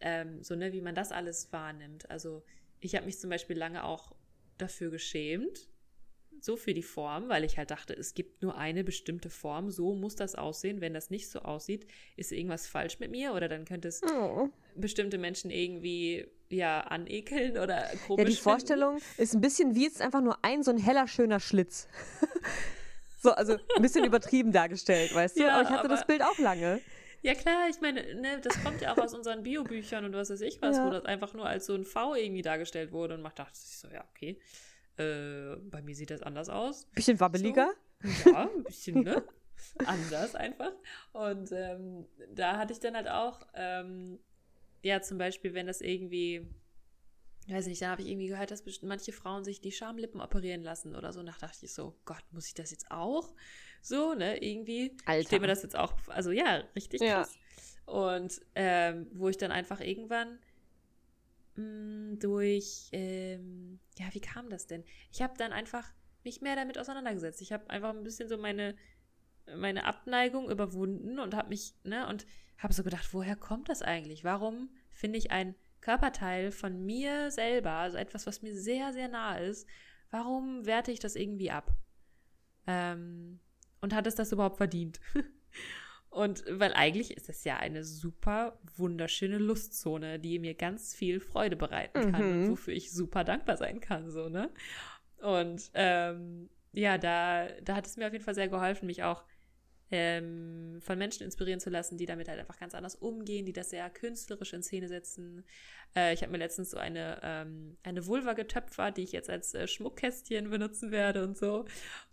ähm, 0.00 0.42
so, 0.42 0.54
ne, 0.54 0.74
wie 0.74 0.82
man 0.82 0.94
das 0.94 1.12
alles 1.12 1.50
wahrnimmt. 1.50 2.10
Also 2.10 2.44
ich 2.80 2.94
habe 2.94 3.06
mich 3.06 3.18
zum 3.18 3.30
Beispiel 3.30 3.56
lange 3.56 3.84
auch 3.84 4.14
dafür 4.58 4.90
geschämt, 4.90 5.70
so 6.40 6.56
für 6.56 6.74
die 6.74 6.82
Form, 6.82 7.28
weil 7.28 7.42
ich 7.44 7.56
halt 7.56 7.70
dachte, 7.70 7.94
es 7.94 8.14
gibt 8.14 8.42
nur 8.42 8.56
eine 8.56 8.84
bestimmte 8.84 9.30
Form, 9.30 9.70
so 9.70 9.94
muss 9.94 10.14
das 10.16 10.34
aussehen. 10.34 10.80
Wenn 10.80 10.92
das 10.94 11.10
nicht 11.10 11.30
so 11.30 11.40
aussieht, 11.40 11.86
ist 12.16 12.32
irgendwas 12.32 12.66
falsch 12.66 12.98
mit 12.98 13.10
mir 13.10 13.32
oder 13.32 13.48
dann 13.48 13.64
könnte 13.64 13.88
es 13.88 14.02
Oh. 14.02 14.50
bestimmte 14.74 15.16
Menschen 15.18 15.50
irgendwie 15.50 16.26
ja 16.50 16.80
anekeln 16.82 17.52
oder 17.58 17.82
komisch 18.06 18.18
Ja, 18.18 18.24
die 18.24 18.32
finden. 18.32 18.36
Vorstellung 18.42 18.98
ist 19.16 19.34
ein 19.34 19.40
bisschen 19.40 19.74
wie 19.74 19.84
jetzt 19.84 20.00
einfach 20.02 20.20
nur 20.20 20.38
ein 20.44 20.62
so 20.62 20.70
ein 20.70 20.78
heller, 20.78 21.08
schöner 21.08 21.40
Schlitz. 21.40 21.88
so, 23.22 23.30
also 23.32 23.54
ein 23.76 23.82
bisschen 23.82 24.04
übertrieben 24.04 24.52
dargestellt, 24.52 25.14
weißt 25.14 25.36
du? 25.38 25.42
Ja, 25.44 25.54
aber 25.54 25.62
ich 25.62 25.68
hatte 25.70 25.88
das 25.88 26.00
aber- 26.00 26.06
Bild 26.08 26.22
auch 26.22 26.38
lange. 26.38 26.80
Ja 27.22 27.34
klar, 27.34 27.70
ich 27.70 27.80
meine, 27.80 28.02
ne, 28.16 28.38
das 28.42 28.62
kommt 28.62 28.82
ja 28.82 28.92
auch 28.92 28.98
aus 28.98 29.14
unseren 29.14 29.42
Biobüchern 29.44 30.04
und 30.04 30.12
was 30.12 30.28
weiß 30.28 30.42
ich 30.42 30.60
was, 30.60 30.76
Ja. 30.76 30.86
wo 30.86 30.90
das 30.90 31.06
einfach 31.06 31.32
nur 31.32 31.46
als 31.46 31.64
so 31.64 31.74
ein 31.74 31.84
V 31.84 32.14
irgendwie 32.14 32.42
dargestellt 32.42 32.92
wurde 32.92 33.14
und 33.14 33.22
man 33.22 33.32
dachte 33.34 33.56
sich 33.58 33.78
so, 33.78 33.88
ja, 33.88 34.04
okay, 34.14 34.38
äh, 34.98 35.56
bei 35.70 35.82
mir 35.82 35.94
sieht 35.94 36.10
das 36.10 36.22
anders 36.22 36.48
aus. 36.48 36.86
Bisschen 36.94 37.18
wabbeliger. 37.20 37.72
Ja, 38.26 38.48
ein 38.54 38.64
bisschen, 38.64 39.02
ne? 39.02 39.22
Anders 39.86 40.34
einfach. 40.34 40.72
Und 41.12 41.50
ähm, 41.52 42.06
da 42.34 42.58
hatte 42.58 42.72
ich 42.72 42.80
dann 42.80 42.94
halt 42.96 43.08
auch, 43.08 43.46
ähm, 43.54 44.18
ja, 44.82 45.00
zum 45.00 45.16
Beispiel, 45.16 45.54
wenn 45.54 45.66
das 45.66 45.80
irgendwie, 45.80 46.46
weiß 47.48 47.66
nicht, 47.66 47.80
da 47.80 47.88
habe 47.88 48.02
ich 48.02 48.08
irgendwie 48.08 48.26
gehört, 48.26 48.50
dass 48.50 48.62
manche 48.82 49.12
Frauen 49.12 49.44
sich 49.44 49.60
die 49.60 49.72
Schamlippen 49.72 50.20
operieren 50.20 50.62
lassen 50.62 50.94
oder 50.94 51.12
so. 51.12 51.20
Und 51.20 51.26
da 51.26 51.34
dachte 51.40 51.64
ich 51.64 51.72
so, 51.72 51.94
Gott, 52.04 52.22
muss 52.32 52.46
ich 52.48 52.54
das 52.54 52.70
jetzt 52.72 52.90
auch? 52.90 53.32
So, 53.80 54.14
ne, 54.14 54.42
irgendwie. 54.42 54.96
Alter. 55.06 55.26
Steht 55.28 55.40
mir 55.40 55.46
das 55.46 55.62
jetzt 55.62 55.76
auch, 55.76 55.94
also 56.08 56.30
ja, 56.30 56.62
richtig 56.76 57.00
Ja. 57.00 57.22
krass. 57.22 57.38
Und 57.86 58.40
ähm, 58.54 59.06
wo 59.12 59.28
ich 59.28 59.36
dann 59.36 59.50
einfach 59.52 59.80
irgendwann 59.80 60.38
mh, 61.56 62.16
durch, 62.16 62.88
ähm, 62.92 63.80
ja, 63.98 64.06
wie 64.12 64.20
kam 64.20 64.50
das 64.50 64.66
denn? 64.66 64.84
Ich 65.10 65.22
habe 65.22 65.34
dann 65.38 65.52
einfach 65.52 65.92
mich 66.24 66.40
mehr 66.40 66.56
damit 66.56 66.78
auseinandergesetzt. 66.78 67.42
Ich 67.42 67.52
habe 67.52 67.68
einfach 67.70 67.90
ein 67.90 68.02
bisschen 68.02 68.28
so 68.28 68.38
meine, 68.38 68.74
meine 69.56 69.84
Abneigung 69.84 70.50
überwunden 70.50 71.18
und 71.18 71.34
habe 71.34 71.50
mich, 71.50 71.74
ne, 71.84 72.06
und 72.08 72.26
habe 72.58 72.72
so 72.72 72.82
gedacht, 72.82 73.12
woher 73.12 73.36
kommt 73.36 73.68
das 73.68 73.82
eigentlich? 73.82 74.24
Warum 74.24 74.70
finde 74.90 75.18
ich 75.18 75.30
ein 75.30 75.54
Körperteil 75.80 76.50
von 76.50 76.84
mir 76.84 77.30
selber, 77.30 77.72
also 77.72 77.98
etwas, 77.98 78.26
was 78.26 78.42
mir 78.42 78.56
sehr, 78.56 78.92
sehr 78.92 79.08
nah 79.08 79.36
ist, 79.36 79.68
warum 80.10 80.64
werte 80.64 80.92
ich 80.92 80.98
das 80.98 81.14
irgendwie 81.14 81.50
ab? 81.50 81.76
Ähm, 82.66 83.40
und 83.80 83.92
hat 83.94 84.06
es 84.06 84.14
das 84.14 84.32
überhaupt 84.32 84.56
verdient? 84.56 85.00
Und 86.14 86.44
weil 86.48 86.72
eigentlich 86.74 87.16
ist 87.16 87.28
es 87.28 87.42
ja 87.42 87.56
eine 87.56 87.82
super 87.82 88.56
wunderschöne 88.76 89.36
Lustzone, 89.38 90.20
die 90.20 90.38
mir 90.38 90.54
ganz 90.54 90.94
viel 90.94 91.18
Freude 91.18 91.56
bereiten 91.56 92.12
kann 92.12 92.22
Mhm. 92.22 92.42
und 92.44 92.50
wofür 92.50 92.72
ich 92.72 92.92
super 92.92 93.24
dankbar 93.24 93.56
sein 93.56 93.80
kann, 93.80 94.10
so, 94.10 94.28
ne? 94.28 94.48
Und 95.18 95.70
ähm, 95.74 96.48
ja, 96.72 96.98
da, 96.98 97.48
da 97.62 97.74
hat 97.76 97.86
es 97.86 97.96
mir 97.96 98.06
auf 98.06 98.12
jeden 98.12 98.24
Fall 98.24 98.34
sehr 98.34 98.48
geholfen, 98.48 98.86
mich 98.86 99.02
auch 99.02 99.24
ähm, 99.90 100.80
von 100.80 100.98
Menschen 100.98 101.24
inspirieren 101.24 101.60
zu 101.60 101.70
lassen, 101.70 101.98
die 101.98 102.06
damit 102.06 102.28
halt 102.28 102.40
einfach 102.40 102.58
ganz 102.58 102.74
anders 102.74 102.94
umgehen, 102.94 103.44
die 103.44 103.52
das 103.52 103.70
sehr 103.70 103.88
künstlerisch 103.90 104.52
in 104.52 104.62
Szene 104.62 104.88
setzen. 104.88 105.44
Äh, 105.94 106.14
ich 106.14 106.22
habe 106.22 106.32
mir 106.32 106.38
letztens 106.38 106.70
so 106.70 106.78
eine, 106.78 107.20
ähm, 107.22 107.76
eine 107.82 108.06
Vulva 108.06 108.32
getöpfert, 108.32 108.96
die 108.96 109.02
ich 109.02 109.12
jetzt 109.12 109.30
als 109.30 109.54
äh, 109.54 109.68
Schmuckkästchen 109.68 110.50
benutzen 110.50 110.90
werde 110.90 111.22
und 111.22 111.36
so. 111.36 111.66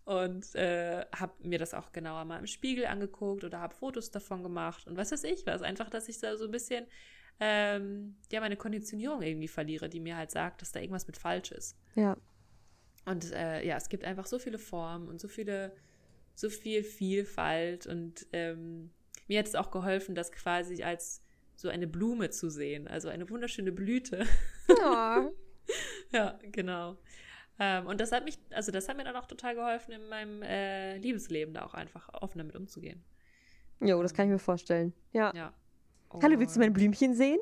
Und 0.06 0.54
äh, 0.56 1.06
habe 1.16 1.34
mir 1.48 1.60
das 1.60 1.74
auch 1.74 1.92
genauer 1.92 2.26
mal 2.26 2.40
im 2.40 2.48
Spiegel 2.48 2.86
angeguckt 2.86 3.44
oder 3.44 3.60
habe 3.60 3.74
Fotos 3.74 4.12
davon 4.12 4.44
gemacht 4.44 4.88
und 4.88 4.98
was 4.98 5.12
weiß 5.12 5.24
ich 5.24 5.46
was. 5.46 5.62
Einfach, 5.62 5.90
dass 5.90 6.10
ich 6.10 6.20
da 6.20 6.36
so 6.38 6.46
ein 6.46 6.52
bisschen 6.52 6.86
ähm, 7.40 8.16
ja 8.32 8.40
meine 8.40 8.56
Konditionierung 8.58 9.22
irgendwie 9.22 9.48
verliere, 9.48 9.90
die 9.90 10.00
mir 10.00 10.18
halt 10.18 10.32
sagt, 10.32 10.62
dass 10.62 10.72
da 10.72 10.80
irgendwas 10.80 11.08
mit 11.08 11.18
falsch 11.18 11.52
ist. 11.52 11.78
Ja. 11.96 12.16
Und 13.06 13.32
äh, 13.32 13.66
ja, 13.66 13.78
es 13.78 13.90
gibt 13.90 14.04
einfach 14.04 14.28
so 14.28 14.38
viele 14.38 14.60
Formen 14.60 15.08
und 15.08 15.20
so 15.20 15.28
viele, 15.28 15.74
so 16.42 16.50
viel 16.50 16.84
Vielfalt. 16.84 17.86
Und 17.88 18.26
ähm, 18.34 18.90
mir 19.28 19.40
hat 19.40 19.48
es 19.48 19.56
auch 19.56 19.72
geholfen, 19.72 20.16
das 20.16 20.32
quasi 20.32 20.84
als 20.84 21.24
so 21.56 21.70
eine 21.70 21.88
Blume 21.88 22.32
zu 22.32 22.50
sehen, 22.50 22.88
also 22.88 23.08
eine 23.08 23.30
wunderschöne 23.30 23.72
Blüte. 23.72 24.26
Ja. 24.68 25.30
ja, 26.12 26.40
genau. 26.52 26.98
Ähm, 27.60 27.86
und 27.86 28.02
das 28.02 28.12
hat 28.12 28.26
mich, 28.26 28.40
also 28.50 28.72
das 28.72 28.90
hat 28.90 28.98
mir 28.98 29.04
dann 29.04 29.16
auch 29.16 29.28
total 29.28 29.54
geholfen, 29.54 29.92
in 29.92 30.10
meinem 30.10 30.42
äh, 30.42 30.98
Liebesleben 30.98 31.54
da 31.54 31.64
auch 31.64 31.76
einfach 31.76 32.10
offen 32.14 32.40
damit 32.40 32.56
umzugehen. 32.56 33.04
Jo, 33.80 34.02
das 34.02 34.14
kann 34.14 34.26
ich 34.26 34.32
mir 34.32 34.40
vorstellen. 34.40 34.94
Ja. 35.12 35.32
Ja. 35.36 35.54
Hallo, 36.22 36.40
willst 36.40 36.56
du 36.56 36.60
mein 36.60 36.74
Blümchen 36.74 37.14
sehen? 37.16 37.40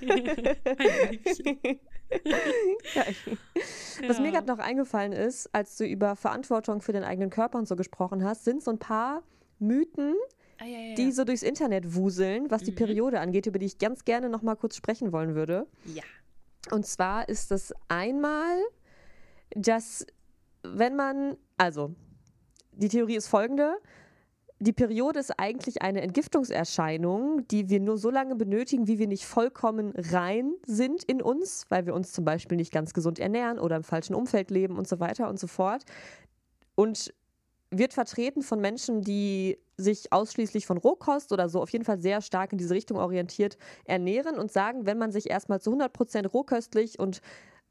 Blümchen. 0.00 1.58
ja, 2.94 3.04
Was 4.06 4.20
mir 4.20 4.32
gerade 4.32 4.46
noch 4.46 4.58
eingefallen 4.58 5.12
ist, 5.12 5.48
als 5.54 5.76
du 5.76 5.84
über 5.86 6.14
Verantwortung 6.16 6.80
für 6.82 6.92
den 6.92 7.04
eigenen 7.04 7.30
Körper 7.30 7.58
und 7.58 7.66
so 7.66 7.76
gesprochen 7.76 8.24
hast, 8.24 8.44
sind 8.44 8.62
so 8.62 8.70
ein 8.70 8.78
paar 8.78 9.22
Mythen, 9.58 10.14
Ah, 10.60 10.64
ja, 10.66 10.78
ja, 10.78 10.94
die 10.94 11.10
so 11.12 11.24
durchs 11.24 11.42
Internet 11.42 11.94
wuseln, 11.94 12.50
was 12.50 12.62
die 12.62 12.70
Mhm. 12.72 12.76
Periode 12.76 13.20
angeht, 13.20 13.46
über 13.46 13.58
die 13.58 13.66
ich 13.66 13.78
ganz 13.78 14.04
gerne 14.04 14.28
noch 14.28 14.42
mal 14.42 14.54
kurz 14.56 14.76
sprechen 14.76 15.12
wollen 15.12 15.34
würde. 15.34 15.66
ja. 15.86 16.02
Und 16.70 16.86
zwar 16.86 17.28
ist 17.28 17.50
das 17.50 17.74
einmal, 17.88 18.56
dass 19.50 20.06
wenn 20.62 20.94
man, 20.94 21.36
also 21.56 21.92
die 22.70 22.88
Theorie 22.88 23.16
ist 23.16 23.26
folgende. 23.26 23.74
Die 24.62 24.72
Periode 24.72 25.18
ist 25.18 25.40
eigentlich 25.40 25.82
eine 25.82 26.02
Entgiftungserscheinung, 26.02 27.48
die 27.48 27.68
wir 27.68 27.80
nur 27.80 27.98
so 27.98 28.10
lange 28.10 28.36
benötigen, 28.36 28.86
wie 28.86 29.00
wir 29.00 29.08
nicht 29.08 29.26
vollkommen 29.26 29.92
rein 29.96 30.52
sind 30.64 31.02
in 31.02 31.20
uns, 31.20 31.66
weil 31.68 31.84
wir 31.84 31.94
uns 31.94 32.12
zum 32.12 32.24
Beispiel 32.24 32.56
nicht 32.56 32.72
ganz 32.72 32.94
gesund 32.94 33.18
ernähren 33.18 33.58
oder 33.58 33.74
im 33.74 33.82
falschen 33.82 34.14
Umfeld 34.14 34.52
leben 34.52 34.78
und 34.78 34.86
so 34.86 35.00
weiter 35.00 35.28
und 35.28 35.40
so 35.40 35.48
fort. 35.48 35.82
Und 36.76 37.12
wird 37.72 37.92
vertreten 37.92 38.42
von 38.42 38.60
Menschen, 38.60 39.02
die 39.02 39.58
sich 39.76 40.12
ausschließlich 40.12 40.64
von 40.64 40.78
Rohkost 40.78 41.32
oder 41.32 41.48
so 41.48 41.60
auf 41.60 41.70
jeden 41.70 41.84
Fall 41.84 41.98
sehr 41.98 42.20
stark 42.20 42.52
in 42.52 42.58
diese 42.58 42.74
Richtung 42.74 42.98
orientiert 42.98 43.58
ernähren 43.84 44.38
und 44.38 44.52
sagen, 44.52 44.86
wenn 44.86 44.96
man 44.96 45.10
sich 45.10 45.28
erstmal 45.28 45.60
zu 45.60 45.72
100% 45.72 46.28
rohköstlich 46.28 47.00
und 47.00 47.20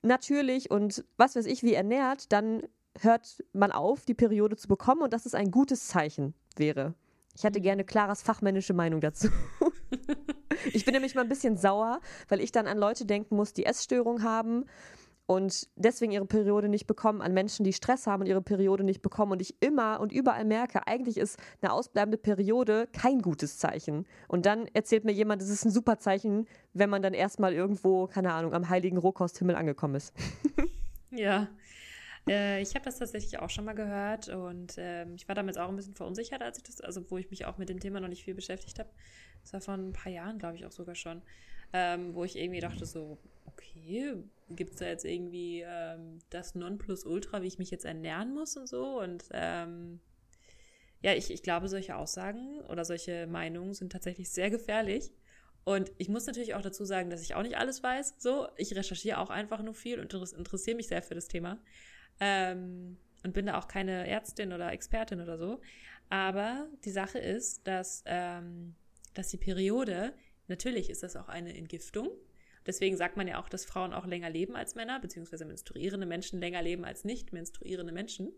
natürlich 0.02 0.70
und 0.70 1.06
was 1.16 1.38
weiß 1.38 1.46
ich 1.46 1.64
wie 1.64 1.74
ernährt, 1.74 2.34
dann 2.34 2.64
hört 3.00 3.42
man 3.54 3.72
auf, 3.72 4.04
die 4.04 4.14
Periode 4.14 4.58
zu 4.58 4.68
bekommen 4.68 5.04
und 5.04 5.14
dass 5.14 5.26
es 5.26 5.36
ein 5.36 5.52
gutes 5.52 5.88
Zeichen 5.88 6.34
wäre. 6.58 6.94
Ich 7.36 7.44
hätte 7.44 7.62
gerne 7.62 7.84
Claras 7.84 8.22
fachmännische 8.22 8.74
Meinung 8.74 9.02
dazu. 9.02 9.30
ich 10.74 10.86
bin 10.86 10.94
nämlich 10.94 11.16
mal 11.16 11.22
ein 11.22 11.30
bisschen 11.30 11.58
sauer, 11.58 12.02
weil 12.28 12.42
ich 12.42 12.52
dann 12.52 12.68
an 12.68 12.78
Leute 12.78 13.06
denken 13.06 13.36
muss, 13.36 13.54
die 13.54 13.66
Essstörungen 13.66 14.24
haben 14.24 14.66
und 15.32 15.70
deswegen 15.78 16.12
ihre 16.12 16.26
Periode 16.26 16.68
nicht 16.68 16.88
bekommen, 16.88 17.22
an 17.22 17.34
Menschen, 17.34 17.64
die 17.64 17.72
Stress 17.72 18.06
haben 18.06 18.22
und 18.22 18.28
ihre 18.28 18.42
Periode 18.42 18.84
nicht 18.84 19.02
bekommen. 19.02 19.32
Und 19.32 19.42
ich 19.42 19.56
immer 19.62 20.02
und 20.02 20.12
überall 20.12 20.44
merke, 20.44 20.86
eigentlich 20.88 21.18
ist 21.18 21.40
eine 21.62 21.72
ausbleibende 21.72 22.18
Periode 22.18 22.90
kein 22.92 23.22
gutes 23.22 23.58
Zeichen. 23.58 24.06
Und 24.28 24.46
dann 24.46 24.68
erzählt 24.74 25.06
mir 25.06 25.14
jemand, 25.14 25.42
es 25.42 25.50
ist 25.50 25.64
ein 25.64 25.72
super 25.72 26.00
Zeichen, 26.00 26.48
wenn 26.74 26.90
man 26.90 27.02
dann 27.02 27.14
erstmal 27.14 27.54
irgendwo, 27.54 28.08
keine 28.08 28.34
Ahnung, 28.34 28.54
am 28.54 28.68
heiligen 28.68 28.98
Rohkosthimmel 28.98 29.56
angekommen 29.56 29.96
ist. 29.96 30.14
Ja. 31.12 31.48
Äh, 32.28 32.62
ich 32.62 32.76
habe 32.76 32.86
das 32.86 33.00
tatsächlich 33.00 33.40
auch 33.40 33.50
schon 33.50 33.66
mal 33.66 33.74
gehört 33.74 34.30
und 34.30 34.76
ähm, 34.78 35.16
ich 35.16 35.28
war 35.28 35.36
damals 35.36 35.58
auch 35.58 35.70
ein 35.70 35.76
bisschen 35.76 35.96
verunsichert, 35.96 36.42
als 36.42 36.58
ich 36.58 36.64
das, 36.64 36.82
also 36.82 37.10
wo 37.10 37.18
ich 37.18 37.30
mich 37.32 37.46
auch 37.46 37.58
mit 37.58 37.70
dem 37.70 37.80
Thema 37.80 38.00
noch 38.00 38.08
nicht 38.08 38.24
viel 38.24 38.36
beschäftigt 38.36 38.80
habe. 38.80 38.90
Das 39.42 39.54
war 39.54 39.62
vor 39.62 39.74
ein 39.74 39.94
paar 39.94 40.12
Jahren, 40.12 40.38
glaube 40.38 40.56
ich, 40.56 40.66
auch 40.66 40.72
sogar 40.72 40.96
schon, 40.96 41.22
ähm, 41.74 42.14
wo 42.14 42.24
ich 42.24 42.38
irgendwie 42.38 42.60
dachte 42.60 42.86
so, 42.86 43.18
okay, 43.46 44.16
gibt 44.50 44.74
es 44.74 44.80
da 44.80 44.86
jetzt 44.86 45.06
irgendwie 45.06 45.64
ähm, 45.66 46.20
das 46.30 46.56
Nonplusultra, 46.56 47.42
wie 47.42 47.48
ich 47.48 47.58
mich 47.58 47.72
jetzt 47.72 47.86
ernähren 47.86 48.34
muss 48.34 48.56
und 48.56 48.68
so? 48.68 49.00
Und 49.00 49.26
ähm, 49.32 50.00
ja, 51.02 51.14
ich, 51.14 51.32
ich 51.32 51.42
glaube, 51.42 51.68
solche 51.68 51.96
Aussagen 51.96 52.62
oder 52.70 52.86
solche 52.86 53.26
Meinungen 53.26 53.74
sind 53.74 53.92
tatsächlich 53.92 54.30
sehr 54.30 54.52
gefährlich. 54.52 55.12
Und 55.64 55.92
ich 55.98 56.10
muss 56.10 56.26
natürlich 56.26 56.54
auch 56.56 56.62
dazu 56.62 56.86
sagen, 56.86 57.10
dass 57.10 57.22
ich 57.22 57.36
auch 57.36 57.44
nicht 57.44 57.58
alles 57.58 57.84
weiß. 57.84 58.16
So, 58.18 58.48
ich 58.58 58.76
recherchiere 58.76 59.20
auch 59.20 59.30
einfach 59.30 59.62
nur 59.62 59.74
viel 59.74 60.00
und 60.00 60.14
interessiere 60.14 60.76
mich 60.76 60.88
sehr 60.88 61.02
für 61.02 61.16
das 61.16 61.28
Thema. 61.28 61.60
Ähm, 62.22 62.98
und 63.24 63.34
bin 63.34 63.48
da 63.48 63.58
auch 63.58 63.68
keine 63.68 64.08
Ärztin 64.08 64.54
oder 64.54 64.72
Expertin 64.72 65.20
oder 65.22 65.38
so. 65.38 65.60
Aber 66.10 66.68
die 66.86 66.92
Sache 66.92 67.20
ist, 67.20 67.68
dass, 67.68 68.04
ähm, 68.06 68.76
dass 69.14 69.30
die 69.30 69.38
Periode, 69.38 70.14
natürlich 70.48 70.90
ist 70.90 71.04
das 71.04 71.16
auch 71.16 71.28
eine 71.28 71.56
Entgiftung. 71.56 72.10
Deswegen 72.66 72.96
sagt 72.96 73.18
man 73.18 73.28
ja 73.28 73.40
auch, 73.40 73.50
dass 73.50 73.66
Frauen 73.66 73.94
auch 73.94 74.06
länger 74.06 74.30
leben 74.30 74.56
als 74.56 74.76
Männer, 74.76 75.00
beziehungsweise 75.00 75.46
menstruierende 75.46 76.06
Menschen 76.06 76.40
länger 76.40 76.62
leben 76.62 76.86
als 76.86 77.04
nicht 77.04 77.34
menstruierende 77.34 77.94
Menschen. 77.94 78.32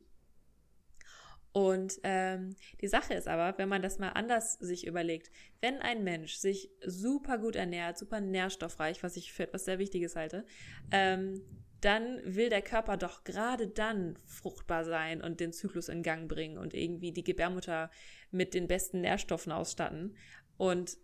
Und 1.51 1.99
ähm, 2.03 2.55
die 2.81 2.87
Sache 2.87 3.13
ist 3.13 3.27
aber, 3.27 3.57
wenn 3.59 3.69
man 3.69 3.83
das 3.83 3.99
mal 3.99 4.09
anders 4.09 4.53
sich 4.53 4.87
überlegt, 4.87 5.29
wenn 5.61 5.79
ein 5.79 6.03
Mensch 6.03 6.35
sich 6.35 6.71
super 6.83 7.37
gut 7.37 7.55
ernährt, 7.55 7.97
super 7.97 8.21
nährstoffreich, 8.21 9.03
was 9.03 9.17
ich 9.17 9.31
für 9.31 9.43
etwas 9.43 9.65
sehr 9.65 9.77
Wichtiges 9.77 10.15
halte, 10.15 10.45
ähm, 10.91 11.41
dann 11.83 12.21
will 12.23 12.49
der 12.49 12.61
Körper 12.61 12.97
doch 12.97 13.23
gerade 13.23 13.67
dann 13.67 14.17
fruchtbar 14.25 14.85
sein 14.85 15.21
und 15.21 15.39
den 15.39 15.51
Zyklus 15.51 15.89
in 15.89 16.03
Gang 16.03 16.29
bringen 16.29 16.57
und 16.57 16.73
irgendwie 16.73 17.11
die 17.11 17.23
Gebärmutter 17.23 17.91
mit 18.31 18.53
den 18.53 18.67
besten 18.67 19.01
Nährstoffen 19.01 19.51
ausstatten. 19.51 20.15
Und 20.57 20.97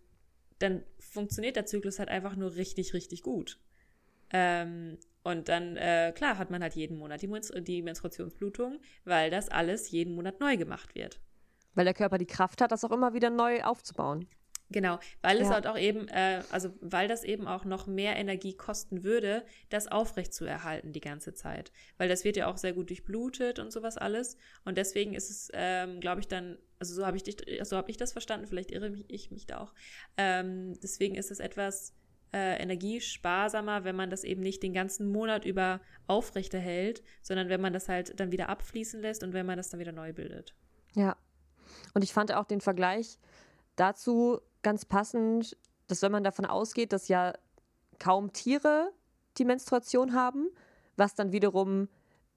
dann 0.58 0.84
funktioniert 0.98 1.56
der 1.56 1.66
Zyklus 1.66 1.98
halt 1.98 2.08
einfach 2.08 2.36
nur 2.36 2.54
richtig, 2.56 2.94
richtig 2.94 3.22
gut. 3.22 3.58
Ähm, 4.32 4.98
und 5.22 5.48
dann, 5.48 5.76
äh, 5.76 6.12
klar, 6.14 6.38
hat 6.38 6.50
man 6.50 6.62
halt 6.62 6.74
jeden 6.74 6.96
Monat 6.96 7.20
die, 7.20 7.28
Menstru 7.28 7.60
die 7.60 7.82
Menstruationsblutung, 7.82 8.80
weil 9.04 9.30
das 9.30 9.48
alles 9.48 9.90
jeden 9.90 10.14
Monat 10.14 10.40
neu 10.40 10.56
gemacht 10.56 10.94
wird. 10.94 11.20
Weil 11.74 11.84
der 11.84 11.94
Körper 11.94 12.18
die 12.18 12.26
Kraft 12.26 12.60
hat, 12.60 12.72
das 12.72 12.84
auch 12.84 12.92
immer 12.92 13.12
wieder 13.12 13.30
neu 13.30 13.62
aufzubauen. 13.62 14.26
Genau, 14.72 15.00
weil 15.20 15.40
es 15.40 15.48
halt 15.48 15.66
auch 15.66 15.76
eben, 15.76 16.06
äh, 16.08 16.42
also 16.50 16.70
weil 16.80 17.08
das 17.08 17.24
eben 17.24 17.48
auch 17.48 17.64
noch 17.64 17.88
mehr 17.88 18.16
Energie 18.16 18.54
kosten 18.54 19.02
würde, 19.02 19.44
das 19.68 19.88
aufrecht 19.88 20.32
zu 20.32 20.44
erhalten 20.44 20.92
die 20.92 21.00
ganze 21.00 21.34
Zeit. 21.34 21.72
Weil 21.98 22.08
das 22.08 22.24
wird 22.24 22.36
ja 22.36 22.46
auch 22.46 22.56
sehr 22.56 22.72
gut 22.72 22.90
durchblutet 22.90 23.58
und 23.58 23.72
sowas 23.72 23.96
alles. 23.96 24.36
Und 24.64 24.78
deswegen 24.78 25.14
ist 25.14 25.28
es, 25.28 25.50
ähm, 25.54 25.98
glaube 25.98 26.20
ich, 26.20 26.28
dann, 26.28 26.56
also 26.78 26.94
so 26.94 27.04
habe 27.04 27.16
ich 27.16 27.24
dich, 27.24 27.36
so 27.64 27.76
habe 27.76 27.90
ich 27.90 27.96
das 27.96 28.12
verstanden, 28.12 28.46
vielleicht 28.46 28.70
irre 28.70 28.92
ich 29.08 29.32
mich 29.32 29.46
da 29.46 29.58
auch. 29.58 29.74
Ähm, 30.16 30.78
deswegen 30.80 31.16
ist 31.16 31.32
es 31.32 31.40
etwas 31.40 31.92
äh, 32.32 32.62
energiesparsamer, 32.62 33.82
wenn 33.82 33.96
man 33.96 34.08
das 34.08 34.22
eben 34.22 34.40
nicht 34.40 34.62
den 34.62 34.72
ganzen 34.72 35.10
Monat 35.10 35.44
über 35.44 35.80
aufrechterhält, 36.06 37.02
sondern 37.22 37.48
wenn 37.48 37.60
man 37.60 37.72
das 37.72 37.88
halt 37.88 38.20
dann 38.20 38.30
wieder 38.30 38.48
abfließen 38.48 39.00
lässt 39.00 39.24
und 39.24 39.32
wenn 39.32 39.46
man 39.46 39.56
das 39.56 39.70
dann 39.70 39.80
wieder 39.80 39.90
neu 39.90 40.12
bildet. 40.12 40.54
Ja. 40.94 41.16
Und 41.92 42.04
ich 42.04 42.12
fand 42.12 42.32
auch 42.32 42.44
den 42.44 42.60
Vergleich 42.60 43.18
dazu 43.74 44.40
ganz 44.62 44.84
passend, 44.84 45.56
dass 45.86 46.02
wenn 46.02 46.12
man 46.12 46.24
davon 46.24 46.46
ausgeht, 46.46 46.92
dass 46.92 47.08
ja 47.08 47.32
kaum 47.98 48.32
Tiere 48.32 48.92
die 49.38 49.44
Menstruation 49.44 50.14
haben, 50.14 50.48
was 50.96 51.14
dann 51.14 51.32
wiederum 51.32 51.88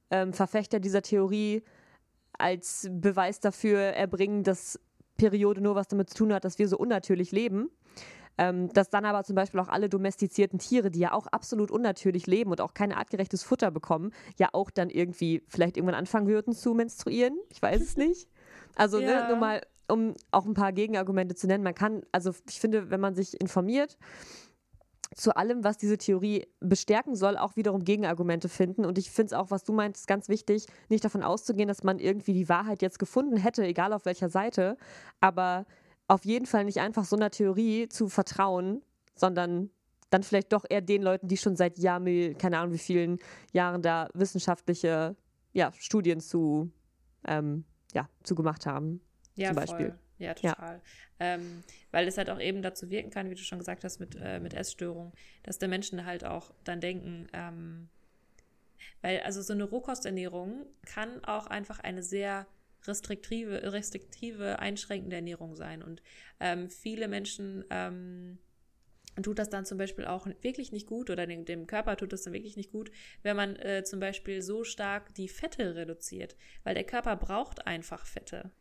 ähm, 0.10 0.34
Verfechter 0.34 0.80
dieser 0.80 1.02
Theorie 1.02 1.64
als 2.38 2.88
Beweis 2.92 3.40
dafür 3.40 3.80
erbringen, 3.80 4.44
dass 4.44 4.80
Periode 5.18 5.62
nur 5.62 5.76
was 5.76 5.88
damit 5.88 6.10
zu 6.10 6.18
tun 6.18 6.34
hat, 6.34 6.46
dass 6.46 6.60
wir 6.60 6.68
so 6.68 6.78
unnatürlich 6.78 7.32
leben. 7.32 7.70
Ähm, 8.36 8.70
dass 8.74 8.90
dann 8.90 9.06
aber 9.06 9.24
zum 9.24 9.36
Beispiel 9.36 9.60
auch 9.60 9.68
alle 9.68 9.90
domestizierten 9.90 10.58
Tiere, 10.58 10.90
die 10.90 11.02
ja 11.02 11.14
auch 11.14 11.28
absolut 11.28 11.70
unnatürlich 11.70 12.26
leben 12.26 12.50
und 12.50 12.62
auch 12.62 12.74
kein 12.74 12.92
artgerechtes 12.92 13.44
Futter 13.44 13.70
bekommen, 13.70 14.12
ja 14.40 14.50
auch 14.54 14.72
dann 14.72 14.90
irgendwie 14.90 15.44
vielleicht 15.48 15.78
irgendwann 15.78 15.94
anfangen 15.94 16.26
würden 16.26 16.52
zu 16.52 16.74
menstruieren. 16.74 17.38
Ich 17.52 17.62
weiß 17.62 17.80
es 17.80 17.96
nicht. 17.98 18.28
Also 18.76 18.98
ne, 18.98 19.06
ja. 19.06 19.22
ne, 19.24 19.28
nur 19.30 19.38
mal, 19.38 19.62
um 19.88 20.14
auch 20.32 20.46
ein 20.46 20.54
paar 20.54 20.72
Gegenargumente 20.72 21.36
zu 21.36 21.48
nennen. 21.48 21.64
Man 21.64 21.76
kann, 21.76 22.04
also 22.12 22.34
ich 22.50 22.60
finde, 22.60 22.90
wenn 22.90 23.00
man 23.00 23.16
sich 23.16 23.40
informiert, 23.40 23.98
zu 25.16 25.36
allem, 25.36 25.64
was 25.64 25.78
diese 25.78 25.98
Theorie 25.98 26.48
bestärken 26.60 27.16
soll, 27.16 27.38
auch 27.38 27.56
wiederum 27.56 27.84
Gegenargumente 27.84 28.50
finden. 28.50 28.86
Und 28.86 28.98
ich 28.98 29.12
finde 29.12 29.28
es 29.28 29.34
auch, 29.34 29.52
was 29.52 29.64
du 29.64 29.74
meinst, 29.74 30.08
ganz 30.08 30.28
wichtig, 30.30 30.66
nicht 30.90 31.06
davon 31.06 31.24
auszugehen, 31.24 31.68
dass 31.68 31.84
man 31.84 32.00
irgendwie 32.00 32.34
die 32.34 32.50
Wahrheit 32.50 32.82
jetzt 32.82 33.00
gefunden 33.00 33.38
hätte, 33.38 33.64
egal 33.64 33.94
auf 33.94 34.06
welcher 34.06 34.30
Seite. 34.30 34.78
Aber 35.22 35.66
auf 36.08 36.26
jeden 36.26 36.46
Fall 36.46 36.66
nicht 36.66 36.80
einfach 36.80 37.06
so 37.06 37.16
einer 37.16 37.32
Theorie 37.32 37.90
zu 37.90 38.10
vertrauen, 38.10 38.82
sondern 39.16 39.70
dann 40.10 40.24
vielleicht 40.24 40.54
doch 40.54 40.66
eher 40.70 40.82
den 40.82 41.02
Leuten, 41.02 41.28
die 41.28 41.38
schon 41.38 41.56
seit 41.56 41.80
Jahren, 41.80 42.38
keine 42.38 42.60
Ahnung 42.60 42.74
wie 42.74 42.80
vielen 42.80 43.20
Jahren 43.52 43.82
da 43.82 44.10
wissenschaftliche 44.14 45.16
ja, 45.54 45.72
Studien 45.74 46.20
zu, 46.20 46.72
ähm, 47.28 47.64
ja, 47.94 48.08
zu 48.24 48.36
gemacht 48.36 48.66
haben. 48.66 49.02
Ja, 49.36 49.48
zum 49.48 49.56
Beispiel. 49.56 49.90
Voll. 49.90 50.00
Ja, 50.20 50.34
total. 50.34 50.76
Ja. 50.76 50.82
Ähm, 51.20 51.64
weil 51.92 52.08
es 52.08 52.18
halt 52.18 52.30
auch 52.30 52.40
eben 52.40 52.62
dazu 52.62 52.90
wirken 52.90 53.10
kann, 53.10 53.30
wie 53.30 53.36
du 53.36 53.42
schon 53.42 53.60
gesagt 53.60 53.84
hast, 53.84 54.00
mit, 54.00 54.16
äh, 54.16 54.40
mit 54.40 54.54
Essstörungen, 54.54 55.12
dass 55.44 55.60
der 55.60 55.70
Menschen 55.70 56.06
halt 56.06 56.24
auch 56.24 56.54
dann 56.64 56.80
denken, 56.80 57.28
ähm, 57.34 57.90
weil 59.02 59.20
also 59.22 59.42
so 59.42 59.54
eine 59.54 59.64
Rohkosternährung 59.64 60.66
kann 60.86 61.24
auch 61.26 61.48
einfach 61.48 61.80
eine 61.80 62.04
sehr 62.04 62.48
restriktive, 62.86 63.72
restriktive, 63.72 64.60
einschränkende 64.60 65.16
Ernährung 65.16 65.56
sein. 65.56 65.82
Und 65.82 66.02
ähm, 66.40 66.70
viele 66.70 67.08
Menschen 67.08 67.64
ähm, 67.70 68.40
tut 69.22 69.40
das 69.40 69.50
dann 69.50 69.66
zum 69.66 69.78
Beispiel 69.78 70.06
auch 70.06 70.28
wirklich 70.42 70.72
nicht 70.72 70.88
gut 70.88 71.10
oder 71.10 71.28
dem, 71.28 71.46
dem 71.46 71.68
Körper 71.68 71.96
tut 71.98 72.14
das 72.14 72.24
dann 72.24 72.34
wirklich 72.34 72.58
nicht 72.58 72.72
gut, 72.72 72.92
wenn 73.22 73.36
man 73.36 73.56
äh, 73.58 73.84
zum 73.84 74.00
Beispiel 74.00 74.42
so 74.42 74.64
stark 74.64 75.14
die 75.16 75.28
Fette 75.28 75.76
reduziert, 75.76 76.36
weil 76.64 76.76
der 76.76 76.84
Körper 76.84 77.16
braucht 77.16 77.68
einfach 77.68 78.06
Fette. 78.06 78.52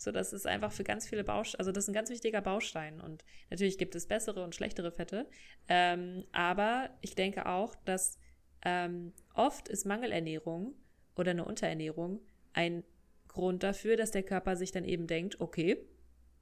So, 0.00 0.12
das 0.12 0.32
ist 0.32 0.46
einfach 0.46 0.72
für 0.72 0.82
ganz 0.82 1.06
viele 1.06 1.24
Bausteine, 1.24 1.58
also 1.58 1.72
das 1.72 1.84
ist 1.84 1.88
ein 1.88 1.94
ganz 1.94 2.08
wichtiger 2.08 2.40
Baustein. 2.40 3.00
Und 3.00 3.22
natürlich 3.50 3.76
gibt 3.76 3.94
es 3.94 4.06
bessere 4.06 4.42
und 4.42 4.54
schlechtere 4.54 4.90
Fette. 4.90 5.26
Ähm, 5.68 6.24
aber 6.32 6.88
ich 7.02 7.14
denke 7.14 7.46
auch, 7.46 7.74
dass 7.84 8.18
ähm, 8.62 9.12
oft 9.34 9.68
ist 9.68 9.84
Mangelernährung 9.84 10.74
oder 11.16 11.32
eine 11.32 11.44
Unterernährung 11.44 12.20
ein 12.54 12.82
Grund 13.28 13.62
dafür, 13.62 13.96
dass 13.96 14.10
der 14.10 14.22
Körper 14.22 14.56
sich 14.56 14.72
dann 14.72 14.84
eben 14.84 15.06
denkt, 15.06 15.40
okay, 15.40 15.86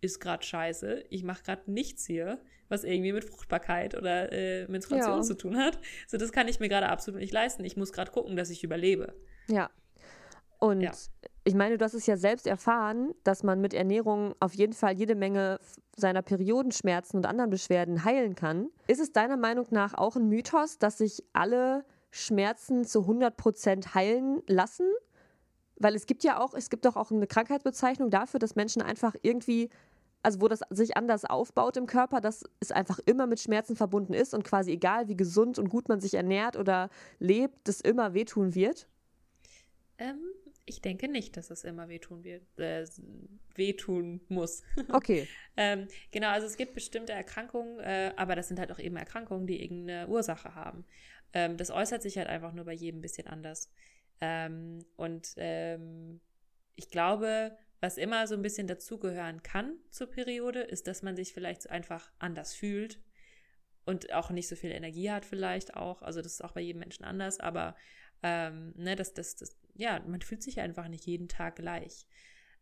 ist 0.01 0.21
gerade 0.21 0.45
scheiße, 0.45 1.05
ich 1.11 1.25
mache 1.25 1.43
gerade 1.43 1.71
nichts 1.71 2.07
hier, 2.07 2.41
was 2.69 2.85
irgendwie 2.85 3.13
mit 3.13 3.25
Fruchtbarkeit 3.25 3.97
oder 3.97 4.31
äh, 4.33 4.69
Menstruation 4.69 5.17
ja. 5.17 5.23
zu 5.23 5.35
tun 5.35 5.57
hat. 5.57 5.81
So, 6.07 6.17
das 6.17 6.31
kann 6.31 6.47
ich 6.47 6.61
mir 6.61 6.69
gerade 6.69 6.89
absolut 6.89 7.21
nicht 7.21 7.33
leisten. 7.33 7.65
Ich 7.65 7.77
muss 7.77 7.93
gerade 7.93 8.13
gucken, 8.13 8.37
dass 8.37 8.51
ich 8.51 8.63
überlebe. 8.63 9.15
Ja. 9.49 9.71
Und 10.59 10.81
ja. 10.81 10.93
Ich 11.49 11.55
meine, 11.55 11.79
du 11.79 11.85
hast 11.85 11.95
es 11.95 12.05
ja 12.05 12.19
selbst 12.19 12.47
erfahren, 12.47 13.15
dass 13.25 13.43
man 13.43 13.63
mit 13.63 13.73
Ernährung 13.73 14.35
auf 14.39 14.53
jeden 14.53 14.75
Fall 14.75 14.93
jede 14.93 15.15
Menge 15.15 15.59
seiner 15.97 16.21
Periodenschmerzen 16.21 17.17
und 17.17 17.25
anderen 17.25 17.49
Beschwerden 17.49 18.05
heilen 18.05 18.35
kann. 18.35 18.69
Ist 18.87 19.01
es 19.01 19.13
deiner 19.13 19.39
Meinung 19.39 19.67
nach 19.71 19.95
auch 19.95 20.17
ein 20.17 20.29
Mythos, 20.29 20.79
dass 20.79 20.99
sich 20.99 21.25
alle 21.33 21.87
Schmerzen 22.11 22.85
zu 22.85 23.01
100 23.01 23.39
Prozent 23.39 23.95
heilen 23.95 24.43
lassen? 24.47 24.87
Weil 25.77 25.95
es 25.95 26.05
gibt 26.05 26.23
ja 26.23 26.39
auch, 26.39 26.53
es 26.53 26.69
gibt 26.69 26.85
doch 26.85 26.97
auch 26.97 27.11
eine 27.11 27.27
Krankheitsbezeichnung 27.27 28.11
dafür, 28.11 28.39
dass 28.41 28.55
Menschen 28.55 28.83
einfach 28.83 29.15
irgendwie, 29.23 29.71
also 30.23 30.43
wo 30.43 30.49
das 30.49 30.61
sich 30.69 30.99
anders 30.99 31.25
aufbaut 31.25 31.79
im 31.79 31.87
Körper, 31.87 32.21
dass 32.21 32.45
es 32.61 32.73
einfach 32.73 32.99
immer 33.07 33.27
mit 33.27 33.41
Schmerzen 33.41 33.75
verbunden 33.75 34.13
ist 34.13 34.35
und 34.35 34.45
quasi 34.45 34.73
egal, 34.73 35.09
wie 35.09 35.17
gesund 35.17 35.59
und 35.59 35.71
gut 35.71 35.89
man 35.89 36.03
sich 36.03 36.13
ernährt 36.13 36.59
oder 36.59 36.91
lebt, 37.21 37.67
das 37.67 37.81
immer 37.81 38.13
wehtun 38.13 38.55
wird? 38.55 38.87
Ähm, 39.97 40.21
ich 40.69 40.83
denke 40.83 41.09
nicht, 41.09 41.37
dass 41.37 41.51
es 41.51 41.65
immer 41.65 41.89
wehtun 41.89 42.25
wird, 42.25 42.43
äh, 42.59 42.85
wehtun 43.55 44.21
muss. 44.29 44.63
Okay. 44.93 45.29
ähm, 45.57 45.89
genau, 46.11 46.29
also 46.29 46.47
es 46.47 46.57
gibt 46.57 46.75
bestimmte 46.75 47.13
Erkrankungen, 47.13 47.81
äh, 47.81 48.13
aber 48.17 48.37
das 48.37 48.49
sind 48.49 48.59
halt 48.59 48.71
auch 48.73 48.79
eben 48.79 48.97
Erkrankungen, 48.97 49.47
die 49.47 49.63
irgendeine 49.63 50.09
Ursache 50.09 50.55
haben. 50.55 50.85
Ähm, 51.33 51.57
das 51.57 51.71
äußert 51.71 52.03
sich 52.03 52.17
halt 52.19 52.29
einfach 52.29 52.53
nur 52.53 52.65
bei 52.65 52.73
jedem 52.73 52.99
ein 52.99 53.03
bisschen 53.03 53.27
anders. 53.27 53.71
Ähm, 54.21 54.85
und 54.97 55.35
ähm, 55.37 56.21
ich 56.75 56.91
glaube, 56.91 57.57
was 57.81 57.97
immer 57.97 58.27
so 58.27 58.35
ein 58.35 58.43
bisschen 58.43 58.67
dazugehören 58.67 59.43
kann 59.43 59.77
zur 59.91 60.11
Periode, 60.11 60.61
ist, 60.61 60.87
dass 60.87 61.03
man 61.03 61.17
sich 61.17 61.33
vielleicht 61.33 61.71
einfach 61.71 62.11
anders 62.19 62.55
fühlt 62.55 63.01
und 63.85 64.13
auch 64.13 64.31
nicht 64.31 64.49
so 64.49 64.57
viel 64.57 64.71
Energie 64.71 65.11
hat 65.11 65.25
vielleicht 65.25 65.75
auch. 65.75 66.03
Also 66.03 66.21
das 66.21 66.33
ist 66.33 66.45
auch 66.45 66.53
bei 66.53 66.61
jedem 66.61 66.81
Menschen 66.81 67.05
anders, 67.05 67.41
aber 67.41 67.77
ähm, 68.23 68.75
ne, 68.77 68.97
das, 68.97 69.15
das, 69.15 69.37
das, 69.37 69.57
ja, 69.79 70.01
man 70.07 70.21
fühlt 70.21 70.43
sich 70.43 70.61
einfach 70.61 70.89
nicht 70.89 71.07
jeden 71.07 71.29
Tag 71.29 71.57
gleich. 71.57 72.07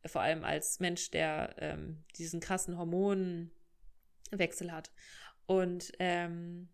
Vor 0.05 0.21
allem 0.21 0.45
als 0.45 0.79
Mensch, 0.79 1.11
der 1.11 1.57
ähm, 1.59 2.05
diesen 2.17 2.39
krassen 2.41 2.79
Hormonwechsel 2.79 4.71
hat. 4.71 4.93
Und 5.47 5.93
ähm, 5.99 6.69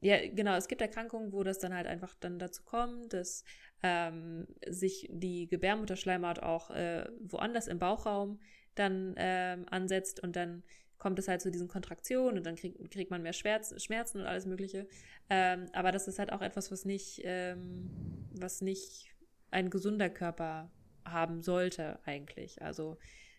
ja, 0.00 0.18
genau, 0.28 0.54
es 0.54 0.68
gibt 0.68 0.82
Erkrankungen, 0.82 1.32
wo 1.32 1.42
das 1.42 1.58
dann 1.58 1.74
halt 1.74 1.86
einfach 1.86 2.14
dann 2.20 2.38
dazu 2.38 2.62
kommt, 2.62 3.12
dass 3.14 3.42
ähm, 3.82 4.46
sich 4.68 5.08
die 5.10 5.48
Gebärmutterschleimhaut 5.48 6.40
auch 6.40 6.70
äh, 6.70 7.08
woanders 7.20 7.66
im 7.66 7.78
Bauchraum 7.78 8.38
dann 8.74 9.14
ähm, 9.16 9.66
ansetzt 9.70 10.22
und 10.22 10.36
dann 10.36 10.62
kommt 10.98 11.18
es 11.18 11.26
halt 11.26 11.40
zu 11.40 11.50
diesen 11.50 11.68
Kontraktionen 11.68 12.38
und 12.38 12.44
dann 12.44 12.56
krieg, 12.56 12.90
kriegt 12.90 13.10
man 13.10 13.22
mehr 13.22 13.32
Schmerz, 13.32 13.74
Schmerzen 13.82 14.20
und 14.20 14.26
alles 14.26 14.46
Mögliche. 14.46 14.86
Ähm, 15.30 15.66
aber 15.72 15.90
das 15.90 16.06
ist 16.06 16.18
halt 16.18 16.32
auch 16.32 16.42
etwas, 16.42 16.70
was 16.70 16.84
nicht, 16.84 17.22
ähm, 17.24 17.90
was 18.32 18.60
nicht 18.60 19.08
ein 19.50 19.70
gesunder 19.70 20.10
Körper 20.10 20.70
haben 21.04 21.42
sollte, 21.42 21.98
eigentlich. 22.04 22.62
Also, 22.62 22.98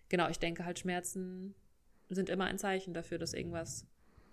genau, 0.10 0.30
ich 0.30 0.40
denke 0.40 0.66
halt, 0.66 0.80
Schmerzen 0.80 1.56
sind 2.10 2.30
immer 2.30 2.46
ein 2.46 2.58
Zeichen 2.58 2.94
dafür, 2.94 3.18
dass 3.18 3.34
irgendwas 3.34 3.86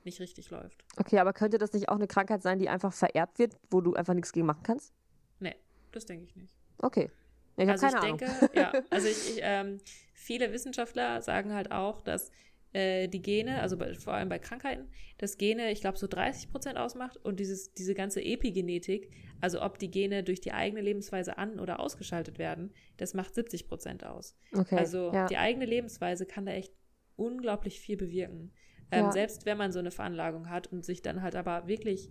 nicht 0.05 0.21
richtig 0.21 0.51
läuft. 0.51 0.85
Okay, 0.97 1.19
aber 1.19 1.33
könnte 1.33 1.59
das 1.59 1.73
nicht 1.73 1.89
auch 1.89 1.97
eine 1.97 2.07
Krankheit 2.07 2.43
sein, 2.43 2.59
die 2.59 2.69
einfach 2.69 2.93
vererbt 2.93 3.39
wird, 3.39 3.57
wo 3.71 3.81
du 3.81 3.95
einfach 3.95 4.15
nichts 4.15 4.33
gegen 4.33 4.47
machen 4.47 4.63
kannst? 4.63 4.95
Nee, 5.41 5.57
das 5.93 6.07
denke 6.07 6.25
ich 6.25 6.37
nicht. 6.37 6.55
Okay. 6.79 7.11
Ich 7.57 7.69
also 7.69 7.87
ich 7.87 7.95
Ahnung. 7.95 8.19
denke, 8.19 8.51
ja, 8.55 8.73
also 8.91 9.09
ich, 9.09 9.37
ich 9.37 9.41
ähm, 9.43 9.79
viele 10.15 10.53
Wissenschaftler 10.53 11.23
sagen 11.23 11.55
halt 11.55 11.73
auch, 11.73 12.01
dass 12.03 12.31
äh, 12.77 13.09
die 13.09 13.23
Gene, 13.23 13.63
also 13.63 13.79
bei, 13.79 13.95
vor 13.95 14.13
allem 14.13 14.29
bei 14.29 14.39
Krankheiten, 14.39 14.89
dass 15.17 15.39
Gene, 15.39 15.73
ich 15.73 15.81
glaube, 15.81 15.97
so 15.97 16.07
30 16.07 16.51
Prozent 16.51 16.77
ausmacht 16.77 17.17
und 17.17 17.41
dieses, 17.41 17.73
diese 17.73 17.95
ganze 17.95 18.23
Epigenetik, 18.23 19.11
also 19.41 19.63
ob 19.63 19.79
die 19.79 19.91
Gene 19.91 20.23
durch 20.23 20.43
die 20.43 20.53
eigene 20.53 20.83
Lebensweise 20.83 21.39
an- 21.39 21.59
oder 21.59 21.81
ausgeschaltet 21.81 22.39
werden, 22.39 22.75
das 22.99 23.15
macht 23.15 23.35
70 23.35 23.67
Prozent 23.67 24.05
aus. 24.05 24.37
Okay, 24.55 24.77
also 24.77 25.11
ja. 25.11 25.27
die 25.27 25.39
eigene 25.39 25.65
Lebensweise 25.65 26.27
kann 26.27 26.45
da 26.45 26.53
echt 26.53 26.75
unglaublich 27.17 27.81
viel 27.81 27.97
bewirken. 27.97 28.53
Ähm, 28.91 29.07
ja. 29.07 29.13
Selbst 29.13 29.47
wenn 29.47 29.57
man 29.57 29.73
so 29.73 29.79
eine 29.79 29.91
Veranlagung 29.91 30.51
hat 30.51 30.71
und 30.71 30.85
sich 30.85 31.01
dann 31.01 31.23
halt 31.23 31.35
aber 31.35 31.67
wirklich 31.67 32.11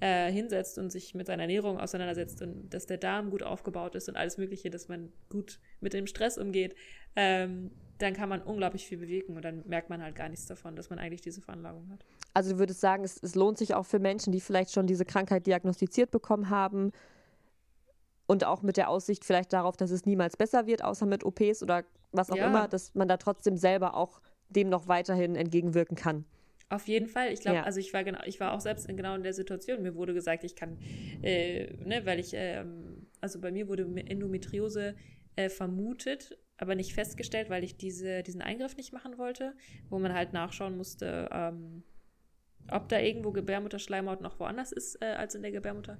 äh, 0.00 0.32
hinsetzt 0.32 0.78
und 0.78 0.90
sich 0.90 1.14
mit 1.14 1.26
seiner 1.26 1.42
Ernährung 1.42 1.78
auseinandersetzt 1.78 2.40
und 2.40 2.70
dass 2.70 2.86
der 2.86 2.96
Darm 2.96 3.28
gut 3.30 3.42
aufgebaut 3.42 3.94
ist 3.94 4.08
und 4.08 4.16
alles 4.16 4.38
Mögliche, 4.38 4.70
dass 4.70 4.88
man 4.88 5.12
gut 5.28 5.60
mit 5.80 5.92
dem 5.92 6.06
Stress 6.06 6.38
umgeht, 6.38 6.74
ähm, 7.16 7.70
dann 7.98 8.14
kann 8.14 8.28
man 8.28 8.42
unglaublich 8.42 8.86
viel 8.86 8.98
bewegen 8.98 9.36
und 9.36 9.44
dann 9.44 9.62
merkt 9.66 9.90
man 9.90 10.02
halt 10.02 10.14
gar 10.14 10.28
nichts 10.28 10.46
davon, 10.46 10.76
dass 10.76 10.90
man 10.90 10.98
eigentlich 10.98 11.22
diese 11.22 11.40
Veranlagung 11.40 11.88
hat. 11.90 12.04
Also 12.34 12.52
du 12.52 12.58
würdest 12.58 12.80
sagen, 12.80 13.04
es, 13.04 13.22
es 13.22 13.34
lohnt 13.34 13.58
sich 13.58 13.74
auch 13.74 13.86
für 13.86 13.98
Menschen, 13.98 14.32
die 14.32 14.40
vielleicht 14.40 14.72
schon 14.72 14.86
diese 14.86 15.04
Krankheit 15.04 15.46
diagnostiziert 15.46 16.10
bekommen 16.10 16.50
haben 16.50 16.92
und 18.26 18.44
auch 18.44 18.62
mit 18.62 18.76
der 18.76 18.90
Aussicht 18.90 19.24
vielleicht 19.24 19.52
darauf, 19.52 19.76
dass 19.76 19.90
es 19.90 20.04
niemals 20.04 20.36
besser 20.36 20.66
wird, 20.66 20.84
außer 20.84 21.06
mit 21.06 21.24
OPs 21.24 21.62
oder 21.62 21.84
was 22.12 22.30
auch 22.30 22.36
ja. 22.36 22.46
immer, 22.46 22.68
dass 22.68 22.94
man 22.94 23.08
da 23.08 23.16
trotzdem 23.16 23.56
selber 23.56 23.94
auch 23.94 24.20
dem 24.48 24.68
noch 24.68 24.88
weiterhin 24.88 25.36
entgegenwirken 25.36 25.96
kann. 25.96 26.24
Auf 26.68 26.88
jeden 26.88 27.06
Fall. 27.06 27.32
Ich 27.32 27.40
glaube, 27.40 27.58
ja. 27.58 27.62
also 27.62 27.78
ich 27.78 27.92
war 27.94 28.02
genau, 28.02 28.18
ich 28.26 28.40
war 28.40 28.52
auch 28.52 28.60
selbst 28.60 28.88
in 28.88 28.96
genau 28.96 29.14
in 29.14 29.22
der 29.22 29.32
Situation. 29.32 29.82
Mir 29.82 29.94
wurde 29.94 30.14
gesagt, 30.14 30.42
ich 30.42 30.56
kann, 30.56 30.78
äh, 31.22 31.72
ne, 31.84 32.04
weil 32.04 32.18
ich, 32.18 32.32
ähm, 32.34 33.06
also 33.20 33.40
bei 33.40 33.52
mir 33.52 33.68
wurde 33.68 33.82
Endometriose 34.06 34.96
äh, 35.36 35.48
vermutet, 35.48 36.36
aber 36.58 36.74
nicht 36.74 36.94
festgestellt, 36.94 37.50
weil 37.50 37.64
ich 37.64 37.76
diese, 37.76 38.22
diesen 38.22 38.42
Eingriff 38.42 38.76
nicht 38.76 38.92
machen 38.92 39.18
wollte, 39.18 39.54
wo 39.88 39.98
man 39.98 40.14
halt 40.14 40.32
nachschauen 40.32 40.76
musste, 40.76 41.28
ähm, 41.32 41.82
ob 42.70 42.88
da 42.88 42.98
irgendwo 42.98 43.32
Gebärmutterschleimhaut 43.32 44.20
noch 44.20 44.40
woanders 44.40 44.72
ist 44.72 45.00
äh, 45.02 45.06
als 45.06 45.34
in 45.34 45.42
der 45.42 45.52
Gebärmutter. 45.52 45.98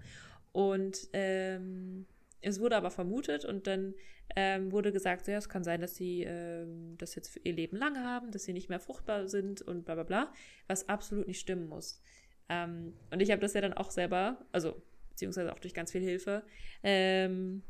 Und 0.53 1.09
ähm, 1.13 2.07
es 2.41 2.61
wurde 2.61 2.77
aber 2.77 2.91
vermutet 2.91 3.45
und 3.45 3.67
dann 3.67 3.95
ähm, 4.35 4.73
wurde 4.73 4.93
gesagt, 4.93 5.29
ja, 5.29 5.37
es 5.37 5.49
kann 5.49 5.65
sein, 5.65 5.81
dass 5.81 5.95
sie 5.95 6.23
ähm, 6.23 6.97
das 6.99 7.15
jetzt 7.15 7.29
für 7.29 7.41
ihr 7.41 7.53
Leben 7.53 7.77
lang 7.77 7.99
haben, 7.99 8.31
dass 8.31 8.45
sie 8.45 8.53
nicht 8.53 8.69
mehr 8.69 8.81
fruchtbar 8.81 9.29
sind 9.29 9.63
und 9.63 9.85
bla 9.85 9.95
bla 9.95 10.05
bla, 10.05 10.33
was 10.67 10.89
absolut 10.89 11.29
nicht 11.29 11.41
stimmen 11.41 11.69
muss. 11.69 12.01
Ähm, 12.49 12.95
und 13.11 13.21
ich 13.21 13.31
habe 13.31 13.41
das 13.41 13.55
ja 13.55 13.61
dann 13.61 13.73
auch 13.73 13.91
selber, 13.91 14.45
also 14.53 14.83
beziehungsweise 15.11 15.53
auch 15.53 15.59
durch 15.59 15.75
ganz 15.75 15.93
viel 15.93 16.03
Hilfe, 16.03 16.43
ähm, 16.83 17.63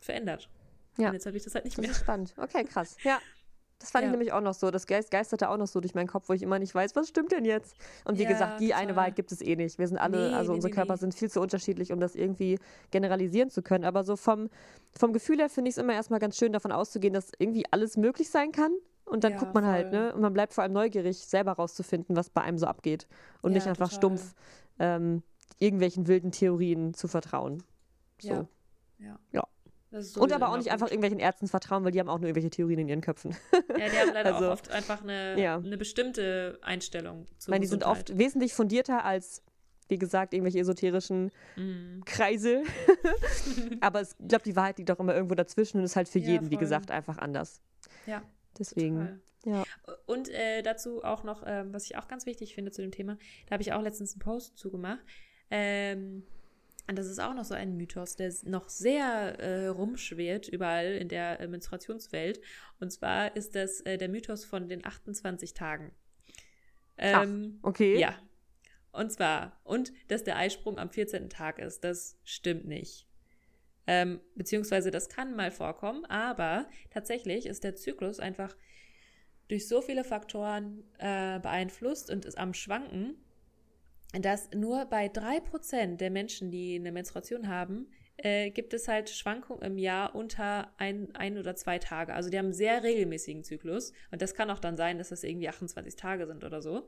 verändert. 0.00 0.50
Ja. 1.00 1.08
Und 1.08 1.14
jetzt 1.14 1.26
habe 1.26 1.36
ich 1.36 1.44
das 1.44 1.54
halt 1.54 1.64
nicht 1.64 1.76
das 1.76 1.82
mehr. 1.82 1.90
Ist 1.90 2.00
spannend. 2.00 2.34
Okay, 2.36 2.64
krass. 2.64 2.96
Ja. 3.02 3.18
Das 3.80 3.90
fand 3.90 4.02
ja. 4.02 4.08
ich 4.08 4.10
nämlich 4.10 4.32
auch 4.32 4.42
noch 4.42 4.52
so. 4.52 4.70
Das 4.70 4.86
geisterte 4.86 5.48
auch 5.48 5.56
noch 5.56 5.66
so 5.66 5.80
durch 5.80 5.94
meinen 5.94 6.06
Kopf, 6.06 6.28
wo 6.28 6.34
ich 6.34 6.42
immer 6.42 6.58
nicht 6.58 6.74
weiß, 6.74 6.94
was 6.96 7.08
stimmt 7.08 7.32
denn 7.32 7.46
jetzt? 7.46 7.74
Und 8.04 8.18
wie 8.18 8.24
ja, 8.24 8.28
gesagt, 8.28 8.60
die 8.60 8.68
total. 8.68 8.82
eine 8.82 8.96
Wahrheit 8.96 9.16
gibt 9.16 9.32
es 9.32 9.40
eh 9.40 9.56
nicht. 9.56 9.78
Wir 9.78 9.88
sind 9.88 9.96
alle, 9.96 10.28
nee, 10.28 10.34
also 10.34 10.52
nee, 10.52 10.56
unsere 10.56 10.70
nee, 10.70 10.74
Körper 10.74 10.98
sind 10.98 11.14
viel 11.14 11.30
zu 11.30 11.40
unterschiedlich, 11.40 11.90
um 11.90 11.98
das 11.98 12.14
irgendwie 12.14 12.58
generalisieren 12.90 13.48
zu 13.48 13.62
können. 13.62 13.84
Aber 13.84 14.04
so 14.04 14.16
vom, 14.16 14.50
vom 14.92 15.14
Gefühl 15.14 15.38
her 15.38 15.48
finde 15.48 15.70
ich 15.70 15.76
es 15.76 15.82
immer 15.82 15.94
erstmal 15.94 16.20
ganz 16.20 16.36
schön, 16.36 16.52
davon 16.52 16.72
auszugehen, 16.72 17.14
dass 17.14 17.32
irgendwie 17.38 17.64
alles 17.70 17.96
möglich 17.96 18.28
sein 18.28 18.52
kann. 18.52 18.72
Und 19.06 19.24
dann 19.24 19.32
ja, 19.32 19.38
guckt 19.38 19.54
man 19.54 19.64
halt, 19.64 19.88
voll. 19.88 19.98
halt, 19.98 20.08
ne? 20.08 20.14
Und 20.14 20.20
man 20.20 20.34
bleibt 20.34 20.52
vor 20.52 20.62
allem 20.62 20.74
neugierig, 20.74 21.18
selber 21.18 21.52
rauszufinden, 21.52 22.14
was 22.16 22.28
bei 22.28 22.42
einem 22.42 22.58
so 22.58 22.66
abgeht. 22.66 23.08
Und 23.40 23.52
nicht 23.52 23.66
einfach 23.66 23.88
total. 23.88 23.96
stumpf 23.96 24.34
ähm, 24.78 25.22
irgendwelchen 25.58 26.06
wilden 26.06 26.32
Theorien 26.32 26.92
zu 26.92 27.08
vertrauen. 27.08 27.62
So. 28.20 28.46
Ja. 28.98 29.18
ja. 29.32 29.46
So 29.92 30.20
und 30.20 30.32
aber 30.32 30.50
auch 30.50 30.56
nicht 30.56 30.70
einfach 30.70 30.86
irgendwelchen 30.86 31.18
Ärzten 31.18 31.48
vertrauen, 31.48 31.84
weil 31.84 31.90
die 31.90 31.98
haben 31.98 32.08
auch 32.08 32.18
nur 32.18 32.28
irgendwelche 32.28 32.50
Theorien 32.50 32.78
in 32.80 32.88
ihren 32.88 33.00
Köpfen. 33.00 33.36
Ja, 33.52 33.88
die 33.88 33.98
haben 33.98 34.14
leider 34.14 34.34
also, 34.34 34.46
auch 34.46 34.52
oft 34.52 34.70
einfach 34.70 35.02
eine, 35.02 35.40
ja. 35.40 35.56
eine 35.56 35.76
bestimmte 35.76 36.58
Einstellung 36.62 37.26
zu 37.38 37.50
Nein, 37.50 37.60
die 37.60 37.66
sind 37.66 37.84
oft 37.84 38.16
wesentlich 38.16 38.54
fundierter 38.54 39.04
als, 39.04 39.42
wie 39.88 39.98
gesagt, 39.98 40.32
irgendwelche 40.32 40.60
esoterischen 40.60 41.32
mm. 41.56 42.02
Kreise. 42.04 42.62
aber 43.80 44.00
es, 44.00 44.14
ich 44.20 44.28
glaube, 44.28 44.44
die 44.44 44.54
Wahrheit 44.54 44.78
liegt 44.78 44.90
doch 44.90 45.00
immer 45.00 45.14
irgendwo 45.14 45.34
dazwischen 45.34 45.78
und 45.78 45.84
ist 45.84 45.96
halt 45.96 46.08
für 46.08 46.20
ja, 46.20 46.28
jeden, 46.28 46.44
voll. 46.44 46.50
wie 46.52 46.56
gesagt, 46.56 46.92
einfach 46.92 47.18
anders. 47.18 47.60
Ja. 48.06 48.22
Deswegen. 48.58 48.98
Total. 48.98 49.20
Ja. 49.44 49.64
Und 50.06 50.28
äh, 50.28 50.62
dazu 50.62 51.02
auch 51.02 51.24
noch, 51.24 51.42
äh, 51.42 51.64
was 51.72 51.84
ich 51.86 51.96
auch 51.96 52.06
ganz 52.06 52.26
wichtig 52.26 52.54
finde 52.54 52.70
zu 52.70 52.82
dem 52.82 52.90
Thema, 52.92 53.16
da 53.46 53.54
habe 53.54 53.62
ich 53.62 53.72
auch 53.72 53.82
letztens 53.82 54.12
einen 54.12 54.20
Post 54.20 54.58
zugemacht. 54.58 55.00
Ähm, 55.50 56.24
und 56.90 56.98
das 56.98 57.06
ist 57.06 57.20
auch 57.20 57.34
noch 57.34 57.44
so 57.44 57.54
ein 57.54 57.76
Mythos, 57.76 58.16
der 58.16 58.34
noch 58.42 58.68
sehr 58.68 59.38
äh, 59.38 59.68
rumschwirrt 59.68 60.48
überall 60.48 60.94
in 60.96 61.06
der 61.06 61.38
äh, 61.38 61.46
Menstruationswelt. 61.46 62.40
Und 62.80 62.90
zwar 62.90 63.36
ist 63.36 63.54
das 63.54 63.80
äh, 63.82 63.96
der 63.96 64.08
Mythos 64.08 64.44
von 64.44 64.68
den 64.68 64.84
28 64.84 65.54
Tagen. 65.54 65.92
Ähm, 66.98 67.60
Ach, 67.62 67.68
okay. 67.68 67.96
Ja. 67.96 68.18
Und 68.90 69.12
zwar, 69.12 69.60
und 69.62 69.92
dass 70.08 70.24
der 70.24 70.36
Eisprung 70.36 70.78
am 70.78 70.90
14. 70.90 71.30
Tag 71.30 71.60
ist, 71.60 71.84
das 71.84 72.18
stimmt 72.24 72.66
nicht. 72.66 73.06
Ähm, 73.86 74.20
beziehungsweise 74.34 74.90
das 74.90 75.08
kann 75.08 75.36
mal 75.36 75.52
vorkommen, 75.52 76.04
aber 76.06 76.68
tatsächlich 76.90 77.46
ist 77.46 77.62
der 77.62 77.76
Zyklus 77.76 78.18
einfach 78.18 78.56
durch 79.46 79.68
so 79.68 79.80
viele 79.80 80.02
Faktoren 80.02 80.82
äh, 80.98 81.38
beeinflusst 81.38 82.10
und 82.10 82.24
ist 82.24 82.36
am 82.36 82.52
Schwanken, 82.52 83.14
dass 84.18 84.50
nur 84.50 84.86
bei 84.86 85.08
drei 85.08 85.40
Prozent 85.40 86.00
der 86.00 86.10
Menschen, 86.10 86.50
die 86.50 86.76
eine 86.76 86.92
Menstruation 86.92 87.48
haben, 87.48 87.86
äh, 88.16 88.50
gibt 88.50 88.74
es 88.74 88.88
halt 88.88 89.08
Schwankungen 89.08 89.62
im 89.62 89.78
Jahr 89.78 90.14
unter 90.14 90.72
ein, 90.78 91.14
ein 91.14 91.38
oder 91.38 91.54
zwei 91.54 91.78
Tage. 91.78 92.12
Also 92.12 92.28
die 92.28 92.38
haben 92.38 92.46
einen 92.46 92.54
sehr 92.54 92.82
regelmäßigen 92.82 93.44
Zyklus. 93.44 93.92
Und 94.10 94.20
das 94.20 94.34
kann 94.34 94.50
auch 94.50 94.58
dann 94.58 94.76
sein, 94.76 94.98
dass 94.98 95.10
das 95.10 95.22
irgendwie 95.22 95.48
28 95.48 95.96
Tage 95.96 96.26
sind 96.26 96.44
oder 96.44 96.60
so. 96.60 96.86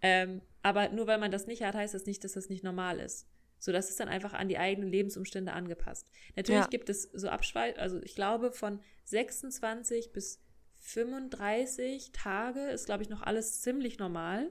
Ähm, 0.00 0.40
aber 0.62 0.88
nur 0.88 1.06
weil 1.06 1.18
man 1.18 1.30
das 1.30 1.46
nicht 1.46 1.62
hat, 1.62 1.74
heißt 1.74 1.94
das 1.94 2.06
nicht, 2.06 2.24
dass 2.24 2.32
das 2.32 2.48
nicht 2.48 2.64
normal 2.64 2.98
ist. 3.00 3.28
So, 3.58 3.70
das 3.70 3.90
ist 3.90 4.00
dann 4.00 4.08
einfach 4.08 4.32
an 4.32 4.48
die 4.48 4.58
eigenen 4.58 4.88
Lebensumstände 4.88 5.52
angepasst. 5.52 6.08
Natürlich 6.34 6.62
ja. 6.62 6.68
gibt 6.68 6.88
es 6.88 7.02
so 7.02 7.28
Abschweif, 7.28 7.78
also 7.78 8.02
ich 8.02 8.16
glaube 8.16 8.50
von 8.50 8.80
26 9.04 10.12
bis 10.12 10.42
35 10.78 12.10
Tage 12.10 12.70
ist, 12.70 12.86
glaube 12.86 13.04
ich, 13.04 13.08
noch 13.08 13.22
alles 13.22 13.60
ziemlich 13.60 13.98
normal. 13.98 14.50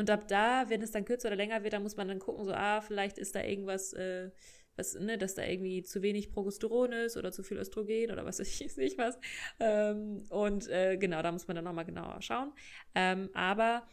Und 0.00 0.08
ab 0.08 0.28
da, 0.28 0.64
wenn 0.68 0.80
es 0.80 0.92
dann 0.92 1.04
kürzer 1.04 1.28
oder 1.28 1.36
länger 1.36 1.62
wird, 1.62 1.74
dann 1.74 1.82
muss 1.82 1.98
man 1.98 2.08
dann 2.08 2.20
gucken, 2.20 2.46
so, 2.46 2.54
ah, 2.54 2.80
vielleicht 2.80 3.18
ist 3.18 3.34
da 3.34 3.42
irgendwas, 3.42 3.92
äh, 3.92 4.30
was, 4.74 4.94
ne, 4.94 5.18
dass 5.18 5.34
da 5.34 5.44
irgendwie 5.44 5.82
zu 5.82 6.00
wenig 6.00 6.32
Progesteron 6.32 6.92
ist 6.92 7.18
oder 7.18 7.32
zu 7.32 7.42
viel 7.42 7.58
Östrogen 7.58 8.10
oder 8.10 8.24
was 8.24 8.38
weiß 8.40 8.62
ich 8.62 8.76
nicht 8.78 8.96
was. 8.96 9.18
Ähm, 9.58 10.24
und 10.30 10.70
äh, 10.70 10.96
genau, 10.96 11.20
da 11.20 11.32
muss 11.32 11.48
man 11.48 11.54
dann 11.54 11.66
nochmal 11.66 11.84
genauer 11.84 12.22
schauen. 12.22 12.54
Ähm, 12.94 13.28
aber 13.34 13.86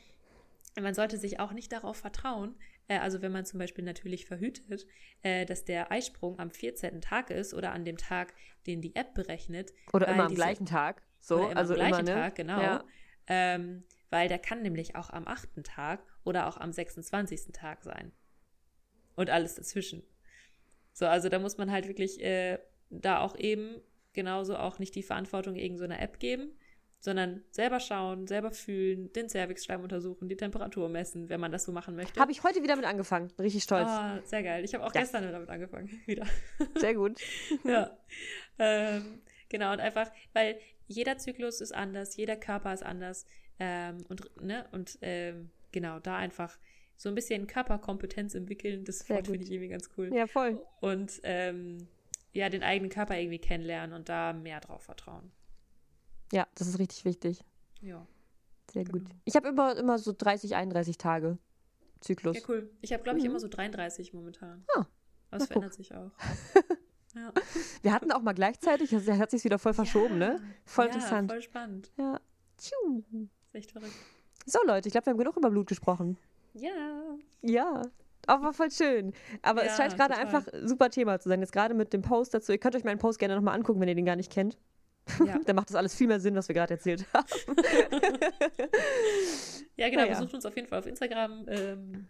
man 0.80 0.94
sollte 0.94 1.18
sich 1.18 1.42
auch 1.42 1.52
nicht 1.52 1.74
darauf 1.74 1.98
vertrauen, 1.98 2.56
äh, 2.88 3.00
also 3.00 3.22
wenn 3.22 3.34
man 3.34 3.44
zum 3.44 3.60
Beispiel 3.60 3.84
natürlich 3.84 4.28
verhütet, 4.28 4.88
äh, 5.24 5.46
dass 5.46 5.66
der 5.66 5.92
Eisprung 5.92 6.40
am 6.40 6.52
14. 6.52 7.02
Tag 7.02 7.32
ist 7.32 7.54
oder 7.54 7.74
an 7.74 7.84
dem 7.84 7.98
Tag, 7.98 8.34
den 8.66 8.80
die 8.80 8.96
App 8.96 9.14
berechnet. 9.14 9.74
Oder 9.92 10.08
immer 10.08 10.24
am 10.24 10.30
diese, 10.30 10.40
gleichen 10.40 10.66
Tag. 10.66 11.04
So, 11.20 11.50
immer 11.50 11.58
also 11.58 11.74
am 11.74 11.80
gleichen 11.80 12.08
immer, 12.08 12.16
ne? 12.16 12.22
Tag, 12.22 12.36
genau. 12.36 12.62
Ja. 12.62 12.84
Ähm, 13.28 13.84
weil 14.10 14.28
der 14.28 14.40
kann 14.40 14.62
nämlich 14.62 14.96
auch 14.96 15.10
am 15.10 15.28
achten 15.28 15.64
Tag 15.64 16.02
oder 16.24 16.48
auch 16.48 16.58
am 16.58 16.72
26. 16.72 17.52
Tag 17.54 17.84
sein. 17.84 18.12
Und 19.16 19.30
alles 19.30 19.56
dazwischen. 19.56 20.04
So, 20.94 21.06
also 21.06 21.30
da 21.30 21.40
muss 21.40 21.58
man 21.58 21.72
halt 21.72 21.88
wirklich 21.88 22.24
äh, 22.24 22.60
da 22.90 23.20
auch 23.20 23.36
eben 23.36 23.82
genauso 24.14 24.58
auch 24.58 24.80
nicht 24.80 24.96
die 24.96 25.04
Verantwortung 25.04 25.56
irgendeiner 25.56 25.96
so 25.96 26.02
App 26.02 26.20
geben, 26.20 26.58
sondern 27.00 27.44
selber 27.52 27.80
schauen, 27.80 28.28
selber 28.28 28.52
fühlen, 28.52 29.12
den 29.14 29.30
Cervixschleim 29.30 29.82
untersuchen, 29.84 30.28
die 30.28 30.36
Temperatur 30.36 30.90
messen, 30.90 31.30
wenn 31.30 31.40
man 31.40 31.52
das 31.52 31.64
so 31.64 31.72
machen 31.72 31.96
möchte. 31.96 32.20
Habe 32.20 32.32
ich 32.32 32.44
heute 32.44 32.64
wieder 32.64 32.76
mit 32.76 32.86
angefangen. 32.86 33.32
Richtig 33.38 33.64
stolz. 33.64 33.88
Oh, 33.88 34.26
sehr 34.26 34.44
geil. 34.44 34.64
Ich 34.64 34.74
habe 34.74 34.84
auch 34.84 34.94
yes. 34.94 35.04
gestern 35.04 35.32
damit 35.32 35.50
angefangen. 35.50 35.90
Wieder. 36.08 36.26
Sehr 36.76 36.96
gut. 36.96 37.20
ja. 37.64 37.96
Ähm, 38.58 39.22
genau, 39.50 39.74
und 39.74 39.80
einfach, 39.80 40.12
weil 40.34 40.60
jeder 40.88 41.18
Zyklus 41.18 41.62
ist 41.62 41.74
anders, 41.74 42.16
jeder 42.18 42.36
Körper 42.36 42.74
ist 42.74 42.84
anders. 42.84 43.26
Ähm, 43.60 43.98
und 44.10 44.42
ne, 44.42 44.66
und 44.72 44.98
ähm, 45.02 45.52
genau, 45.72 46.00
da 46.00 46.16
einfach 46.18 46.58
so 46.96 47.10
ein 47.10 47.16
bisschen 47.16 47.46
Körperkompetenz 47.48 48.34
entwickeln, 48.36 48.84
das 48.86 49.04
finde 49.04 49.36
ich 49.36 49.52
irgendwie 49.52 49.68
ganz 49.70 49.90
cool. 49.98 50.14
Ja, 50.14 50.26
voll. 50.28 50.60
Und 50.82 51.20
ähm, 51.24 51.88
ja, 52.34 52.50
den 52.50 52.64
eigenen 52.64 52.90
Körper 52.90 53.18
irgendwie 53.18 53.40
kennenlernen 53.40 53.96
und 53.96 54.10
da 54.10 54.34
mehr 54.34 54.60
drauf 54.60 54.84
vertrauen. 54.84 55.32
Ja, 56.32 56.48
das 56.56 56.68
ist 56.68 56.80
richtig 56.80 57.06
wichtig. 57.06 57.44
Ja. 57.82 58.06
Sehr 58.72 58.84
gut. 58.86 59.06
Genau. 59.06 59.16
Ich 59.26 59.36
habe 59.36 59.48
immer, 59.48 59.78
immer 59.78 59.98
so 59.98 60.14
30, 60.18 60.56
31 60.56 60.98
Tage 60.98 61.38
Zyklus. 62.02 62.38
Ja, 62.38 62.44
cool. 62.50 62.70
Ich 62.82 62.94
habe, 62.94 63.04
glaube 63.04 63.18
ich, 63.20 63.24
Mhm. 63.24 63.32
immer 63.32 63.40
so 63.40 63.48
33 63.48 64.14
momentan. 64.14 64.66
Ah, 64.76 64.86
Aber 65.32 65.42
es 65.42 65.48
verändert 65.48 65.74
sich 65.74 65.94
auch. 65.96 66.12
ja. 67.18 67.34
Wir 67.82 67.94
hatten 67.94 68.12
auch 68.12 68.22
mal 68.22 68.34
gleichzeitig, 68.34 68.90
das 68.90 69.08
hat 69.08 69.32
sich 69.32 69.44
wieder 69.44 69.60
voll 69.60 69.74
verschoben, 69.74 70.18
ne? 70.18 70.40
Voll 70.66 70.86
ja, 70.86 70.94
interessant. 70.94 71.32
voll 71.32 71.42
spannend. 71.42 71.92
Ja. 71.98 72.20
Tschiu. 72.58 73.04
Ist 73.48 73.56
echt 73.56 73.72
verrückt. 73.72 73.94
So, 74.46 74.60
Leute, 74.66 74.88
ich 74.88 74.94
glaube, 74.94 75.08
wir 75.08 75.12
haben 75.12 75.18
genug 75.18 75.38
über 75.38 75.50
Blut 75.50 75.68
gesprochen. 75.68 76.18
Ja. 76.54 76.72
Ja. 77.42 77.82
Aber 78.26 78.44
war 78.46 78.54
voll 78.54 78.72
schön. 78.72 79.14
Aber 79.42 79.62
es 79.64 79.78
Ja, 79.78 79.78
scheint 79.78 79.96
gerade 79.96 80.16
einfach 80.16 80.48
ein 80.48 80.68
super 80.68 80.90
Thema 80.90 81.20
zu 81.20 81.30
sein. 81.30 81.40
Jetzt 81.40 81.54
gerade 81.54 81.74
mit 81.74 81.94
dem 81.94 82.02
Post 82.02 82.34
dazu. 82.34 82.52
Ihr 82.52 82.58
könnt 82.58 82.76
euch 82.76 82.84
meinen 82.84 83.00
Post 83.00 83.20
gerne 83.20 83.36
nochmal 83.36 83.56
angucken, 83.56 83.80
wenn 83.80 83.88
ihr 83.88 83.96
den 83.96 84.06
gar 84.06 84.16
nicht 84.16 84.32
kennt. 84.32 84.58
Ja, 85.26 85.40
Dann 85.46 85.56
macht 85.56 85.70
das 85.70 85.76
alles 85.76 85.96
viel 85.96 86.08
mehr 86.08 86.20
Sinn, 86.20 86.36
was 86.36 86.48
wir 86.48 86.56
gerade 86.56 86.74
erzählt 86.74 87.06
haben. 87.14 87.28
ja 89.78 89.90
genau. 89.90 90.02
Naja. 90.02 90.16
Besucht 90.16 90.34
uns 90.34 90.46
auf 90.46 90.56
jeden 90.56 90.68
Fall 90.68 90.80
auf 90.80 90.86
Instagram. 90.88 91.46
Ähm, 91.48 92.08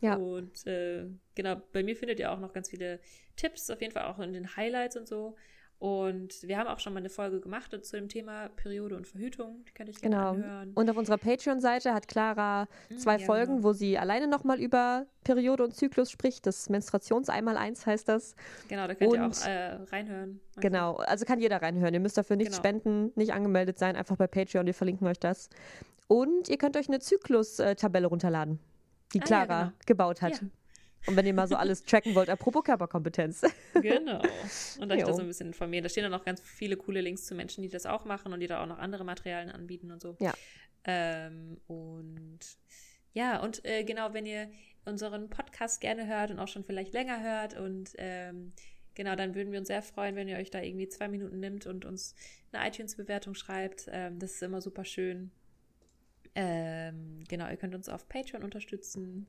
Ja. 0.00 0.14
Und 0.16 0.66
äh, 0.66 1.06
genau, 1.34 1.56
bei 1.72 1.82
mir 1.82 1.96
findet 1.96 2.18
ihr 2.20 2.30
auch 2.32 2.38
noch 2.40 2.52
ganz 2.52 2.70
viele 2.70 3.00
Tipps, 3.36 3.68
auf 3.70 3.80
jeden 3.80 3.92
Fall 3.92 4.04
auch 4.04 4.18
in 4.18 4.32
den 4.32 4.56
Highlights 4.56 4.96
und 4.96 5.08
so. 5.08 5.36
Und 5.80 6.42
wir 6.42 6.58
haben 6.58 6.66
auch 6.66 6.80
schon 6.80 6.92
mal 6.92 6.98
eine 6.98 7.08
Folge 7.08 7.40
gemacht 7.40 7.70
zu 7.84 7.96
dem 7.96 8.08
Thema 8.08 8.48
Periode 8.56 8.96
und 8.96 9.06
Verhütung. 9.06 9.64
Die 9.68 9.72
könnt 9.72 9.88
ihr 9.88 9.94
euch 9.94 10.00
gerne 10.00 10.16
Genau. 10.16 10.30
anhören. 10.30 10.72
Und 10.74 10.90
auf 10.90 10.96
unserer 10.96 11.18
Patreon-Seite 11.18 11.94
hat 11.94 12.08
Clara 12.08 12.66
zwei 12.96 13.16
ja, 13.18 13.24
Folgen, 13.24 13.56
genau. 13.58 13.68
wo 13.68 13.72
sie 13.72 13.96
alleine 13.96 14.26
nochmal 14.26 14.58
über 14.60 15.06
Periode 15.22 15.62
und 15.62 15.76
Zyklus 15.76 16.10
spricht. 16.10 16.46
Das 16.46 16.68
Menstruations-Einmal-Eins 16.68 17.86
heißt 17.86 18.08
das. 18.08 18.34
Genau, 18.68 18.88
da 18.88 18.94
könnt 18.96 19.12
ihr 19.14 19.22
Und- 19.22 19.40
auch 19.40 19.46
äh, 19.46 19.74
reinhören. 19.92 20.40
Einfach. 20.48 20.62
Genau, 20.62 20.96
also 20.96 21.24
kann 21.24 21.38
jeder 21.40 21.62
reinhören. 21.62 21.94
Ihr 21.94 22.00
müsst 22.00 22.18
dafür 22.18 22.34
nichts 22.34 22.56
Genau. 22.60 22.68
spenden, 22.80 23.12
nicht 23.14 23.32
angemeldet 23.32 23.78
sein, 23.78 23.94
einfach 23.94 24.16
bei 24.16 24.26
Patreon, 24.26 24.66
wir 24.66 24.74
verlinken 24.74 25.06
euch 25.06 25.20
das. 25.20 25.48
Und 26.08 26.48
ihr 26.48 26.58
könnt 26.58 26.76
euch 26.76 26.88
eine 26.88 26.98
Zyklus-Tabelle 26.98 28.08
runterladen, 28.08 28.58
die 29.14 29.20
Ah, 29.20 29.22
ja, 29.22 29.26
Clara 29.26 29.62
genau. 29.64 29.76
gebaut 29.86 30.22
hat. 30.22 30.40
Ja. 30.42 30.48
Und 31.06 31.16
wenn 31.16 31.26
ihr 31.26 31.34
mal 31.34 31.48
so 31.48 31.56
alles 31.56 31.84
tracken 31.84 32.14
wollt, 32.14 32.28
apropos 32.28 32.64
Körperkompetenz. 32.64 33.42
Genau. 33.74 34.20
Und 34.80 34.90
euch 34.90 35.04
da 35.04 35.12
so 35.12 35.20
ein 35.20 35.28
bisschen 35.28 35.46
informieren. 35.48 35.84
Da 35.84 35.88
stehen 35.88 36.02
dann 36.02 36.10
noch 36.10 36.24
ganz 36.24 36.40
viele 36.40 36.76
coole 36.76 37.00
Links 37.00 37.26
zu 37.26 37.36
Menschen, 37.36 37.62
die 37.62 37.68
das 37.68 37.86
auch 37.86 38.04
machen 38.04 38.32
und 38.32 38.40
die 38.40 38.48
da 38.48 38.60
auch 38.60 38.66
noch 38.66 38.78
andere 38.78 39.04
Materialien 39.04 39.50
anbieten 39.50 39.92
und 39.92 40.02
so. 40.02 40.16
Ja. 40.18 40.34
Ähm, 40.84 41.58
und 41.68 42.40
ja, 43.12 43.40
und 43.40 43.64
äh, 43.64 43.84
genau, 43.84 44.14
wenn 44.14 44.26
ihr 44.26 44.50
unseren 44.84 45.30
Podcast 45.30 45.80
gerne 45.80 46.06
hört 46.08 46.30
und 46.32 46.40
auch 46.40 46.48
schon 46.48 46.64
vielleicht 46.64 46.92
länger 46.92 47.22
hört 47.22 47.56
und 47.56 47.92
ähm, 47.98 48.52
genau, 48.94 49.14
dann 49.14 49.34
würden 49.34 49.52
wir 49.52 49.60
uns 49.60 49.68
sehr 49.68 49.82
freuen, 49.82 50.16
wenn 50.16 50.28
ihr 50.28 50.38
euch 50.38 50.50
da 50.50 50.60
irgendwie 50.60 50.88
zwei 50.88 51.08
Minuten 51.08 51.38
nimmt 51.38 51.66
und 51.66 51.84
uns 51.84 52.14
eine 52.52 52.66
iTunes-Bewertung 52.66 53.34
schreibt. 53.34 53.86
Ähm, 53.92 54.18
das 54.18 54.32
ist 54.32 54.42
immer 54.42 54.60
super 54.60 54.84
schön. 54.84 55.30
Ähm, 56.34 57.24
genau, 57.28 57.48
ihr 57.48 57.56
könnt 57.56 57.74
uns 57.74 57.88
auf 57.88 58.08
Patreon 58.08 58.42
unterstützen. 58.42 59.28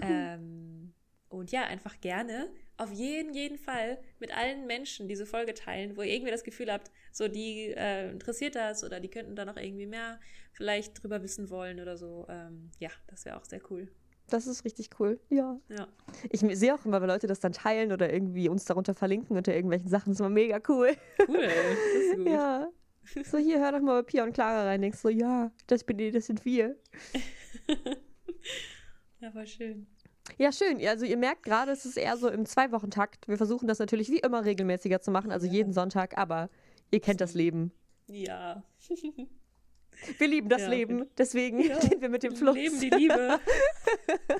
Ähm, 0.00 0.92
und 1.28 1.50
ja, 1.52 1.64
einfach 1.64 2.00
gerne 2.00 2.48
auf 2.76 2.92
jeden, 2.92 3.34
jeden 3.34 3.58
Fall 3.58 3.98
mit 4.18 4.36
allen 4.36 4.66
Menschen 4.66 5.08
diese 5.08 5.26
Folge 5.26 5.54
teilen, 5.54 5.96
wo 5.96 6.02
ihr 6.02 6.12
irgendwie 6.12 6.30
das 6.30 6.44
Gefühl 6.44 6.72
habt, 6.72 6.90
so 7.12 7.28
die 7.28 7.72
äh, 7.76 8.10
interessiert 8.10 8.54
das 8.56 8.84
oder 8.84 9.00
die 9.00 9.08
könnten 9.08 9.36
da 9.36 9.44
noch 9.44 9.56
irgendwie 9.56 9.86
mehr 9.86 10.20
vielleicht 10.52 11.02
drüber 11.02 11.22
wissen 11.22 11.50
wollen 11.50 11.80
oder 11.80 11.96
so. 11.96 12.26
Ähm, 12.28 12.70
ja, 12.78 12.90
das 13.08 13.24
wäre 13.24 13.36
auch 13.36 13.44
sehr 13.44 13.60
cool. 13.70 13.88
Das 14.28 14.46
ist 14.46 14.64
richtig 14.64 14.90
cool. 14.98 15.20
Ja. 15.28 15.60
Ja, 15.68 15.86
Ich 16.30 16.40
sehe 16.40 16.74
auch 16.74 16.84
immer, 16.86 17.00
wenn 17.02 17.08
Leute 17.08 17.26
das 17.26 17.40
dann 17.40 17.52
teilen 17.52 17.92
oder 17.92 18.12
irgendwie 18.12 18.48
uns 18.48 18.64
darunter 18.64 18.94
verlinken 18.94 19.36
unter 19.36 19.54
irgendwelchen 19.54 19.88
Sachen. 19.88 20.10
Das 20.10 20.16
ist 20.16 20.20
immer 20.20 20.30
mega 20.30 20.60
cool. 20.68 20.96
cool. 21.28 21.42
Das 21.42 22.02
ist 22.02 22.16
gut. 22.16 22.28
Ja. 22.28 22.68
So, 23.24 23.38
hier, 23.38 23.60
hör 23.60 23.72
doch 23.72 23.80
mal 23.80 24.02
bei 24.02 24.06
Pia 24.06 24.24
und 24.24 24.32
Clara 24.32 24.64
rein. 24.64 24.82
Denkst 24.82 24.98
so, 24.98 25.08
ja, 25.08 25.50
das 25.66 25.84
bin 25.84 25.98
ich, 25.98 26.12
das 26.14 26.26
sind 26.26 26.44
wir. 26.44 26.76
ja, 29.20 29.30
voll 29.30 29.46
schön. 29.46 29.86
Ja, 30.38 30.52
schön. 30.52 30.84
Also 30.86 31.04
ihr 31.04 31.18
merkt 31.18 31.42
gerade, 31.44 31.72
es 31.72 31.84
ist 31.84 31.96
eher 31.98 32.16
so 32.16 32.28
im 32.28 32.46
Zwei-Wochen-Takt. 32.46 33.28
Wir 33.28 33.36
versuchen 33.36 33.68
das 33.68 33.78
natürlich 33.78 34.10
wie 34.10 34.18
immer 34.18 34.44
regelmäßiger 34.44 35.00
zu 35.00 35.10
machen, 35.10 35.30
also 35.30 35.46
Ja. 35.46 35.52
jeden 35.52 35.72
Sonntag, 35.72 36.16
aber 36.16 36.48
ihr 36.90 37.00
kennt 37.00 37.20
das 37.20 37.34
Leben. 37.34 37.72
Ja. 38.06 38.62
Wir 40.18 40.26
lieben 40.26 40.48
das 40.48 40.62
Ja, 40.62 40.68
Leben, 40.70 41.06
deswegen 41.16 41.60
Ja. 41.60 41.78
gehen 41.78 42.00
wir 42.00 42.08
mit 42.08 42.24
dem 42.24 42.34
Fluss. 42.34 42.56
Leben 42.56 42.80
die 42.80 42.90
Liebe. 42.90 43.38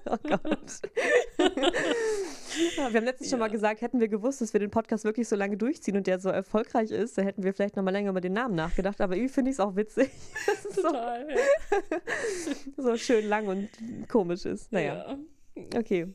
Oh 0.06 0.16
Gott. 0.24 0.80
Ja, 2.76 2.92
wir 2.92 2.98
haben 3.00 3.04
letztens 3.04 3.30
schon 3.30 3.38
Ja. 3.38 3.46
mal 3.46 3.50
gesagt, 3.50 3.80
hätten 3.80 4.00
wir 4.00 4.08
gewusst, 4.08 4.40
dass 4.40 4.52
wir 4.52 4.60
den 4.60 4.70
Podcast 4.70 5.04
wirklich 5.04 5.28
so 5.28 5.36
lange 5.36 5.56
durchziehen 5.56 5.96
und 5.96 6.06
der 6.06 6.18
so 6.20 6.28
erfolgreich 6.28 6.90
ist, 6.90 7.16
dann 7.18 7.24
hätten 7.24 7.42
wir 7.42 7.52
vielleicht 7.54 7.76
noch 7.76 7.82
mal 7.82 7.90
länger 7.90 8.10
über 8.10 8.20
den 8.20 8.32
Namen 8.32 8.54
nachgedacht. 8.54 9.00
Aber 9.00 9.16
irgendwie 9.16 9.32
finde 9.32 9.50
ich 9.50 9.56
es 9.56 9.60
auch 9.60 9.76
witzig, 9.76 10.10
so, 10.74 10.82
Total. 10.82 11.26
Ja. 11.30 11.98
so 12.76 12.96
schön 12.96 13.26
lang 13.28 13.46
und 13.46 13.68
komisch 14.08 14.44
ist. 14.44 14.70
Naja, 14.72 15.18
Ja. 15.56 15.64
okay. 15.78 16.06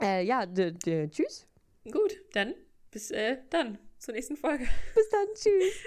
Äh, 0.00 0.24
ja, 0.24 0.44
tschüss. 0.46 1.46
Gut, 1.90 2.20
dann 2.32 2.54
bis 2.90 3.10
äh, 3.10 3.38
dann 3.50 3.78
zur 3.98 4.14
nächsten 4.14 4.36
Folge. 4.36 4.64
Bis 4.94 5.08
dann. 5.10 5.26
Tschüss. 5.34 5.74